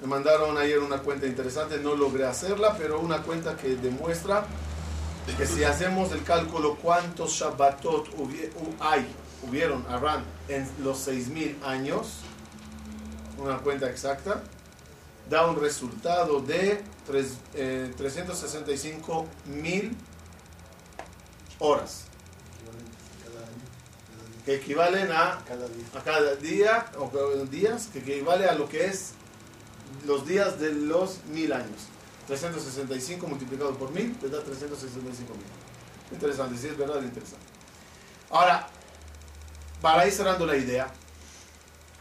Me 0.00 0.06
mandaron 0.06 0.56
ayer 0.58 0.78
una 0.78 0.98
cuenta 0.98 1.26
interesante, 1.26 1.78
no 1.78 1.94
logré 1.94 2.26
hacerla, 2.26 2.76
pero 2.76 3.00
una 3.00 3.22
cuenta 3.22 3.56
que 3.56 3.76
demuestra 3.76 4.46
que 5.36 5.46
si 5.46 5.64
hacemos 5.64 6.12
el 6.12 6.22
cálculo 6.22 6.76
cuántos 6.76 7.32
Shabbatot 7.32 8.08
hay, 8.80 9.06
hubieron, 9.46 9.84
habrán 9.88 10.24
en 10.48 10.68
los 10.82 10.98
6000 10.98 11.58
años, 11.64 12.18
una 13.38 13.58
cuenta 13.58 13.90
exacta, 13.90 14.42
da 15.28 15.46
un 15.46 15.60
resultado 15.60 16.40
de 16.40 16.82
tres- 17.06 17.36
eh, 17.54 17.92
365 17.96 19.26
mil 19.46 19.94
horas, 21.58 22.04
que 24.44 24.54
equivalen 24.54 25.10
a, 25.10 25.42
Cada 25.46 25.66
día. 25.68 25.84
a 25.94 26.02
cada 26.04 26.34
día, 26.36 26.86
o 26.98 27.10
cada 27.10 27.44
días, 27.46 27.88
que 27.92 27.98
equivale 27.98 28.46
a 28.46 28.54
lo 28.54 28.68
que 28.68 28.86
es 28.86 29.10
los 30.06 30.24
días 30.26 30.60
de 30.60 30.72
los 30.72 31.24
mil 31.24 31.52
años. 31.52 31.88
365 32.26 33.26
multiplicado 33.26 33.74
por 33.76 33.90
mil 33.90 34.16
te 34.18 34.28
da 34.28 34.42
365 34.42 35.32
mil. 35.34 35.44
Interesante, 36.12 36.56
sí 36.58 36.68
es 36.68 36.76
verdad, 36.76 37.02
interesante. 37.02 37.44
Ahora, 38.30 38.66
para 39.80 40.06
ir 40.06 40.12
cerrando 40.12 40.46
la 40.46 40.56
idea, 40.56 40.88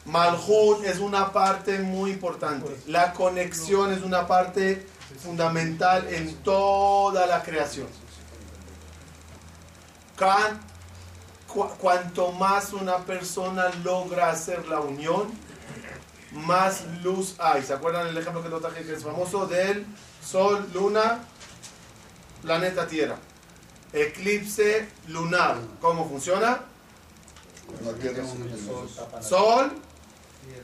Malhut 0.06 0.84
es 0.86 1.00
una 1.00 1.32
parte 1.32 1.80
muy 1.80 2.12
importante. 2.12 2.76
La 2.88 3.14
conexión 3.14 3.92
es 3.92 4.04
una 4.04 4.28
parte 4.28 4.86
fundamental 5.22 6.08
en 6.14 6.36
toda 6.38 7.26
la 7.26 7.42
creación. 7.42 7.88
Can- 10.18 10.60
cu- 11.48 11.70
cuanto 11.80 12.32
más 12.34 12.74
una 12.74 12.98
persona 13.00 13.66
logra 13.84 14.30
hacer 14.30 14.68
la 14.68 14.80
unión, 14.80 15.28
más 16.32 16.84
luz 17.04 17.36
hay. 17.40 17.64
¿Se 17.64 17.74
acuerdan 17.74 18.08
el 18.08 18.18
ejemplo 18.18 18.44
que 18.44 18.50
lo 18.50 18.60
traje 18.60 18.84
que 18.86 18.94
es 18.94 19.04
famoso 19.04 19.46
del 19.48 19.86
Sol, 20.26 20.68
Luna, 20.74 21.20
planeta 22.42 22.88
Tierra? 22.88 23.16
Eclipse 23.94 24.90
lunar. 25.10 25.58
¿Cómo 25.80 26.10
funciona? 26.10 26.62
Sol, 29.22 29.72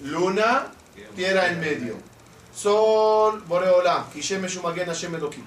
Luna, 0.01 0.67
Tierra 1.15 1.47
en 1.47 1.59
medio. 1.59 1.95
Sol, 2.53 3.43
Boreolam, 3.47 4.09
Kishem 4.09 4.41
Hashem 4.41 5.15
Elohim. 5.15 5.45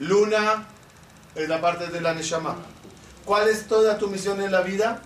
Luna 0.00 0.66
es 1.34 1.48
la 1.48 1.60
parte 1.60 1.88
de 1.88 2.00
la 2.00 2.14
Neshama. 2.14 2.56
¿Cuál 3.24 3.48
es 3.48 3.68
toda 3.68 3.98
tu 3.98 4.08
misión 4.08 4.40
en 4.40 4.50
la 4.50 4.62
vida? 4.62 5.02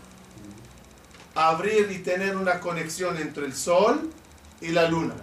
Abrir 1.34 1.90
y 1.90 1.98
tener 1.98 2.36
una 2.36 2.60
conexión 2.60 3.16
entre 3.18 3.46
el 3.46 3.54
Sol 3.54 4.10
y 4.60 4.68
la 4.68 4.88
Luna. 4.88 5.14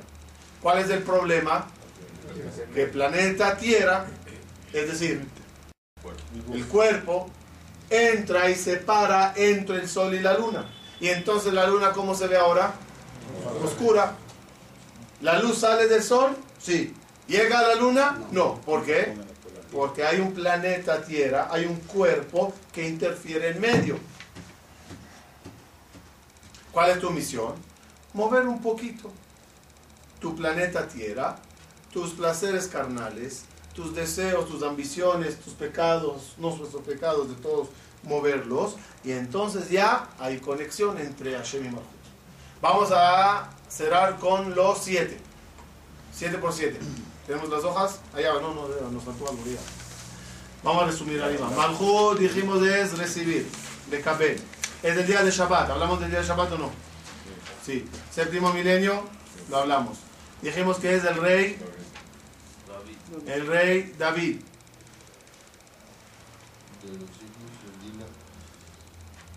¿Cuál 0.61 0.79
es 0.79 0.89
el 0.89 1.01
problema? 1.03 1.67
Que 2.73 2.87
planeta 2.87 3.57
Tierra, 3.57 4.05
es 4.73 4.87
decir, 4.91 5.25
el 6.53 6.65
cuerpo, 6.65 7.29
entra 7.89 8.49
y 8.49 8.55
separa 8.55 9.33
entre 9.35 9.77
el 9.77 9.89
Sol 9.89 10.13
y 10.13 10.19
la 10.19 10.37
Luna. 10.37 10.69
Y 10.99 11.07
entonces 11.09 11.53
la 11.53 11.67
Luna, 11.67 11.91
¿cómo 11.91 12.15
se 12.15 12.27
ve 12.27 12.37
ahora? 12.37 12.73
Oscura. 13.63 14.15
¿La 15.21 15.39
luz 15.39 15.59
sale 15.59 15.87
del 15.87 16.03
Sol? 16.03 16.35
Sí. 16.59 16.93
¿Llega 17.27 17.59
a 17.59 17.67
la 17.67 17.75
Luna? 17.75 18.19
No. 18.31 18.61
¿Por 18.61 18.85
qué? 18.85 19.13
Porque 19.71 20.05
hay 20.05 20.19
un 20.19 20.33
planeta 20.33 21.01
Tierra, 21.01 21.47
hay 21.51 21.65
un 21.65 21.77
cuerpo 21.81 22.53
que 22.71 22.87
interfiere 22.87 23.49
en 23.49 23.61
medio. 23.61 23.97
¿Cuál 26.71 26.91
es 26.91 26.99
tu 26.99 27.09
misión? 27.09 27.53
Mover 28.13 28.47
un 28.47 28.61
poquito 28.61 29.11
tu 30.19 30.35
planeta 30.35 30.87
Tierra, 30.87 31.37
tus 31.95 32.11
placeres 32.11 32.67
carnales, 32.67 33.45
tus 33.73 33.95
deseos, 33.95 34.49
tus 34.49 34.61
ambiciones, 34.63 35.39
tus 35.39 35.53
pecados, 35.53 36.33
no 36.37 36.53
nuestros 36.53 36.83
pecados 36.83 37.29
de 37.29 37.35
todos, 37.35 37.69
moverlos. 38.03 38.75
Y 39.05 39.13
entonces 39.13 39.69
ya 39.69 40.09
hay 40.19 40.39
conexión 40.39 40.97
entre 40.97 41.37
Hashem 41.37 41.67
y 41.67 41.69
Malchut. 41.69 41.85
Vamos 42.61 42.89
a 42.91 43.49
cerrar 43.69 44.19
con 44.19 44.53
los 44.55 44.79
siete. 44.79 45.17
Siete 46.13 46.37
por 46.37 46.51
siete. 46.51 46.79
¿Tenemos 47.25 47.49
las 47.49 47.63
hojas? 47.63 48.01
Allá, 48.13 48.33
no, 48.33 48.53
no, 48.53 48.67
no, 48.67 48.91
nos 48.91 49.03
faltó 49.03 49.29
algo 49.29 49.45
ya. 49.45 49.61
Vamos 50.63 50.83
a 50.83 50.85
resumir 50.87 51.21
arriba. 51.21 51.49
Malchut, 51.49 52.19
dijimos, 52.19 52.61
es 52.61 52.97
recibir, 52.97 53.47
de 53.89 54.01
Kabel. 54.01 54.37
Es 54.83 54.97
el 54.97 55.07
día 55.07 55.23
de 55.23 55.31
Shabbat. 55.31 55.69
¿Hablamos 55.69 56.01
del 56.01 56.09
día 56.09 56.19
de 56.19 56.27
Shabbat 56.27 56.51
o 56.51 56.57
no? 56.57 56.71
Sí. 57.65 57.87
Séptimo 58.11 58.51
milenio, 58.51 59.01
lo 59.49 59.57
hablamos. 59.59 59.99
Dijimos 60.41 60.77
que 60.77 60.93
es 60.93 61.03
el 61.05 61.15
rey, 61.15 61.57
el 63.27 63.47
rey 63.47 63.93
David. 63.97 64.39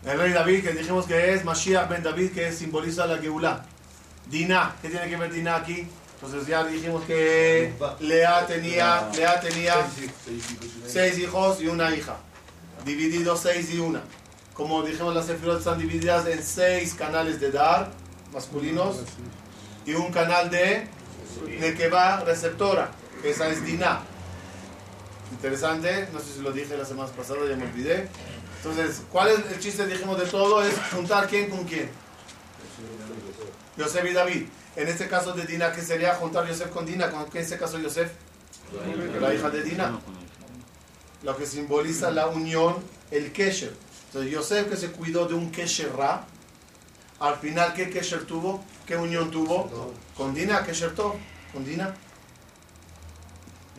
El 0.04 0.18
rey 0.18 0.32
David, 0.32 0.62
que 0.62 0.72
dijimos 0.72 1.06
que 1.06 1.34
es 1.34 1.44
Mashiach 1.44 1.88
ben 1.88 2.02
David, 2.02 2.32
que 2.32 2.52
simboliza 2.52 3.06
la 3.06 3.18
Geulah. 3.18 3.64
Dinah, 4.30 4.76
¿qué 4.80 4.90
tiene 4.90 5.08
que 5.08 5.16
ver 5.16 5.32
Dinah 5.32 5.56
aquí? 5.56 5.86
Entonces 6.20 6.48
ya 6.48 6.64
dijimos 6.64 7.04
que 7.04 7.72
Lea 8.00 8.46
tenía, 8.46 9.08
Lea 9.14 9.40
tenía 9.40 9.74
seis 10.86 11.18
hijos 11.18 11.60
y 11.60 11.68
una 11.68 11.94
hija. 11.94 12.16
Divididos 12.84 13.40
seis 13.40 13.72
y 13.72 13.78
una. 13.78 14.02
Como 14.52 14.82
dijimos, 14.82 15.14
las 15.14 15.26
sefirot 15.26 15.58
están 15.58 15.78
divididas 15.78 16.26
en 16.26 16.42
seis 16.42 16.94
canales 16.94 17.40
de 17.40 17.52
dar, 17.52 17.92
masculinos, 18.32 18.96
y 19.86 19.94
un 19.94 20.10
canal 20.10 20.50
de 20.50 20.88
Nekeba 21.60 22.24
receptora, 22.24 22.90
que 23.07 23.07
esa 23.24 23.48
es 23.48 23.64
Dinah. 23.64 24.00
Interesante, 25.32 26.08
no 26.12 26.20
sé 26.20 26.34
si 26.36 26.40
lo 26.40 26.52
dije 26.52 26.76
la 26.76 26.84
semana 26.84 27.10
pasada, 27.12 27.40
ya 27.48 27.56
me 27.56 27.64
olvidé. 27.64 28.08
Entonces, 28.58 29.02
¿cuál 29.12 29.28
es 29.28 29.52
el 29.52 29.60
chiste, 29.60 29.86
dijimos, 29.86 30.18
de 30.18 30.26
todo? 30.26 30.62
Es 30.62 30.74
juntar 30.92 31.28
quién 31.28 31.50
con 31.50 31.64
quién. 31.64 31.90
Yosef 33.76 34.04
y 34.04 34.12
David. 34.12 34.42
En 34.76 34.88
este 34.88 35.08
caso 35.08 35.32
de 35.32 35.44
Dina, 35.44 35.72
¿qué 35.72 35.82
sería 35.82 36.14
juntar 36.14 36.46
Yosef 36.46 36.70
con 36.70 36.86
Dina? 36.86 37.10
¿Con 37.10 37.24
qué 37.26 37.38
en 37.38 37.44
este 37.44 37.58
caso 37.58 37.78
Yosef? 37.78 38.10
La 39.20 39.34
hija 39.34 39.50
de 39.50 39.62
Dina. 39.62 39.98
Lo 41.22 41.36
que 41.36 41.46
simboliza 41.46 42.10
la 42.10 42.28
unión, 42.28 42.76
el 43.10 43.32
Kesher. 43.32 43.74
Entonces, 44.06 44.32
Yosef 44.32 44.68
que 44.68 44.76
se 44.76 44.90
cuidó 44.90 45.26
de 45.26 45.34
un 45.34 45.50
Kesher 45.50 45.94
Ra, 45.94 46.24
al 47.20 47.36
final, 47.36 47.74
¿qué 47.74 47.90
Kesher 47.90 48.24
tuvo? 48.24 48.64
¿Qué 48.86 48.96
unión 48.96 49.30
tuvo? 49.30 49.92
Con 50.16 50.34
Dina, 50.34 50.64
Kesher 50.64 50.94
con 50.94 51.64
Dina 51.64 51.94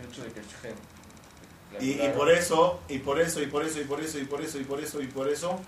hecho 0.03 0.23
de 0.23 0.31
que 0.31 0.41
Y, 1.79 2.09
por 2.09 2.29
eso, 2.31 2.79
y 2.88 2.99
por 2.99 3.19
eso, 3.19 3.41
y 3.41 3.47
por 3.47 3.63
eso, 3.63 3.79
y 3.79 3.83
por 3.83 4.01
eso, 4.01 4.19
y 4.19 4.25
por 4.25 4.41
eso, 4.41 4.59
y 4.59 4.63
por 4.63 4.79
eso, 4.79 5.01
y 5.01 5.07
por 5.07 5.29
eso. 5.29 5.59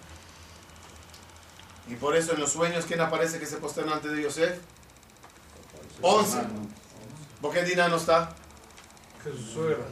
Y 1.88 1.96
por 1.96 2.16
eso 2.16 2.34
en 2.34 2.40
los 2.40 2.52
sueños, 2.52 2.86
¿quién 2.86 3.02
aparece 3.02 3.40
que 3.40 3.46
se 3.46 3.58
postraron 3.58 3.94
ante 3.94 4.08
de 4.10 4.22
Yosef? 4.24 4.60
Once. 6.02 6.38
¿Por 7.42 7.54
qué 7.54 7.64
Dina 7.64 7.88
no 7.88 7.98
está? 7.98 8.36
Que 9.24 9.32
su 9.32 9.44
suegra. 9.44 9.86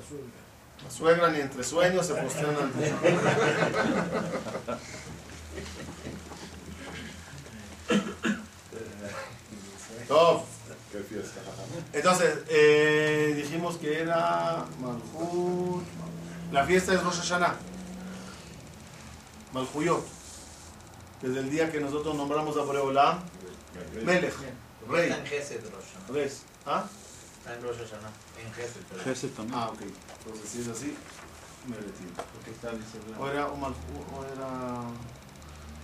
La 0.84 0.90
suegra 0.90 1.30
ni 1.30 1.40
entre 1.40 1.64
sueños 1.64 2.06
se 2.06 2.16
postraron 2.16 2.56
ante 2.56 2.94
Tof. 10.08 10.59
Entonces, 11.94 12.40
eh, 12.50 13.34
dijimos 13.36 13.78
que 13.78 14.02
era 14.02 14.66
Malhut. 14.82 15.84
La 16.52 16.66
fiesta 16.66 16.94
es 16.94 17.04
Rosh 17.04 17.18
Hashanah. 17.20 17.56
Malhuyot. 19.54 20.04
Desde 21.22 21.40
el 21.40 21.50
día 21.50 21.72
que 21.72 21.80
nosotros 21.80 22.16
nombramos 22.16 22.56
a 22.58 22.62
Boreolam, 22.62 23.20
Melech, 24.04 24.34
rey, 24.88 25.10
Está 25.10 25.18
en 25.20 25.26
Gesed, 25.26 25.62
Rosh 25.64 25.84
Hashanah. 25.94 26.14
res. 26.14 26.42
¿Ah? 26.66 26.86
Está 27.40 27.56
en 27.56 27.64
Rosh 27.64 27.78
Hashanah. 27.78 28.12
En 28.46 28.54
Gesed, 28.54 28.82
pero- 28.90 29.04
Gesed 29.04 29.30
también. 29.32 29.60
Ah, 29.60 29.70
ok. 29.70 29.82
Entonces, 29.82 30.50
si 30.50 30.62
es 30.62 30.68
así, 30.70 30.96
me 31.68 31.76
retiro. 31.76 33.20
O 33.20 33.28
era 33.28 33.48
un 33.48 33.64
o 33.64 33.68
era. 34.34 34.84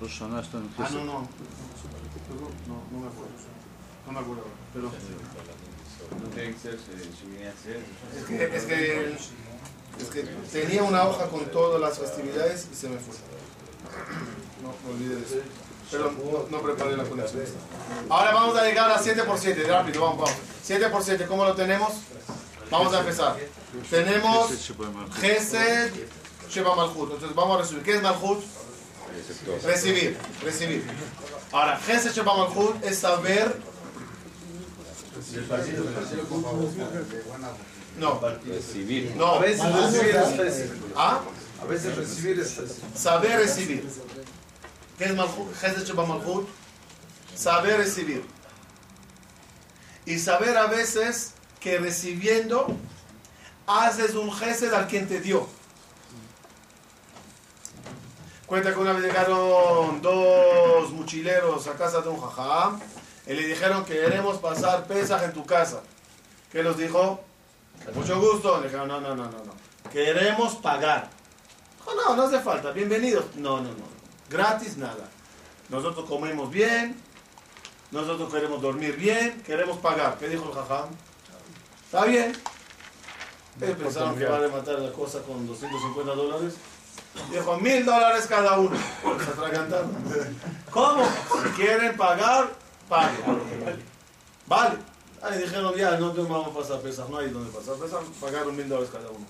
Rosh 0.02 0.12
Hashanah 0.20 0.42
está 0.42 0.58
en 0.58 0.70
Ah, 0.78 0.84
Gesed. 0.86 0.96
no, 1.00 1.06
no. 1.06 1.14
No, 1.14 2.84
no 2.92 3.00
me 3.00 3.08
acuerdo. 3.08 3.55
No 4.06 4.12
me 4.12 4.20
acuerdo 4.20 4.44
Pero. 4.74 4.92
No 6.22 6.30
tiene 6.30 6.54
que 6.54 6.60
ser, 6.60 6.78
si, 6.78 7.20
si 7.20 7.28
viene 7.28 7.48
a 7.48 7.54
ser. 7.56 7.82
Es 8.16 8.26
que, 8.26 8.56
es 8.56 8.64
que, 8.66 9.16
es 10.00 10.08
que 10.10 10.24
tenía 10.52 10.84
una 10.84 11.08
hoja 11.08 11.28
con 11.28 11.46
todas 11.46 11.82
las 11.82 11.98
festividades 11.98 12.68
y 12.72 12.76
se 12.76 12.90
me 12.90 12.98
fue. 12.98 13.16
No, 14.62 14.74
me 14.86 14.94
olvidé 14.94 15.16
de 15.16 15.26
eso. 15.26 15.36
Pero 15.90 16.12
no, 16.12 16.46
no 16.50 16.64
preparé 16.64 16.98
la 16.98 17.04
conexión. 17.04 17.44
Ahora 18.10 18.34
vamos 18.34 18.58
a 18.58 18.64
llegar 18.66 18.90
a 18.92 19.00
7 19.00 19.24
por 19.24 19.38
7 19.38 19.64
rápido, 19.64 20.02
vamos, 20.02 20.20
vamos. 20.20 20.36
7 20.64 20.90
por 20.90 21.04
7 21.04 21.26
¿cómo 21.28 21.46
lo 21.46 21.54
tenemos? 21.54 21.94
Vamos 22.72 22.94
a 22.94 23.00
empezar. 23.00 23.38
Tenemos 23.90 24.50
Gesed 25.20 25.94
Sheba 26.50 26.76
Malchut. 26.76 27.12
Entonces 27.14 27.36
vamos 27.36 27.58
a 27.58 27.62
resumir. 27.62 27.84
¿Qué 27.84 27.96
es 27.96 28.02
Malchut? 28.02 28.44
Recibir, 29.64 30.18
recibir. 30.44 30.84
Ahora, 31.52 31.78
Gesed 31.78 32.14
Sheba 32.14 32.36
Malchut 32.36 32.84
es 32.84 33.00
saber. 33.00 33.75
No, 38.00 38.20
Recibir. 38.46 39.16
no. 39.16 39.36
A 39.36 39.40
veces 39.40 39.74
recibir 39.74 40.16
es 40.16 40.36
fácil. 40.36 40.84
¿Ah? 40.96 41.22
A 41.62 41.66
veces 41.66 41.96
recibir 41.96 42.40
es 42.40 42.54
fácil. 42.54 42.84
Saber 42.96 43.40
recibir. 43.40 43.90
Saber 47.36 47.78
recibir. 47.78 48.24
Y 50.06 50.20
saber 50.20 50.58
a 50.58 50.68
veces 50.68 51.34
que 51.60 51.80
recibiendo 51.80 52.68
haces 53.66 54.14
un 54.16 54.32
gesed 54.32 54.74
al 54.74 54.88
quien 54.88 55.08
te 55.08 55.20
dio. 55.20 55.48
Cuenta 58.46 58.74
que 58.74 58.80
una 58.80 58.94
vez 58.94 59.04
llegaron 59.04 60.02
dos 60.04 60.92
mochileros 60.92 61.66
a 61.68 61.74
casa 61.74 62.02
de 62.02 62.10
un 62.10 62.22
jajam 62.22 62.80
y 63.28 63.34
le 63.34 63.48
dijeron 63.48 63.86
que 63.86 63.94
queremos 63.94 64.38
pasar 64.38 64.86
pesaj 64.86 65.24
en 65.24 65.34
tu 65.34 65.46
casa. 65.46 65.82
¿Qué 66.52 66.62
los 66.62 66.78
dijo? 66.78 67.24
Mucho 67.94 68.20
gusto. 68.20 68.60
Le 68.60 68.66
dijeron, 68.66 68.88
no, 68.88 69.02
no, 69.02 69.16
no, 69.16 69.26
no, 69.26 69.32
no. 69.32 69.92
Queremos 69.92 70.56
pagar. 70.56 71.10
Dijo, 71.80 71.96
no, 71.96 72.16
no 72.16 72.24
hace 72.24 72.40
falta. 72.40 72.72
Bienvenidos. 72.72 73.26
No, 73.36 73.58
no, 73.58 73.70
no. 73.70 73.86
Gratis, 74.30 74.78
nada. 74.78 75.10
Nosotros 75.70 76.08
comemos 76.08 76.52
bien. 76.52 77.02
Nosotros 77.92 78.32
queremos 78.32 78.62
dormir 78.62 78.96
bien. 78.96 79.42
Queremos 79.42 79.78
pagar. 79.78 80.18
¿Qué 80.20 80.30
dijo 80.30 80.46
el 80.46 80.54
jajam? 80.54 80.90
Está 81.86 82.06
bien. 82.06 82.34
Ellos 83.60 83.78
pensaron 83.78 84.16
que 84.16 84.24
iba 84.24 84.36
a 84.36 84.40
rematar 84.40 84.80
la 84.80 84.92
cosa 84.92 85.22
con 85.22 85.48
250 85.48 86.14
dólares. 86.14 86.56
Dijo, 87.32 87.58
mil 87.58 87.86
dólares 87.86 88.28
cada 88.28 88.60
uno. 88.60 88.78
Se 89.26 89.32
atragantaron. 89.32 89.92
¿Cómo? 90.72 91.06
Si 91.44 91.50
quieren 91.56 91.96
pagar, 91.98 92.50
paguen. 92.90 93.84
Vale. 94.48 94.78
Ahí 95.22 95.40
dijeron, 95.40 95.74
ya, 95.76 95.98
no 95.98 96.14
vamos 96.14 96.48
a 96.50 96.60
pasar 96.60 96.82
pesas, 96.82 97.10
no 97.10 97.18
hay 97.18 97.30
donde 97.30 97.50
pasar 97.50 97.76
pesas, 97.76 98.04
pagaron 98.22 98.56
mil 98.56 98.70
dólares 98.70 98.92
cada 98.92 99.10
uno. 99.10 99.26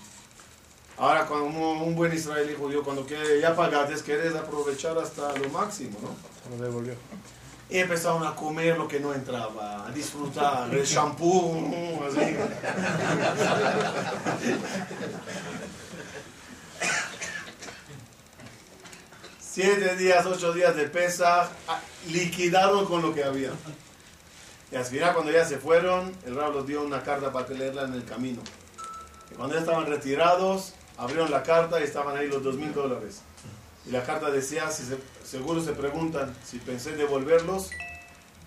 Ahora, 0.98 1.26
cuando 1.26 1.46
un, 1.46 1.56
un 1.56 1.96
buen 1.96 2.14
israelí 2.14 2.56
judío, 2.58 2.84
cuando 2.84 3.06
quiere, 3.06 3.40
ya 3.40 3.56
pagaste, 3.56 3.96
quieres 4.04 4.36
aprovechar 4.36 4.98
hasta 4.98 5.34
lo 5.38 5.50
máximo, 5.50 5.98
¿no? 6.02 6.58
Lo 6.58 6.64
devolvió. 6.64 6.94
Y 7.70 7.80
empezaron 7.80 8.26
a 8.26 8.36
comer 8.36 8.78
lo 8.78 8.88
que 8.88 9.00
no 9.00 9.14
entraba, 9.14 9.88
a 9.88 9.92
disfrutar 9.92 10.74
el 10.74 10.86
shampoo, 10.86 12.04
así. 12.08 12.36
Siete 19.56 19.96
días, 19.96 20.26
ocho 20.26 20.52
días 20.52 20.76
de 20.76 20.84
pesa, 20.90 21.50
liquidaron 22.10 22.86
con 22.86 23.02
lo 23.02 23.14
que 23.14 23.24
había. 23.24 23.52
Y 24.70 24.76
al 24.76 24.84
final, 24.84 25.14
cuando 25.14 25.32
ya 25.32 25.46
se 25.46 25.58
fueron, 25.60 26.12
el 26.26 26.36
rabo 26.36 26.56
los 26.56 26.68
dio 26.68 26.84
una 26.84 27.02
carta 27.04 27.32
para 27.32 27.48
leerla 27.48 27.84
en 27.84 27.94
el 27.94 28.04
camino. 28.04 28.42
Y 29.32 29.36
cuando 29.36 29.56
ya 29.56 29.62
estaban 29.62 29.86
retirados, 29.86 30.74
abrieron 30.98 31.32
la 31.32 31.42
carta 31.42 31.80
y 31.80 31.84
estaban 31.84 32.18
ahí 32.18 32.28
los 32.28 32.44
dos 32.44 32.56
mil 32.56 32.74
dólares. 32.74 33.22
Y 33.86 33.92
la 33.92 34.04
carta 34.04 34.30
decía, 34.30 34.70
si 34.72 34.84
se- 34.84 35.00
seguro 35.26 35.64
se 35.64 35.72
preguntan 35.72 36.36
si 36.46 36.58
pensé 36.60 36.98
devolverlos, 36.98 37.70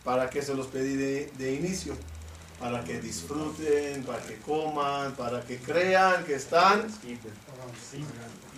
¿para 0.05 0.29
qué 0.29 0.43
se 0.43 0.55
los 0.55 0.67
pedí 0.67 0.95
de, 0.95 1.33
de 1.39 1.55
inicio? 1.55 1.97
Para 2.61 2.85
que 2.85 3.01
disfruten, 3.01 4.03
para 4.05 4.21
que 4.25 4.37
coman, 4.41 5.13
para 5.15 5.41
que 5.41 5.57
crean 5.59 6.25
que 6.27 6.35
están 6.35 6.87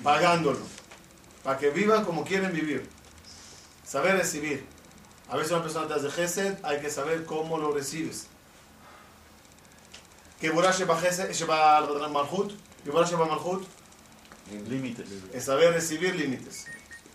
pagándolo. 0.03 0.59
Para 1.43 1.59
que 1.59 1.71
vivan 1.71 2.05
como 2.05 2.25
quieren 2.25 2.53
vivir. 2.53 2.89
Saber 3.87 4.17
recibir. 4.17 4.65
A 5.29 5.37
veces 5.37 5.53
una 5.53 5.63
persona 5.63 5.87
te 5.87 5.95
hace 5.95 6.11
gesed, 6.11 6.59
hay 6.63 6.81
que 6.81 6.91
saber 6.91 7.25
cómo 7.25 7.57
lo 7.57 7.73
recibes. 7.73 8.27
Que 10.41 10.51
Borah 10.51 10.73
Sheba 10.73 10.95
Malchut, 12.09 12.53
que 12.85 12.91
Borah 12.91 13.07
Sheba 13.07 13.27
Malchut, 13.27 13.67
Límites. 14.69 15.07
es 15.33 15.45
saber 15.45 15.73
recibir 15.73 16.17
límites. 16.17 16.67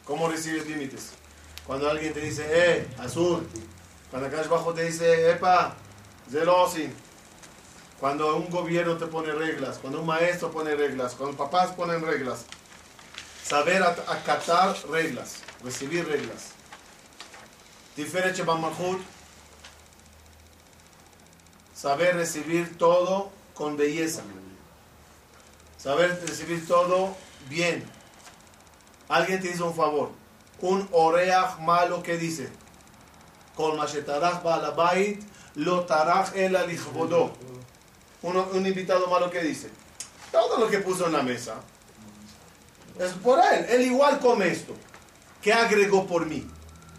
¿Cómo 0.06 0.30
recibes 0.30 0.66
límites? 0.68 1.12
Cuando 1.68 1.90
alguien 1.90 2.14
te 2.14 2.22
dice, 2.22 2.46
eh, 2.50 2.88
azul. 3.00 3.46
Cuando 4.10 4.28
acá 4.28 4.42
abajo 4.42 4.74
te 4.74 4.84
dice, 4.84 5.32
epa, 5.32 5.76
zelosin. 6.32 6.94
Cuando 8.00 8.36
un 8.38 8.50
gobierno 8.50 8.98
te 8.98 9.08
pone 9.08 9.32
reglas, 9.34 9.80
cuando 9.80 10.00
un 10.00 10.06
maestro 10.06 10.52
pone 10.52 10.76
reglas, 10.76 11.16
cuando 11.16 11.36
papás 11.36 11.72
ponen 11.72 12.02
reglas. 12.02 12.46
Saber 13.48 13.84
at- 13.84 14.00
acatar 14.10 14.76
reglas, 14.90 15.36
recibir 15.64 16.08
reglas. 16.08 16.52
Diferente 17.96 18.44
Malchut. 18.44 19.00
Saber 21.76 22.16
recibir 22.16 22.78
todo 22.78 23.30
con 23.54 23.78
belleza. 23.78 24.24
Saber 25.78 26.20
recibir 26.28 26.68
todo 26.68 27.16
bien. 27.48 27.86
Alguien 29.08 29.40
te 29.42 29.50
hizo 29.50 29.68
un 29.68 29.76
favor. 29.76 30.10
Un 30.62 30.88
oreach 30.92 31.60
malo 31.60 32.02
que 32.02 32.18
dice. 32.18 32.50
Mashetarach 33.78 34.42
balabait 34.42 35.22
lo 35.56 35.86
tarach 35.86 36.36
el 36.36 36.56
alichbodo. 36.56 37.32
Uno- 38.24 38.48
Un 38.54 38.66
invitado 38.66 39.08
malo 39.08 39.30
que 39.30 39.42
dice. 39.42 39.70
Todo 40.32 40.58
lo 40.58 40.68
que 40.68 40.80
puso 40.80 41.06
en 41.06 41.14
la 41.14 41.22
mesa. 41.22 41.56
Es 43.00 43.12
por 43.14 43.40
él. 43.40 43.66
Él 43.70 43.82
igual 43.82 44.20
come 44.20 44.48
esto. 44.48 44.74
¿Qué 45.42 45.54
agregó 45.54 46.06
por 46.08 46.26
mí? 46.26 46.48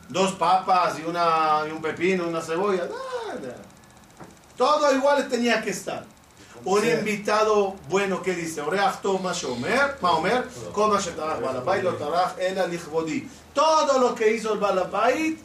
Dos 0.09 0.33
papas 0.33 0.99
y, 0.99 1.03
una, 1.03 1.63
y 1.67 1.71
un 1.71 1.83
pepino, 1.83 2.29
una 2.29 2.41
cebolla. 2.41 2.85
Nada. 2.85 3.57
Todo 4.57 4.95
igual 4.95 5.29
tenía 5.29 5.63
que 5.63 5.71
estar. 5.71 6.05
Un 6.65 6.85
invitado 6.87 7.77
bueno 7.89 8.23
que 8.23 8.35
dice. 8.35 8.63
Todo 13.53 13.99
lo 13.99 14.15
que 14.15 14.35
hizo 14.35 14.53
el 14.53 14.59
balabait, 14.59 15.39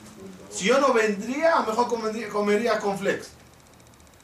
si 0.49 0.65
yo 0.65 0.79
no 0.79 0.93
vendría, 0.93 1.59
mejor 1.61 1.87
comería, 1.87 2.29
comería 2.29 2.79
con 2.79 2.97
flex. 2.97 3.29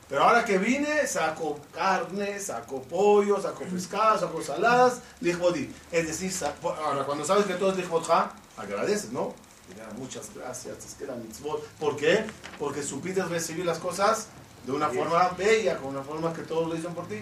Pero 0.10 0.24
ahora 0.24 0.46
que 0.46 0.58
vine, 0.58 1.06
saco 1.06 1.60
carne, 1.74 2.40
saco 2.40 2.82
pollo, 2.84 3.42
saco 3.42 3.66
pescado, 3.66 4.20
saco 4.20 4.42
saladas, 4.42 5.02
lichbodi. 5.20 5.70
Es 5.92 6.08
decir, 6.08 6.32
ahora 6.64 7.04
cuando 7.06 7.26
sabes 7.26 7.46
que 7.46 7.56
todo 7.56 7.72
es 7.72 7.78
lichbodja, 7.78 8.32
agradeces, 8.56 9.12
¿no? 9.12 9.34
Mira, 9.70 9.90
muchas 9.98 10.34
gracias, 10.34 10.78
es 10.86 10.94
que 10.96 11.06
la 11.06 11.16
mitzvot. 11.16 11.62
¿Por 11.78 11.98
qué? 11.98 12.26
Porque 12.58 12.82
supiste 12.84 13.22
recibir 13.24 13.66
las 13.66 13.80
cosas 13.80 14.28
de 14.66 14.72
una 14.72 14.88
forma 14.88 15.30
bella, 15.38 15.78
con 15.78 15.90
una 15.90 16.04
forma 16.04 16.32
que 16.32 16.44
todos 16.44 16.70
lo 16.70 16.76
dicen 16.76 16.94
por 16.94 17.08
ti. 17.08 17.22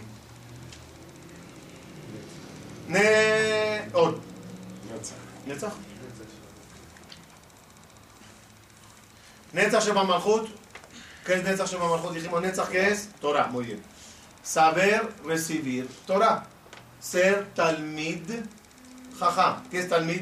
Ne... 2.88 3.90
Od. 3.94 4.16
Netzach. 5.48 5.74
Netzach 9.54 9.94
Malchut. 9.94 10.65
¿Qué 11.26 11.34
es 11.34 11.44
Netzach 11.44 11.74
Malchut? 11.80 12.14
Dijimos 12.14 12.42
Netzach, 12.42 12.70
¿qué 12.70 12.90
es? 12.90 13.10
Torah, 13.20 13.48
muy 13.48 13.66
bien. 13.66 13.82
Saber 14.44 15.10
recibir 15.26 15.90
Torah. 16.06 16.46
Ser 17.00 17.48
Talmid 17.56 18.30
Jajam. 19.20 19.68
¿Qué 19.70 19.80
es 19.80 19.90
Talmid? 19.90 20.22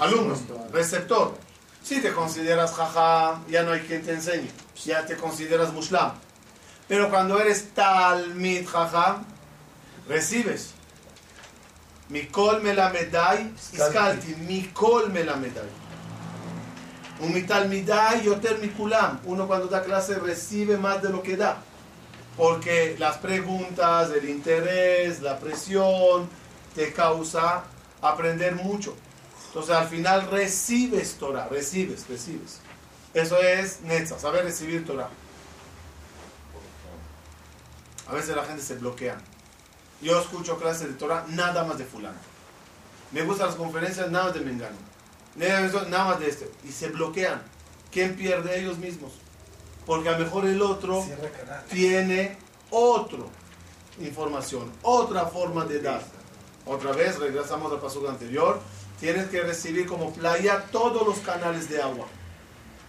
Alumno, 0.00 0.36
receptor. 0.72 1.38
Si 1.82 2.00
te 2.00 2.12
consideras 2.12 2.74
Jajam, 2.74 3.46
ya 3.46 3.62
no 3.62 3.72
hay 3.72 3.80
quien 3.80 4.02
te 4.02 4.12
enseñe. 4.12 4.50
Ya 4.84 5.06
te 5.06 5.16
consideras 5.16 5.72
Mushlam. 5.72 6.12
Pero 6.88 7.08
cuando 7.08 7.38
eres 7.38 7.72
Talmid 7.74 8.66
Jajam, 8.66 9.24
recibes. 10.08 10.74
Mikol 12.08 12.60
melamedai, 12.62 13.54
iskalti, 13.72 14.34
Mikol 14.34 15.10
melamedai. 15.10 15.81
Uno 19.24 19.46
cuando 19.46 19.68
da 19.68 19.82
clase 19.82 20.18
recibe 20.18 20.76
más 20.76 21.00
de 21.02 21.10
lo 21.10 21.22
que 21.22 21.36
da. 21.36 21.62
Porque 22.36 22.96
las 22.98 23.18
preguntas, 23.18 24.10
el 24.10 24.28
interés, 24.28 25.20
la 25.22 25.38
presión, 25.38 26.28
te 26.74 26.92
causa 26.92 27.64
aprender 28.00 28.56
mucho. 28.56 28.96
Entonces 29.48 29.74
al 29.74 29.86
final 29.86 30.30
recibes 30.30 31.14
Torah, 31.14 31.46
recibes, 31.48 32.08
recibes. 32.08 32.60
Eso 33.14 33.38
es 33.38 33.82
Netza, 33.82 34.18
saber 34.18 34.44
recibir 34.44 34.84
Torah. 34.86 35.10
A 38.08 38.14
veces 38.14 38.34
la 38.34 38.44
gente 38.44 38.62
se 38.62 38.74
bloquea. 38.76 39.18
Yo 40.00 40.20
escucho 40.20 40.58
clases 40.58 40.88
de 40.88 40.94
Torah 40.94 41.24
nada 41.28 41.64
más 41.64 41.78
de 41.78 41.84
fulano. 41.84 42.18
Me 43.12 43.22
gustan 43.22 43.48
las 43.48 43.56
conferencias 43.56 44.10
nada 44.10 44.24
más 44.24 44.34
de 44.34 44.40
Mengano. 44.40 44.91
Nada 45.36 46.04
más 46.04 46.20
de 46.20 46.28
este. 46.28 46.50
Y 46.64 46.72
se 46.72 46.88
bloquean. 46.88 47.42
¿Quién 47.90 48.16
pierde? 48.16 48.58
Ellos 48.58 48.78
mismos. 48.78 49.12
Porque 49.86 50.08
a 50.08 50.12
lo 50.12 50.24
mejor 50.24 50.46
el 50.46 50.62
otro 50.62 51.04
tiene 51.70 52.36
otra 52.70 53.24
información, 54.00 54.72
otra 54.82 55.26
forma 55.26 55.64
de 55.64 55.80
dar. 55.80 56.02
Otra 56.64 56.92
vez, 56.92 57.18
regresamos 57.18 57.72
al 57.72 57.80
paso 57.80 58.08
anterior. 58.08 58.60
Tienes 59.00 59.28
que 59.28 59.42
recibir 59.42 59.86
como 59.86 60.12
playa 60.12 60.64
todos 60.70 61.06
los 61.06 61.18
canales 61.18 61.68
de 61.68 61.82
agua. 61.82 62.06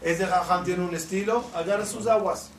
Este 0.02 0.26
jajam 0.26 0.64
tiene 0.64 0.84
un 0.84 0.94
estilo, 0.94 1.44
agarra 1.56 1.86
sus 1.86 2.08
aguas. 2.08 2.50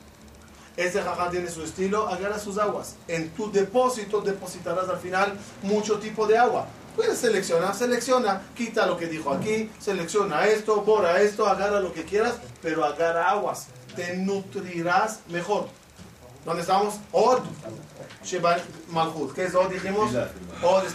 Este 0.75 1.01
jajam 1.01 1.31
tiene 1.31 1.49
su 1.49 1.63
estilo, 1.63 2.07
agarra 2.09 2.37
sus 2.37 2.57
aguas. 2.57 2.95
En 3.07 3.29
tu 3.29 3.49
depósito 3.51 4.19
depositarás 4.21 4.89
al 4.89 4.97
final 4.97 5.37
mucho 5.61 5.99
tipo 5.99 6.27
de 6.27 6.37
agua. 6.37 6.67
Puedes 6.95 7.17
seleccionar, 7.19 7.75
selecciona, 7.75 8.41
quita 8.55 8.85
lo 8.85 8.97
que 8.97 9.07
dijo 9.07 9.31
aquí, 9.31 9.69
selecciona 9.79 10.45
esto, 10.47 10.81
borra 10.81 11.21
esto, 11.21 11.45
agarra 11.45 11.79
lo 11.79 11.93
que 11.93 12.05
quieras, 12.05 12.35
pero 12.61 12.85
agarra 12.85 13.29
aguas. 13.29 13.67
Te 13.95 14.15
nutrirás 14.17 15.19
mejor. 15.27 15.67
¿Dónde 16.45 16.61
estamos? 16.61 16.95
Od 17.11 17.41
Sheba 18.23 18.57
Malchut. 18.89 19.33
¿Qué 19.33 19.45
es 19.45 19.55
Od? 19.55 19.69
Dijimos. 19.69 20.11
Od 20.61 20.85
es. 20.85 20.93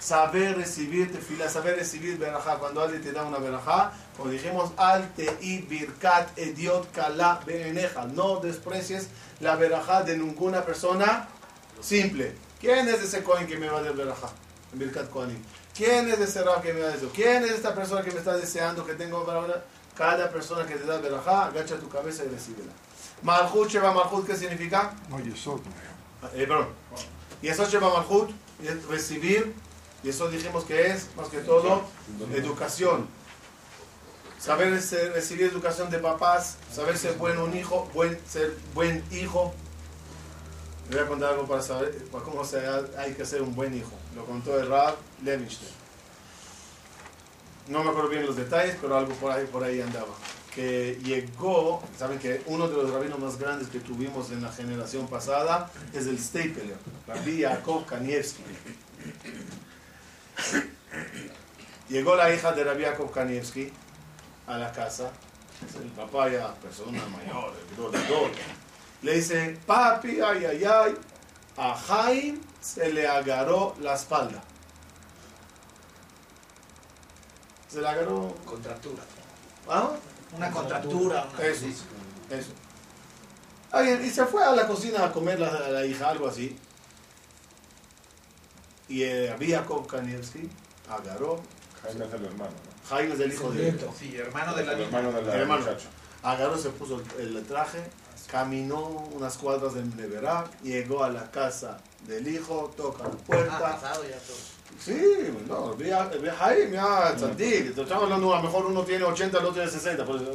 Saber 0.00 0.56
recibir 0.56 1.12
tefila, 1.12 1.48
saber 1.48 1.76
recibir 1.76 2.18
verajá. 2.18 2.58
Cuando 2.58 2.80
alguien 2.80 3.02
te 3.02 3.12
da 3.12 3.22
una 3.22 3.38
verajá, 3.38 3.92
como 4.16 4.30
dijimos, 4.30 4.72
al 4.78 5.14
te'i 5.14 5.58
birkat 5.68 6.38
ediot 6.38 6.90
kala 6.90 7.40
beeneja. 7.46 8.06
No 8.06 8.40
desprecies 8.40 9.08
la 9.40 9.56
verajá 9.56 10.02
de 10.02 10.16
ninguna 10.16 10.64
persona 10.64 11.28
simple. 11.80 12.34
¿Quién 12.60 12.88
es 12.88 13.02
ese 13.02 13.22
cohen 13.22 13.46
que 13.46 13.58
me 13.58 13.68
va 13.68 13.78
a 13.78 13.82
dar 13.82 13.94
verajá? 13.94 14.28
En 14.72 14.78
Birkat 14.78 15.10
Kohanim. 15.10 15.42
¿Quién 15.76 16.08
es 16.08 16.18
ese 16.20 16.42
rab 16.42 16.62
que 16.62 16.72
me 16.72 16.80
va 16.80 16.88
a 16.88 16.90
decir? 16.92 17.08
¿Quién 17.14 17.44
es 17.44 17.52
esta 17.52 17.74
persona 17.74 18.02
que 18.02 18.10
me 18.10 18.18
está 18.18 18.36
deseando 18.36 18.84
que 18.86 18.94
tengo 18.94 19.24
verajá? 19.24 19.62
Cada 19.96 20.30
persona 20.30 20.66
que 20.66 20.76
te 20.76 20.84
da 20.86 20.98
verajá, 20.98 21.46
agacha 21.46 21.76
tu 21.76 21.88
cabeza 21.88 22.24
y 22.24 22.28
recíbela. 22.28 22.72
Malchut 23.22 23.68
Sheba 23.68 23.92
Malchut, 23.92 24.26
¿qué 24.26 24.36
significa? 24.36 24.94
No, 25.08 25.18
Yesod. 25.20 25.60
Eh, 26.34 26.46
perdón. 26.46 26.68
Y 27.42 27.48
eso 27.48 27.64
Sheba 27.68 27.88
Malchut, 27.92 28.30
recibir 28.88 29.54
Y 30.02 30.08
eso 30.08 30.28
dijimos 30.30 30.64
que 30.64 30.86
es, 30.86 31.08
más 31.16 31.28
que 31.28 31.38
todo, 31.40 31.82
educación. 32.34 33.06
Saber 34.38 34.80
ser- 34.80 35.12
recibir 35.12 35.44
educación 35.46 35.90
de 35.90 35.98
papás, 35.98 36.56
saber 36.74 36.96
ser 36.96 37.14
buen 37.18 37.36
un 37.38 37.54
hijo, 37.54 37.90
buen, 37.92 38.18
ser 38.26 38.56
buen 38.74 39.04
hijo. 39.10 39.52
Le 40.88 40.96
voy 40.96 41.04
a 41.04 41.08
contar 41.08 41.30
algo 41.34 41.46
para 41.46 41.60
saber 41.60 41.94
para 42.10 42.24
cómo 42.24 42.42
se 42.46 42.66
ha- 42.66 42.82
hay 42.98 43.12
que 43.12 43.26
ser 43.26 43.42
un 43.42 43.54
buen 43.54 43.76
hijo. 43.76 43.92
Lo 44.14 44.24
contó 44.24 44.58
el 44.58 44.68
Rab 44.68 44.96
Levinstein. 45.22 45.70
No 47.68 47.84
me 47.84 47.90
acuerdo 47.90 48.08
bien 48.08 48.26
los 48.26 48.36
detalles, 48.36 48.76
pero 48.80 48.96
algo 48.96 49.12
por 49.14 49.30
ahí, 49.30 49.46
por 49.46 49.62
ahí 49.62 49.80
andaba. 49.80 50.12
Que 50.54 50.98
llegó, 51.04 51.80
saben 51.96 52.18
que 52.18 52.42
uno 52.46 52.66
de 52.66 52.74
los 52.76 52.90
rabinos 52.90 53.20
más 53.20 53.38
grandes 53.38 53.68
que 53.68 53.78
tuvimos 53.78 54.32
en 54.32 54.42
la 54.42 54.50
generación 54.50 55.06
pasada 55.06 55.70
es 55.94 56.06
el 56.06 56.18
Stapler, 56.18 56.76
Rabbi 57.06 57.38
Yaakov 57.38 57.86
Kanievski. 57.86 58.42
Llegó 61.88 62.16
la 62.16 62.34
hija 62.34 62.50
de 62.52 62.64
Rabbi 62.64 62.82
Yaakov 62.82 63.12
Kanievski 63.12 63.70
a 64.48 64.58
la 64.58 64.72
casa, 64.72 65.12
el 65.80 65.90
papá 65.90 66.28
ya 66.28 66.52
persona 66.54 67.00
mayor, 67.06 67.54
el. 67.78 69.06
Le 69.06 69.14
dice, 69.14 69.56
papi, 69.66 70.20
ay, 70.20 70.44
ay, 70.44 70.64
ay, 70.64 70.94
a 71.56 71.76
Jaime 71.76 72.49
se 72.60 72.92
le 72.92 73.06
agarró 73.06 73.74
la 73.80 73.94
espalda. 73.94 74.42
Se 77.68 77.80
le 77.80 77.88
agarró... 77.88 78.34
Contractura. 78.44 79.02
¿Ah? 79.68 79.90
Una 80.36 80.50
contractura. 80.50 81.26
Una 81.34 81.44
Eso, 81.46 81.66
eso. 81.66 82.50
Ah, 83.72 83.84
y 83.84 83.90
y 84.06 84.10
se 84.10 84.24
fue 84.26 84.44
a 84.44 84.52
la 84.52 84.66
cocina 84.66 85.04
a 85.04 85.12
comer 85.12 85.38
la, 85.38 85.68
la 85.68 85.86
hija, 85.86 86.08
algo 86.08 86.26
así. 86.28 86.58
Y 88.88 89.02
eh, 89.04 89.30
había 89.30 89.64
Kanievski, 89.88 90.50
agarró. 90.88 91.40
Jaime 91.82 92.06
es 92.06 92.12
el 92.12 92.24
hermano, 92.24 92.50
¿no? 92.50 92.88
Jaime 92.88 93.14
es 93.14 93.20
el 93.20 93.32
hijo 93.32 93.50
de 93.52 93.88
Sí, 93.96 94.16
hermano 94.16 94.54
de 94.54 94.64
la 94.64 94.72
El 94.72 94.78
niña. 94.78 94.88
hermano 94.98 95.12
del 95.16 95.28
El 95.28 95.40
hermano. 95.42 95.62
muchacho. 95.62 95.86
Agarró, 96.24 96.58
se 96.58 96.70
puso 96.70 97.00
el, 97.18 97.36
el 97.36 97.46
traje, 97.46 97.78
caminó 98.30 98.80
unas 99.12 99.36
cuadras 99.36 99.74
del 99.74 99.94
Neverac, 99.96 100.60
llegó 100.62 101.02
a 101.04 101.10
la 101.10 101.30
casa 101.30 101.78
del 102.06 102.26
hijo, 102.28 102.72
toca 102.76 103.04
la 103.04 103.10
puerta. 103.10 103.58
casado 103.58 104.02
ya 104.04 104.18
todo. 104.18 104.36
Sí, 104.78 105.02
no, 105.48 105.74
vi 105.74 105.90
a, 105.90 106.04
vi 106.06 106.28
a 106.28 106.34
Jaime, 106.34 106.72
ya, 106.72 107.14
tzadik. 107.16 107.76
Estamos 107.76 108.04
hablando, 108.04 108.32
a 108.34 108.38
lo 108.38 108.44
mejor 108.44 108.66
uno 108.66 108.82
tiene 108.84 109.04
80, 109.04 109.38
el 109.38 109.44
otro 109.44 109.54
tiene 109.54 109.70
60. 109.70 110.04
por 110.04 110.16
eso, 110.16 110.32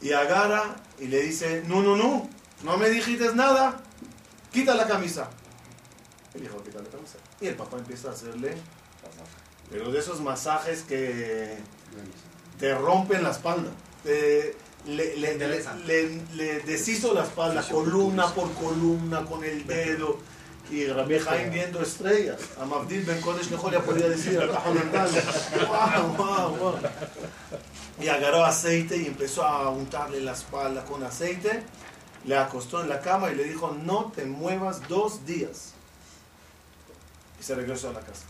Y 0.00 0.12
agarra 0.12 0.74
y 0.98 1.06
le 1.06 1.22
dice, 1.22 1.62
no, 1.66 1.82
no, 1.82 1.96
no, 1.96 2.28
no 2.64 2.76
me 2.76 2.88
dijiste 2.88 3.32
nada, 3.34 3.80
quita 4.52 4.74
la 4.74 4.86
camisa. 4.86 5.28
El 6.34 6.44
hijo 6.44 6.62
quita 6.64 6.80
la 6.80 6.88
camisa. 6.88 7.18
Y 7.40 7.46
el 7.48 7.54
papá 7.54 7.76
empieza 7.76 8.08
a 8.08 8.12
hacerle, 8.12 8.56
pero 9.70 9.90
de 9.92 9.98
esos 9.98 10.20
masajes 10.20 10.82
que 10.82 11.58
te 12.58 12.74
rompen 12.74 13.22
la 13.22 13.30
espalda. 13.30 13.70
Te- 14.02 14.56
le, 14.86 15.16
le, 15.16 15.32
Enderezan. 15.32 15.86
le- 15.86 16.20
le 16.34 16.60
deshizo 16.60 17.12
la 17.14 17.24
espalda, 17.24 17.62
columna 17.62 18.26
por 18.34 18.52
columna, 18.54 19.24
con 19.24 19.44
el 19.44 19.66
dedo. 19.66 20.18
Y 20.70 20.86
Rabbi 20.86 21.18
Jaim 21.18 21.50
viendo 21.50 21.80
estrellas. 21.80 22.38
A 22.60 22.66
Mabdil 22.66 23.02
Ben 23.04 23.20
Kodesh 23.22 23.50
mejor 23.50 23.72
ya 23.72 23.80
podía 23.80 24.08
decir 24.08 24.38
al 24.38 24.50
Cajón 24.50 24.78
wow, 25.66 26.16
wow, 26.16 26.56
wow. 26.56 26.74
Y 28.00 28.08
agarró 28.08 28.44
aceite 28.44 28.96
y 28.96 29.06
empezó 29.06 29.44
a 29.44 29.70
untarle 29.70 30.20
la 30.20 30.32
espalda 30.32 30.84
con 30.84 31.02
aceite. 31.02 31.62
Le 32.24 32.36
acostó 32.36 32.82
en 32.82 32.90
la 32.90 33.00
cama 33.00 33.30
y 33.30 33.34
le 33.34 33.44
dijo, 33.44 33.74
no 33.82 34.12
te 34.14 34.26
muevas 34.26 34.86
dos 34.88 35.24
días. 35.24 35.72
Y 37.40 37.42
se 37.42 37.54
regresó 37.54 37.88
a 37.88 37.92
la 37.94 38.00
casa. 38.00 38.24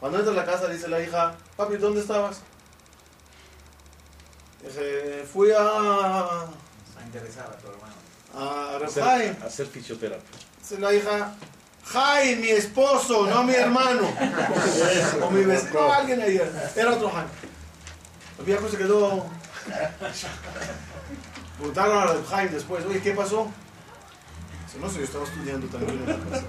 Cuando 0.00 0.18
entra 0.18 0.32
a 0.32 0.36
la 0.36 0.46
casa 0.46 0.68
dice 0.68 0.88
la 0.88 1.00
hija, 1.02 1.34
papi, 1.56 1.76
¿dónde 1.76 2.00
estabas? 2.00 2.40
Dice, 4.64 5.24
fui 5.32 5.50
a, 5.50 5.60
A 5.60 7.04
interesar 7.04 7.46
a 7.46 7.56
tu 7.58 7.68
hermano. 7.68 7.94
a 8.34 8.76
Hacer, 8.84 9.02
Jaim. 9.04 9.36
hacer 9.44 9.66
fisioterapia. 9.66 10.38
Dice 10.60 10.78
la 10.78 10.94
hija, 10.94 11.34
Jaime, 11.84 12.36
mi 12.42 12.48
esposo, 12.50 13.26
no 13.26 13.42
mi 13.42 13.54
hermano. 13.54 14.02
o 15.22 15.30
mi 15.30 15.44
vecino, 15.44 15.72
no, 15.80 15.92
alguien 15.92 16.20
ahí. 16.22 16.40
Era 16.76 16.92
otro 16.92 17.10
Jaime. 17.10 17.30
El 18.38 18.44
viejo 18.44 18.68
se 18.68 18.76
quedó. 18.76 19.26
Preguntaron 21.58 21.98
a 21.98 22.28
Jaime 22.30 22.50
después, 22.52 22.84
oye, 22.86 23.00
¿qué 23.00 23.12
pasó? 23.12 23.50
Dice, 24.66 24.78
no 24.78 24.88
sé, 24.88 24.98
yo 24.98 25.04
estaba 25.04 25.24
estudiando 25.24 25.66
tranquilo 25.66 26.04
en 26.04 26.08
la 26.08 26.30
casa. 26.30 26.44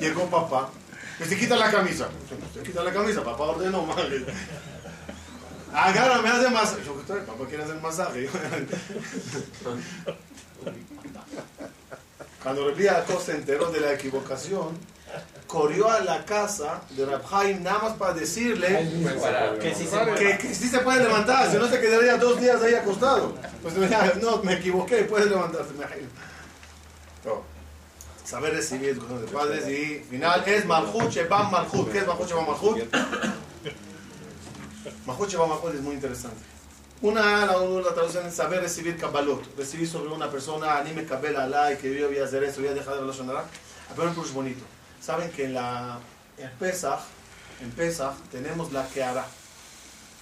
Llegó 0.00 0.26
papá. 0.26 0.70
Dice, 1.18 1.38
quita 1.38 1.56
la 1.56 1.70
camisa. 1.70 2.08
Usted 2.46 2.62
quita 2.64 2.82
la 2.82 2.92
camisa, 2.92 3.22
papá 3.22 3.44
ordenó 3.44 3.82
mal. 3.86 4.26
Agarra, 5.74 6.22
me 6.22 6.28
hace 6.28 6.48
masaje. 6.50 6.82
Yo, 6.86 6.96
¿qué 6.96 7.04
tal? 7.04 7.22
Papá 7.22 7.44
quiere 7.48 7.64
hacer 7.64 7.80
masaje. 7.80 8.28
Cuando 12.42 12.76
Yaakov 12.76 13.20
se 13.20 13.32
enteró 13.32 13.72
de 13.72 13.80
la 13.80 13.94
equivocación, 13.94 14.78
corrió 15.48 15.90
a 15.90 15.98
la 16.00 16.24
casa 16.24 16.82
de 16.90 17.04
Rab 17.04 17.22
Haim 17.32 17.62
nada 17.64 17.78
más 17.78 17.94
para 17.94 18.14
decirle 18.14 18.88
Que 19.60 19.74
sí 19.74 19.86
se 19.86 19.98
que, 20.14 20.38
que 20.38 20.54
sí 20.54 20.68
se 20.68 20.78
puede 20.78 21.02
levantar, 21.02 21.50
si 21.50 21.56
no 21.56 21.66
se 21.66 21.80
quedaría 21.80 22.18
dos 22.18 22.40
días 22.40 22.62
ahí 22.62 22.74
acostado. 22.74 23.34
Pues 23.60 23.74
mira, 23.74 24.12
no, 24.22 24.42
me 24.44 24.52
equivoqué, 24.54 24.98
puedes 25.04 25.28
levantarse. 25.28 25.72
me. 25.72 25.86
No. 27.24 27.42
Saber 28.24 28.54
recibir 28.54 28.90
educación 28.90 29.26
de 29.26 29.32
padres 29.32 29.68
y 29.68 30.04
final 30.08 30.44
es 30.46 30.64
Malchut 30.66 31.10
Shebam 31.10 31.50
Malchut. 31.50 31.90
¿Qué 31.90 31.98
es 31.98 32.06
Malchut 32.06 32.28
Shebam 32.28 32.46
Malchut? 32.46 32.94
Malchut 35.06 35.30
Shebam 35.30 35.48
Malchut 35.50 35.74
es 35.74 35.80
muy 35.80 35.94
interesante. 35.94 36.42
Una, 37.02 37.44
la, 37.44 37.58
la 37.58 37.94
traducción 37.94 38.26
es 38.26 38.34
saber 38.34 38.62
recibir 38.62 38.96
Kabbalot, 38.96 39.56
recibir 39.58 39.88
sobre 39.88 40.10
una 40.10 40.30
persona, 40.30 40.78
anime 40.78 41.04
Kabel 41.04 41.36
alay, 41.36 41.76
que 41.76 41.94
yo 41.94 42.08
voy 42.08 42.18
a 42.18 42.24
hacer 42.24 42.42
esto, 42.44 42.60
voy 42.60 42.70
a 42.70 42.74
dejar 42.74 42.94
de 42.94 43.00
hablar 43.00 43.14
Shonara. 43.14 43.44
Pero 43.94 44.08
un 44.08 44.14
curso 44.14 44.32
bonito. 44.32 44.64
Saben 45.00 45.30
que 45.30 45.44
en 45.44 45.54
la 45.54 45.98
en 46.38 46.50
Pesach, 46.58 47.00
en 47.60 47.70
Pesach 47.72 48.14
tenemos 48.30 48.72
la 48.72 48.88
Keara. 48.88 49.26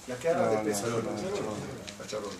La 0.07 0.15
Keara 0.15 0.49
de 0.49 0.57
Pesach. 0.57 0.89
La 0.89 2.07
charola. 2.07 2.33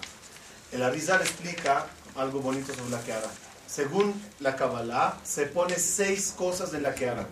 El 0.72 0.84
Arizal 0.84 1.22
explica 1.22 1.86
algo 2.16 2.42
bonito 2.42 2.74
sobre 2.74 2.90
la 2.90 3.00
Keara. 3.02 3.30
Según 3.68 4.14
la 4.40 4.56
Kabbalah, 4.56 5.18
se 5.24 5.46
pone 5.46 5.78
seis 5.78 6.34
cosas 6.38 6.74
en 6.74 6.84
la 6.84 6.94
Keara. 6.94 7.26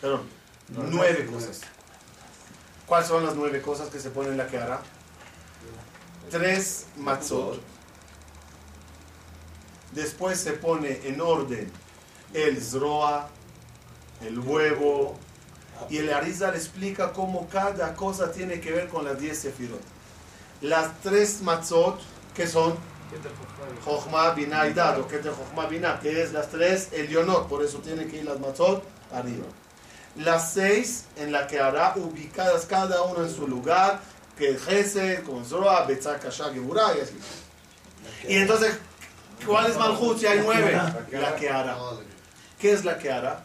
Perdón, 0.00 0.22
nueve 0.68 1.26
cosas. 1.26 1.60
¿Cuáles 2.88 3.08
son 3.08 3.24
las 3.26 3.36
nueve 3.36 3.60
cosas 3.60 3.90
que 3.90 4.00
se 4.00 4.08
ponen 4.08 4.32
en 4.32 4.38
la 4.38 4.46
Keara? 4.46 4.80
Tres 6.30 6.86
matzot. 6.96 7.60
Después 9.92 10.40
se 10.40 10.52
pone 10.52 11.00
en 11.04 11.20
orden 11.20 11.70
el 12.32 12.62
zroa, 12.62 13.28
el 14.22 14.38
huevo, 14.38 15.16
y 15.90 15.98
el 15.98 16.12
Arizal 16.12 16.54
explica 16.54 17.12
cómo 17.12 17.46
cada 17.48 17.94
cosa 17.94 18.32
tiene 18.32 18.60
que 18.60 18.72
ver 18.72 18.88
con 18.88 19.04
las 19.04 19.18
diez 19.20 19.38
sefirot. 19.38 19.80
Las 20.62 21.00
tres 21.00 21.42
matzot, 21.42 22.00
que 22.34 22.46
son 22.46 22.74
Jochma, 23.84 24.30
Binah 24.30 24.68
y 24.68 24.72
Dad, 24.72 25.00
o 25.00 25.08
que 25.08 25.16
es 25.16 25.24
de 25.24 25.30
Jochma, 25.30 25.66
Binah, 25.66 26.00
que 26.00 26.22
es 26.22 26.32
las 26.32 26.48
tres 26.48 26.88
Elionot, 26.92 27.48
por 27.48 27.62
eso 27.62 27.78
tienen 27.78 28.10
que 28.10 28.18
ir 28.18 28.24
las 28.24 28.40
matzot 28.40 28.82
arriba. 29.12 29.44
Las 30.18 30.52
seis 30.52 31.04
en 31.16 31.32
la 31.32 31.46
que 31.46 31.60
hará 31.60 31.94
ubicadas 31.96 32.66
cada 32.66 33.02
una 33.02 33.26
en 33.26 33.34
su 33.34 33.46
lugar, 33.46 34.00
que 34.36 34.50
es 34.50 34.64
Gesed, 34.64 35.24
con 35.24 35.44
Zroa, 35.44 35.84
Betzak, 35.84 36.22
Kasha, 36.22 36.52
Geburah 36.52 36.96
y 36.96 37.00
así. 37.00 37.14
Y 38.28 38.36
entonces, 38.36 38.78
¿cuál 39.46 39.70
es 39.70 39.76
Malchut 39.76 40.18
si 40.18 40.26
hay 40.26 40.40
nueve? 40.44 40.72
La 41.12 41.36
que 41.36 41.48
hará. 41.48 41.78
¿Qué 42.58 42.72
es 42.72 42.84
la 42.84 42.98
que 42.98 43.10
hará? 43.10 43.42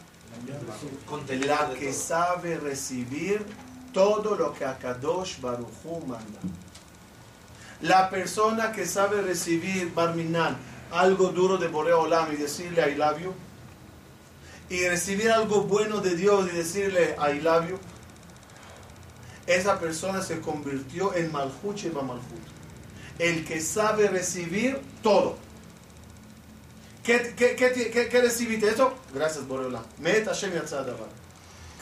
La 1.46 1.70
que 1.78 1.92
sabe 1.92 2.56
recibir 2.56 3.46
todo 3.92 4.34
lo 4.34 4.52
que 4.52 4.64
Akadosh 4.64 5.40
Baruchu 5.40 6.00
manda. 6.06 6.40
La 7.82 8.10
persona 8.10 8.72
que 8.72 8.84
sabe 8.86 9.22
recibir 9.22 9.94
Barminan, 9.94 10.56
algo 10.90 11.28
duro 11.28 11.56
de 11.56 11.68
Boreo 11.68 12.00
Olam 12.02 12.32
y 12.32 12.36
decirle 12.36 12.90
I 12.90 12.96
love 12.96 13.20
you, 13.20 13.32
y 14.74 14.88
recibir 14.88 15.30
algo 15.30 15.62
bueno 15.62 16.00
de 16.00 16.14
Dios 16.16 16.48
y 16.52 16.56
decirle 16.56 17.16
I 17.18 17.40
love 17.40 17.68
you, 17.68 17.78
esa 19.46 19.78
persona 19.78 20.22
se 20.22 20.40
convirtió 20.40 21.14
en 21.14 21.30
Malchut 21.30 21.76
Sheba 21.76 22.02
Malchut. 22.02 22.44
El 23.18 23.44
que 23.44 23.60
sabe 23.60 24.08
recibir 24.08 24.80
todo. 25.02 25.36
¿Qué, 27.04 27.34
qué, 27.36 27.54
qué, 27.54 28.08
qué- 28.08 28.20
recibiste 28.22 28.68
esto? 28.68 28.94
Gracias, 29.12 29.46
Boreola. 29.46 29.82
Met 29.98 30.24
Hashem. 30.26 30.52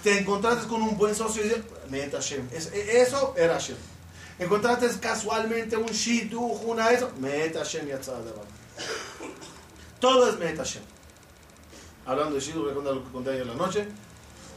Te 0.03 0.19
encontraste 0.19 0.67
con 0.67 0.83
un 0.83 0.99
buen 0.99 1.15
socio 1.15 1.43
y 1.45 1.49
dices, 1.49 2.13
Hashem. 2.13 2.49
Es- 2.53 2.73
Eso 2.73 3.35
era 3.39 3.55
Hashem. 3.55 3.77
Encontraste 4.41 4.89
casualmente 5.01 5.77
un 5.77 5.87
shidduch, 5.87 6.63
una 6.65 6.91
eso, 6.91 7.11
Met 7.21 7.57
Hashem. 7.57 7.87
Todo 10.01 10.29
es 10.29 10.39
Met 10.39 10.57
Hashem. 10.59 10.83
Hablando 12.05 12.35
de 12.35 12.41
shidduch, 12.41 12.63
voy 12.63 12.73
a 12.73 12.75
contar 12.75 12.95
lo 12.95 13.05
que 13.05 13.13
conté 13.13 13.31
ayer 13.31 13.43
en 13.43 13.49
la 13.49 13.55
noche, 13.55 13.87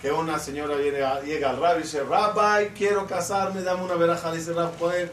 que 0.02 0.12
una 0.12 0.40
señora 0.40 0.78
llega, 0.78 1.22
llega 1.22 1.52
al 1.52 1.60
rabbi 1.60 1.80
y 1.80 1.84
dice, 1.84 2.04
Rabbi, 2.04 2.70
quiero 2.76 3.06
casarme, 3.06 3.62
dame 3.62 3.84
una 3.84 3.96
veraja. 3.96 4.32
Dice, 4.32 4.54
Rab, 4.54 4.72
¿cuál 4.78 5.10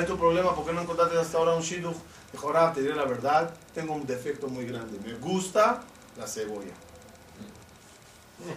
es, 0.00 0.06
tu 0.06 0.18
problema? 0.18 0.54
¿Por 0.54 0.66
qué 0.66 0.72
no 0.72 0.82
encontraste 0.82 1.18
hasta 1.18 1.38
ahora 1.38 1.54
un 1.54 1.62
shidduch? 1.62 1.96
Dijo, 2.32 2.52
Rab, 2.52 2.74
te 2.74 2.82
diré 2.82 2.94
la 2.94 3.04
verdad, 3.04 3.54
tengo 3.72 3.94
un 3.94 4.06
defecto 4.06 4.48
muy 4.48 4.66
grande. 4.66 4.98
Me 5.04 5.14
gusta 5.14 5.82
la 6.18 6.26
cebolla. 6.26 6.72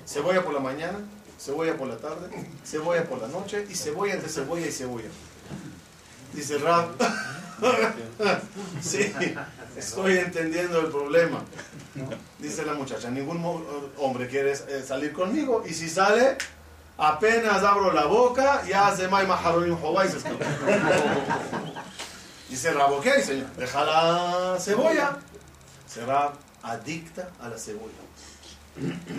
Cebolla 0.05 0.43
por 0.43 0.53
la 0.53 0.59
mañana, 0.59 0.99
cebolla 1.39 1.77
por 1.77 1.88
la 1.88 1.97
tarde, 1.97 2.30
cebolla 2.65 3.03
por 3.05 3.21
la 3.21 3.27
noche 3.27 3.65
y 3.69 3.75
cebolla 3.75 4.13
entre 4.13 4.30
cebolla 4.30 4.67
y 4.67 4.71
cebolla. 4.71 5.09
Dice 6.34 6.57
Rab, 6.57 6.89
sí, 8.82 9.14
estoy 9.76 10.18
entendiendo 10.18 10.80
el 10.80 10.88
problema. 10.88 11.43
Dice 12.38 12.66
la 12.66 12.74
muchacha, 12.74 13.10
ningún 13.10 13.43
hombre 13.97 14.28
quiere 14.28 14.53
eh, 14.53 14.84
salir 14.86 15.12
conmigo 15.14 15.64
y 15.66 15.74
si 15.74 15.89
sale, 15.89 16.38
apenas 16.97 17.64
abro 17.64 17.91
la 17.91 18.05
boca, 18.05 18.64
ya 18.68 18.95
mai 19.10 19.26
maharonim 19.26 19.76
jová 19.78 20.05
y 20.05 20.10
se 20.10 20.18
escapa. 20.18 20.45
Dice 22.49 22.72
Rab, 22.74 22.93
ok, 22.93 23.05
señor, 23.24 23.47
deja 23.57 23.84
la 23.86 24.57
cebolla. 24.60 25.20
Será 25.88 26.34
adicta 26.64 27.30
a 27.39 27.49
la 27.49 27.57
cebolla. 27.57 27.93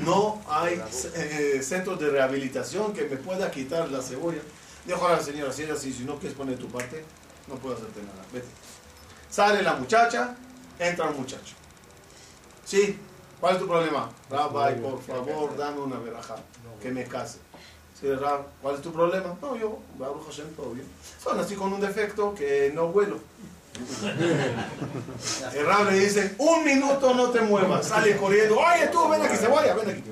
No 0.05 0.43
hay 0.49 0.83
eh, 1.15 1.61
centros 1.63 2.01
de 2.01 2.11
rehabilitación 2.11 2.93
que 2.93 3.05
me 3.05 3.17
pueda 3.17 3.51
quitar 3.51 3.89
la 3.91 4.01
cebolla. 4.01 4.41
Dijo 4.85 5.09
la 5.09 5.21
señora, 5.21 5.53
si 5.53 6.05
no 6.05 6.19
quieres 6.19 6.37
poner 6.37 6.59
tu 6.59 6.69
parte, 6.69 7.05
no 7.51 7.57
puedo 7.57 7.75
hacerte 7.75 8.01
nada. 8.03 8.25
Vete. 8.33 8.49
Sale 9.29 9.63
la 9.63 9.75
muchacha, 9.75 10.35
entra 10.79 11.07
un 11.07 11.17
muchacho. 11.17 11.55
Sí, 12.65 12.99
¿cuál 13.41 13.55
es 13.55 13.61
tu 13.61 13.67
problema? 13.67 14.11
Rabbi, 14.31 14.81
por 14.81 15.03
favor, 15.03 15.57
dame 15.57 15.81
una 15.81 15.99
veraja, 15.99 16.37
que 16.81 16.91
me 16.91 17.05
case. 17.05 17.39
Sí, 18.01 18.11
Rab, 18.15 18.47
¿cuál 18.63 18.77
es 18.77 18.83
tu 18.83 18.93
problema? 18.93 19.37
No, 19.43 19.57
yo, 19.57 19.79
Baruch 19.99 20.25
Hashem, 20.27 20.55
todo 20.55 20.71
bien. 20.71 20.87
Son 21.23 21.39
así 21.39 21.55
con 21.55 21.73
un 21.73 21.81
defecto 21.81 22.35
que 22.35 22.73
no 22.75 22.89
vuelo. 22.89 23.19
El 25.55 25.67
Rab 25.67 25.91
le 25.91 25.99
dice, 25.99 26.35
un 26.39 26.65
minuto 26.65 27.13
no 27.15 27.31
te 27.31 27.41
muevas. 27.41 27.87
Sale 27.87 28.17
corriendo, 28.17 28.59
oye 28.59 28.87
tú, 28.89 29.07
ven 29.09 29.23
aquí, 29.23 29.37
cebolla, 29.37 29.75
ven 29.75 29.91
aquí. 29.91 30.03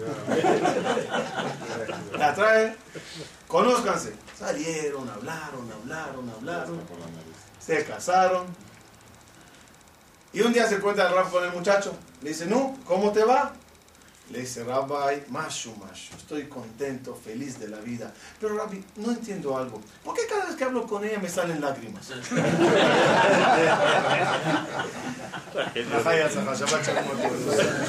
La 2.18 2.34
trae, 2.34 2.76
conózcanse. 3.47 4.12
Salieron, 4.39 5.09
hablaron, 5.09 5.72
hablaron, 5.72 6.30
hablaron. 6.30 6.80
Se 7.59 7.84
casaron. 7.84 8.47
Y 10.32 10.43
un 10.43 10.53
día 10.53 10.68
se 10.68 10.76
encuentra 10.76 11.09
el 11.09 11.14
Rab 11.14 11.30
con 11.30 11.43
el 11.43 11.53
muchacho. 11.53 11.97
Le 12.22 12.28
dice, 12.28 12.47
no, 12.47 12.78
¿cómo 12.84 13.11
te 13.11 13.24
va? 13.24 13.53
Le 14.30 14.41
dice, 14.41 14.62
Rabbi, 14.62 15.24
mashu, 15.30 15.74
mashu, 15.76 16.14
estoy 16.14 16.45
contento, 16.45 17.16
feliz 17.16 17.59
de 17.59 17.66
la 17.66 17.78
vida. 17.78 18.12
Pero 18.39 18.57
Rabbi, 18.57 18.84
no 18.97 19.11
entiendo 19.11 19.57
algo. 19.57 19.80
¿Por 20.05 20.14
qué 20.14 20.26
cada 20.28 20.45
vez 20.45 20.55
que 20.55 20.64
hablo 20.64 20.86
con 20.86 21.05
ella 21.05 21.18
me 21.18 21.28
salen 21.28 21.61
lágrimas? 21.61 22.11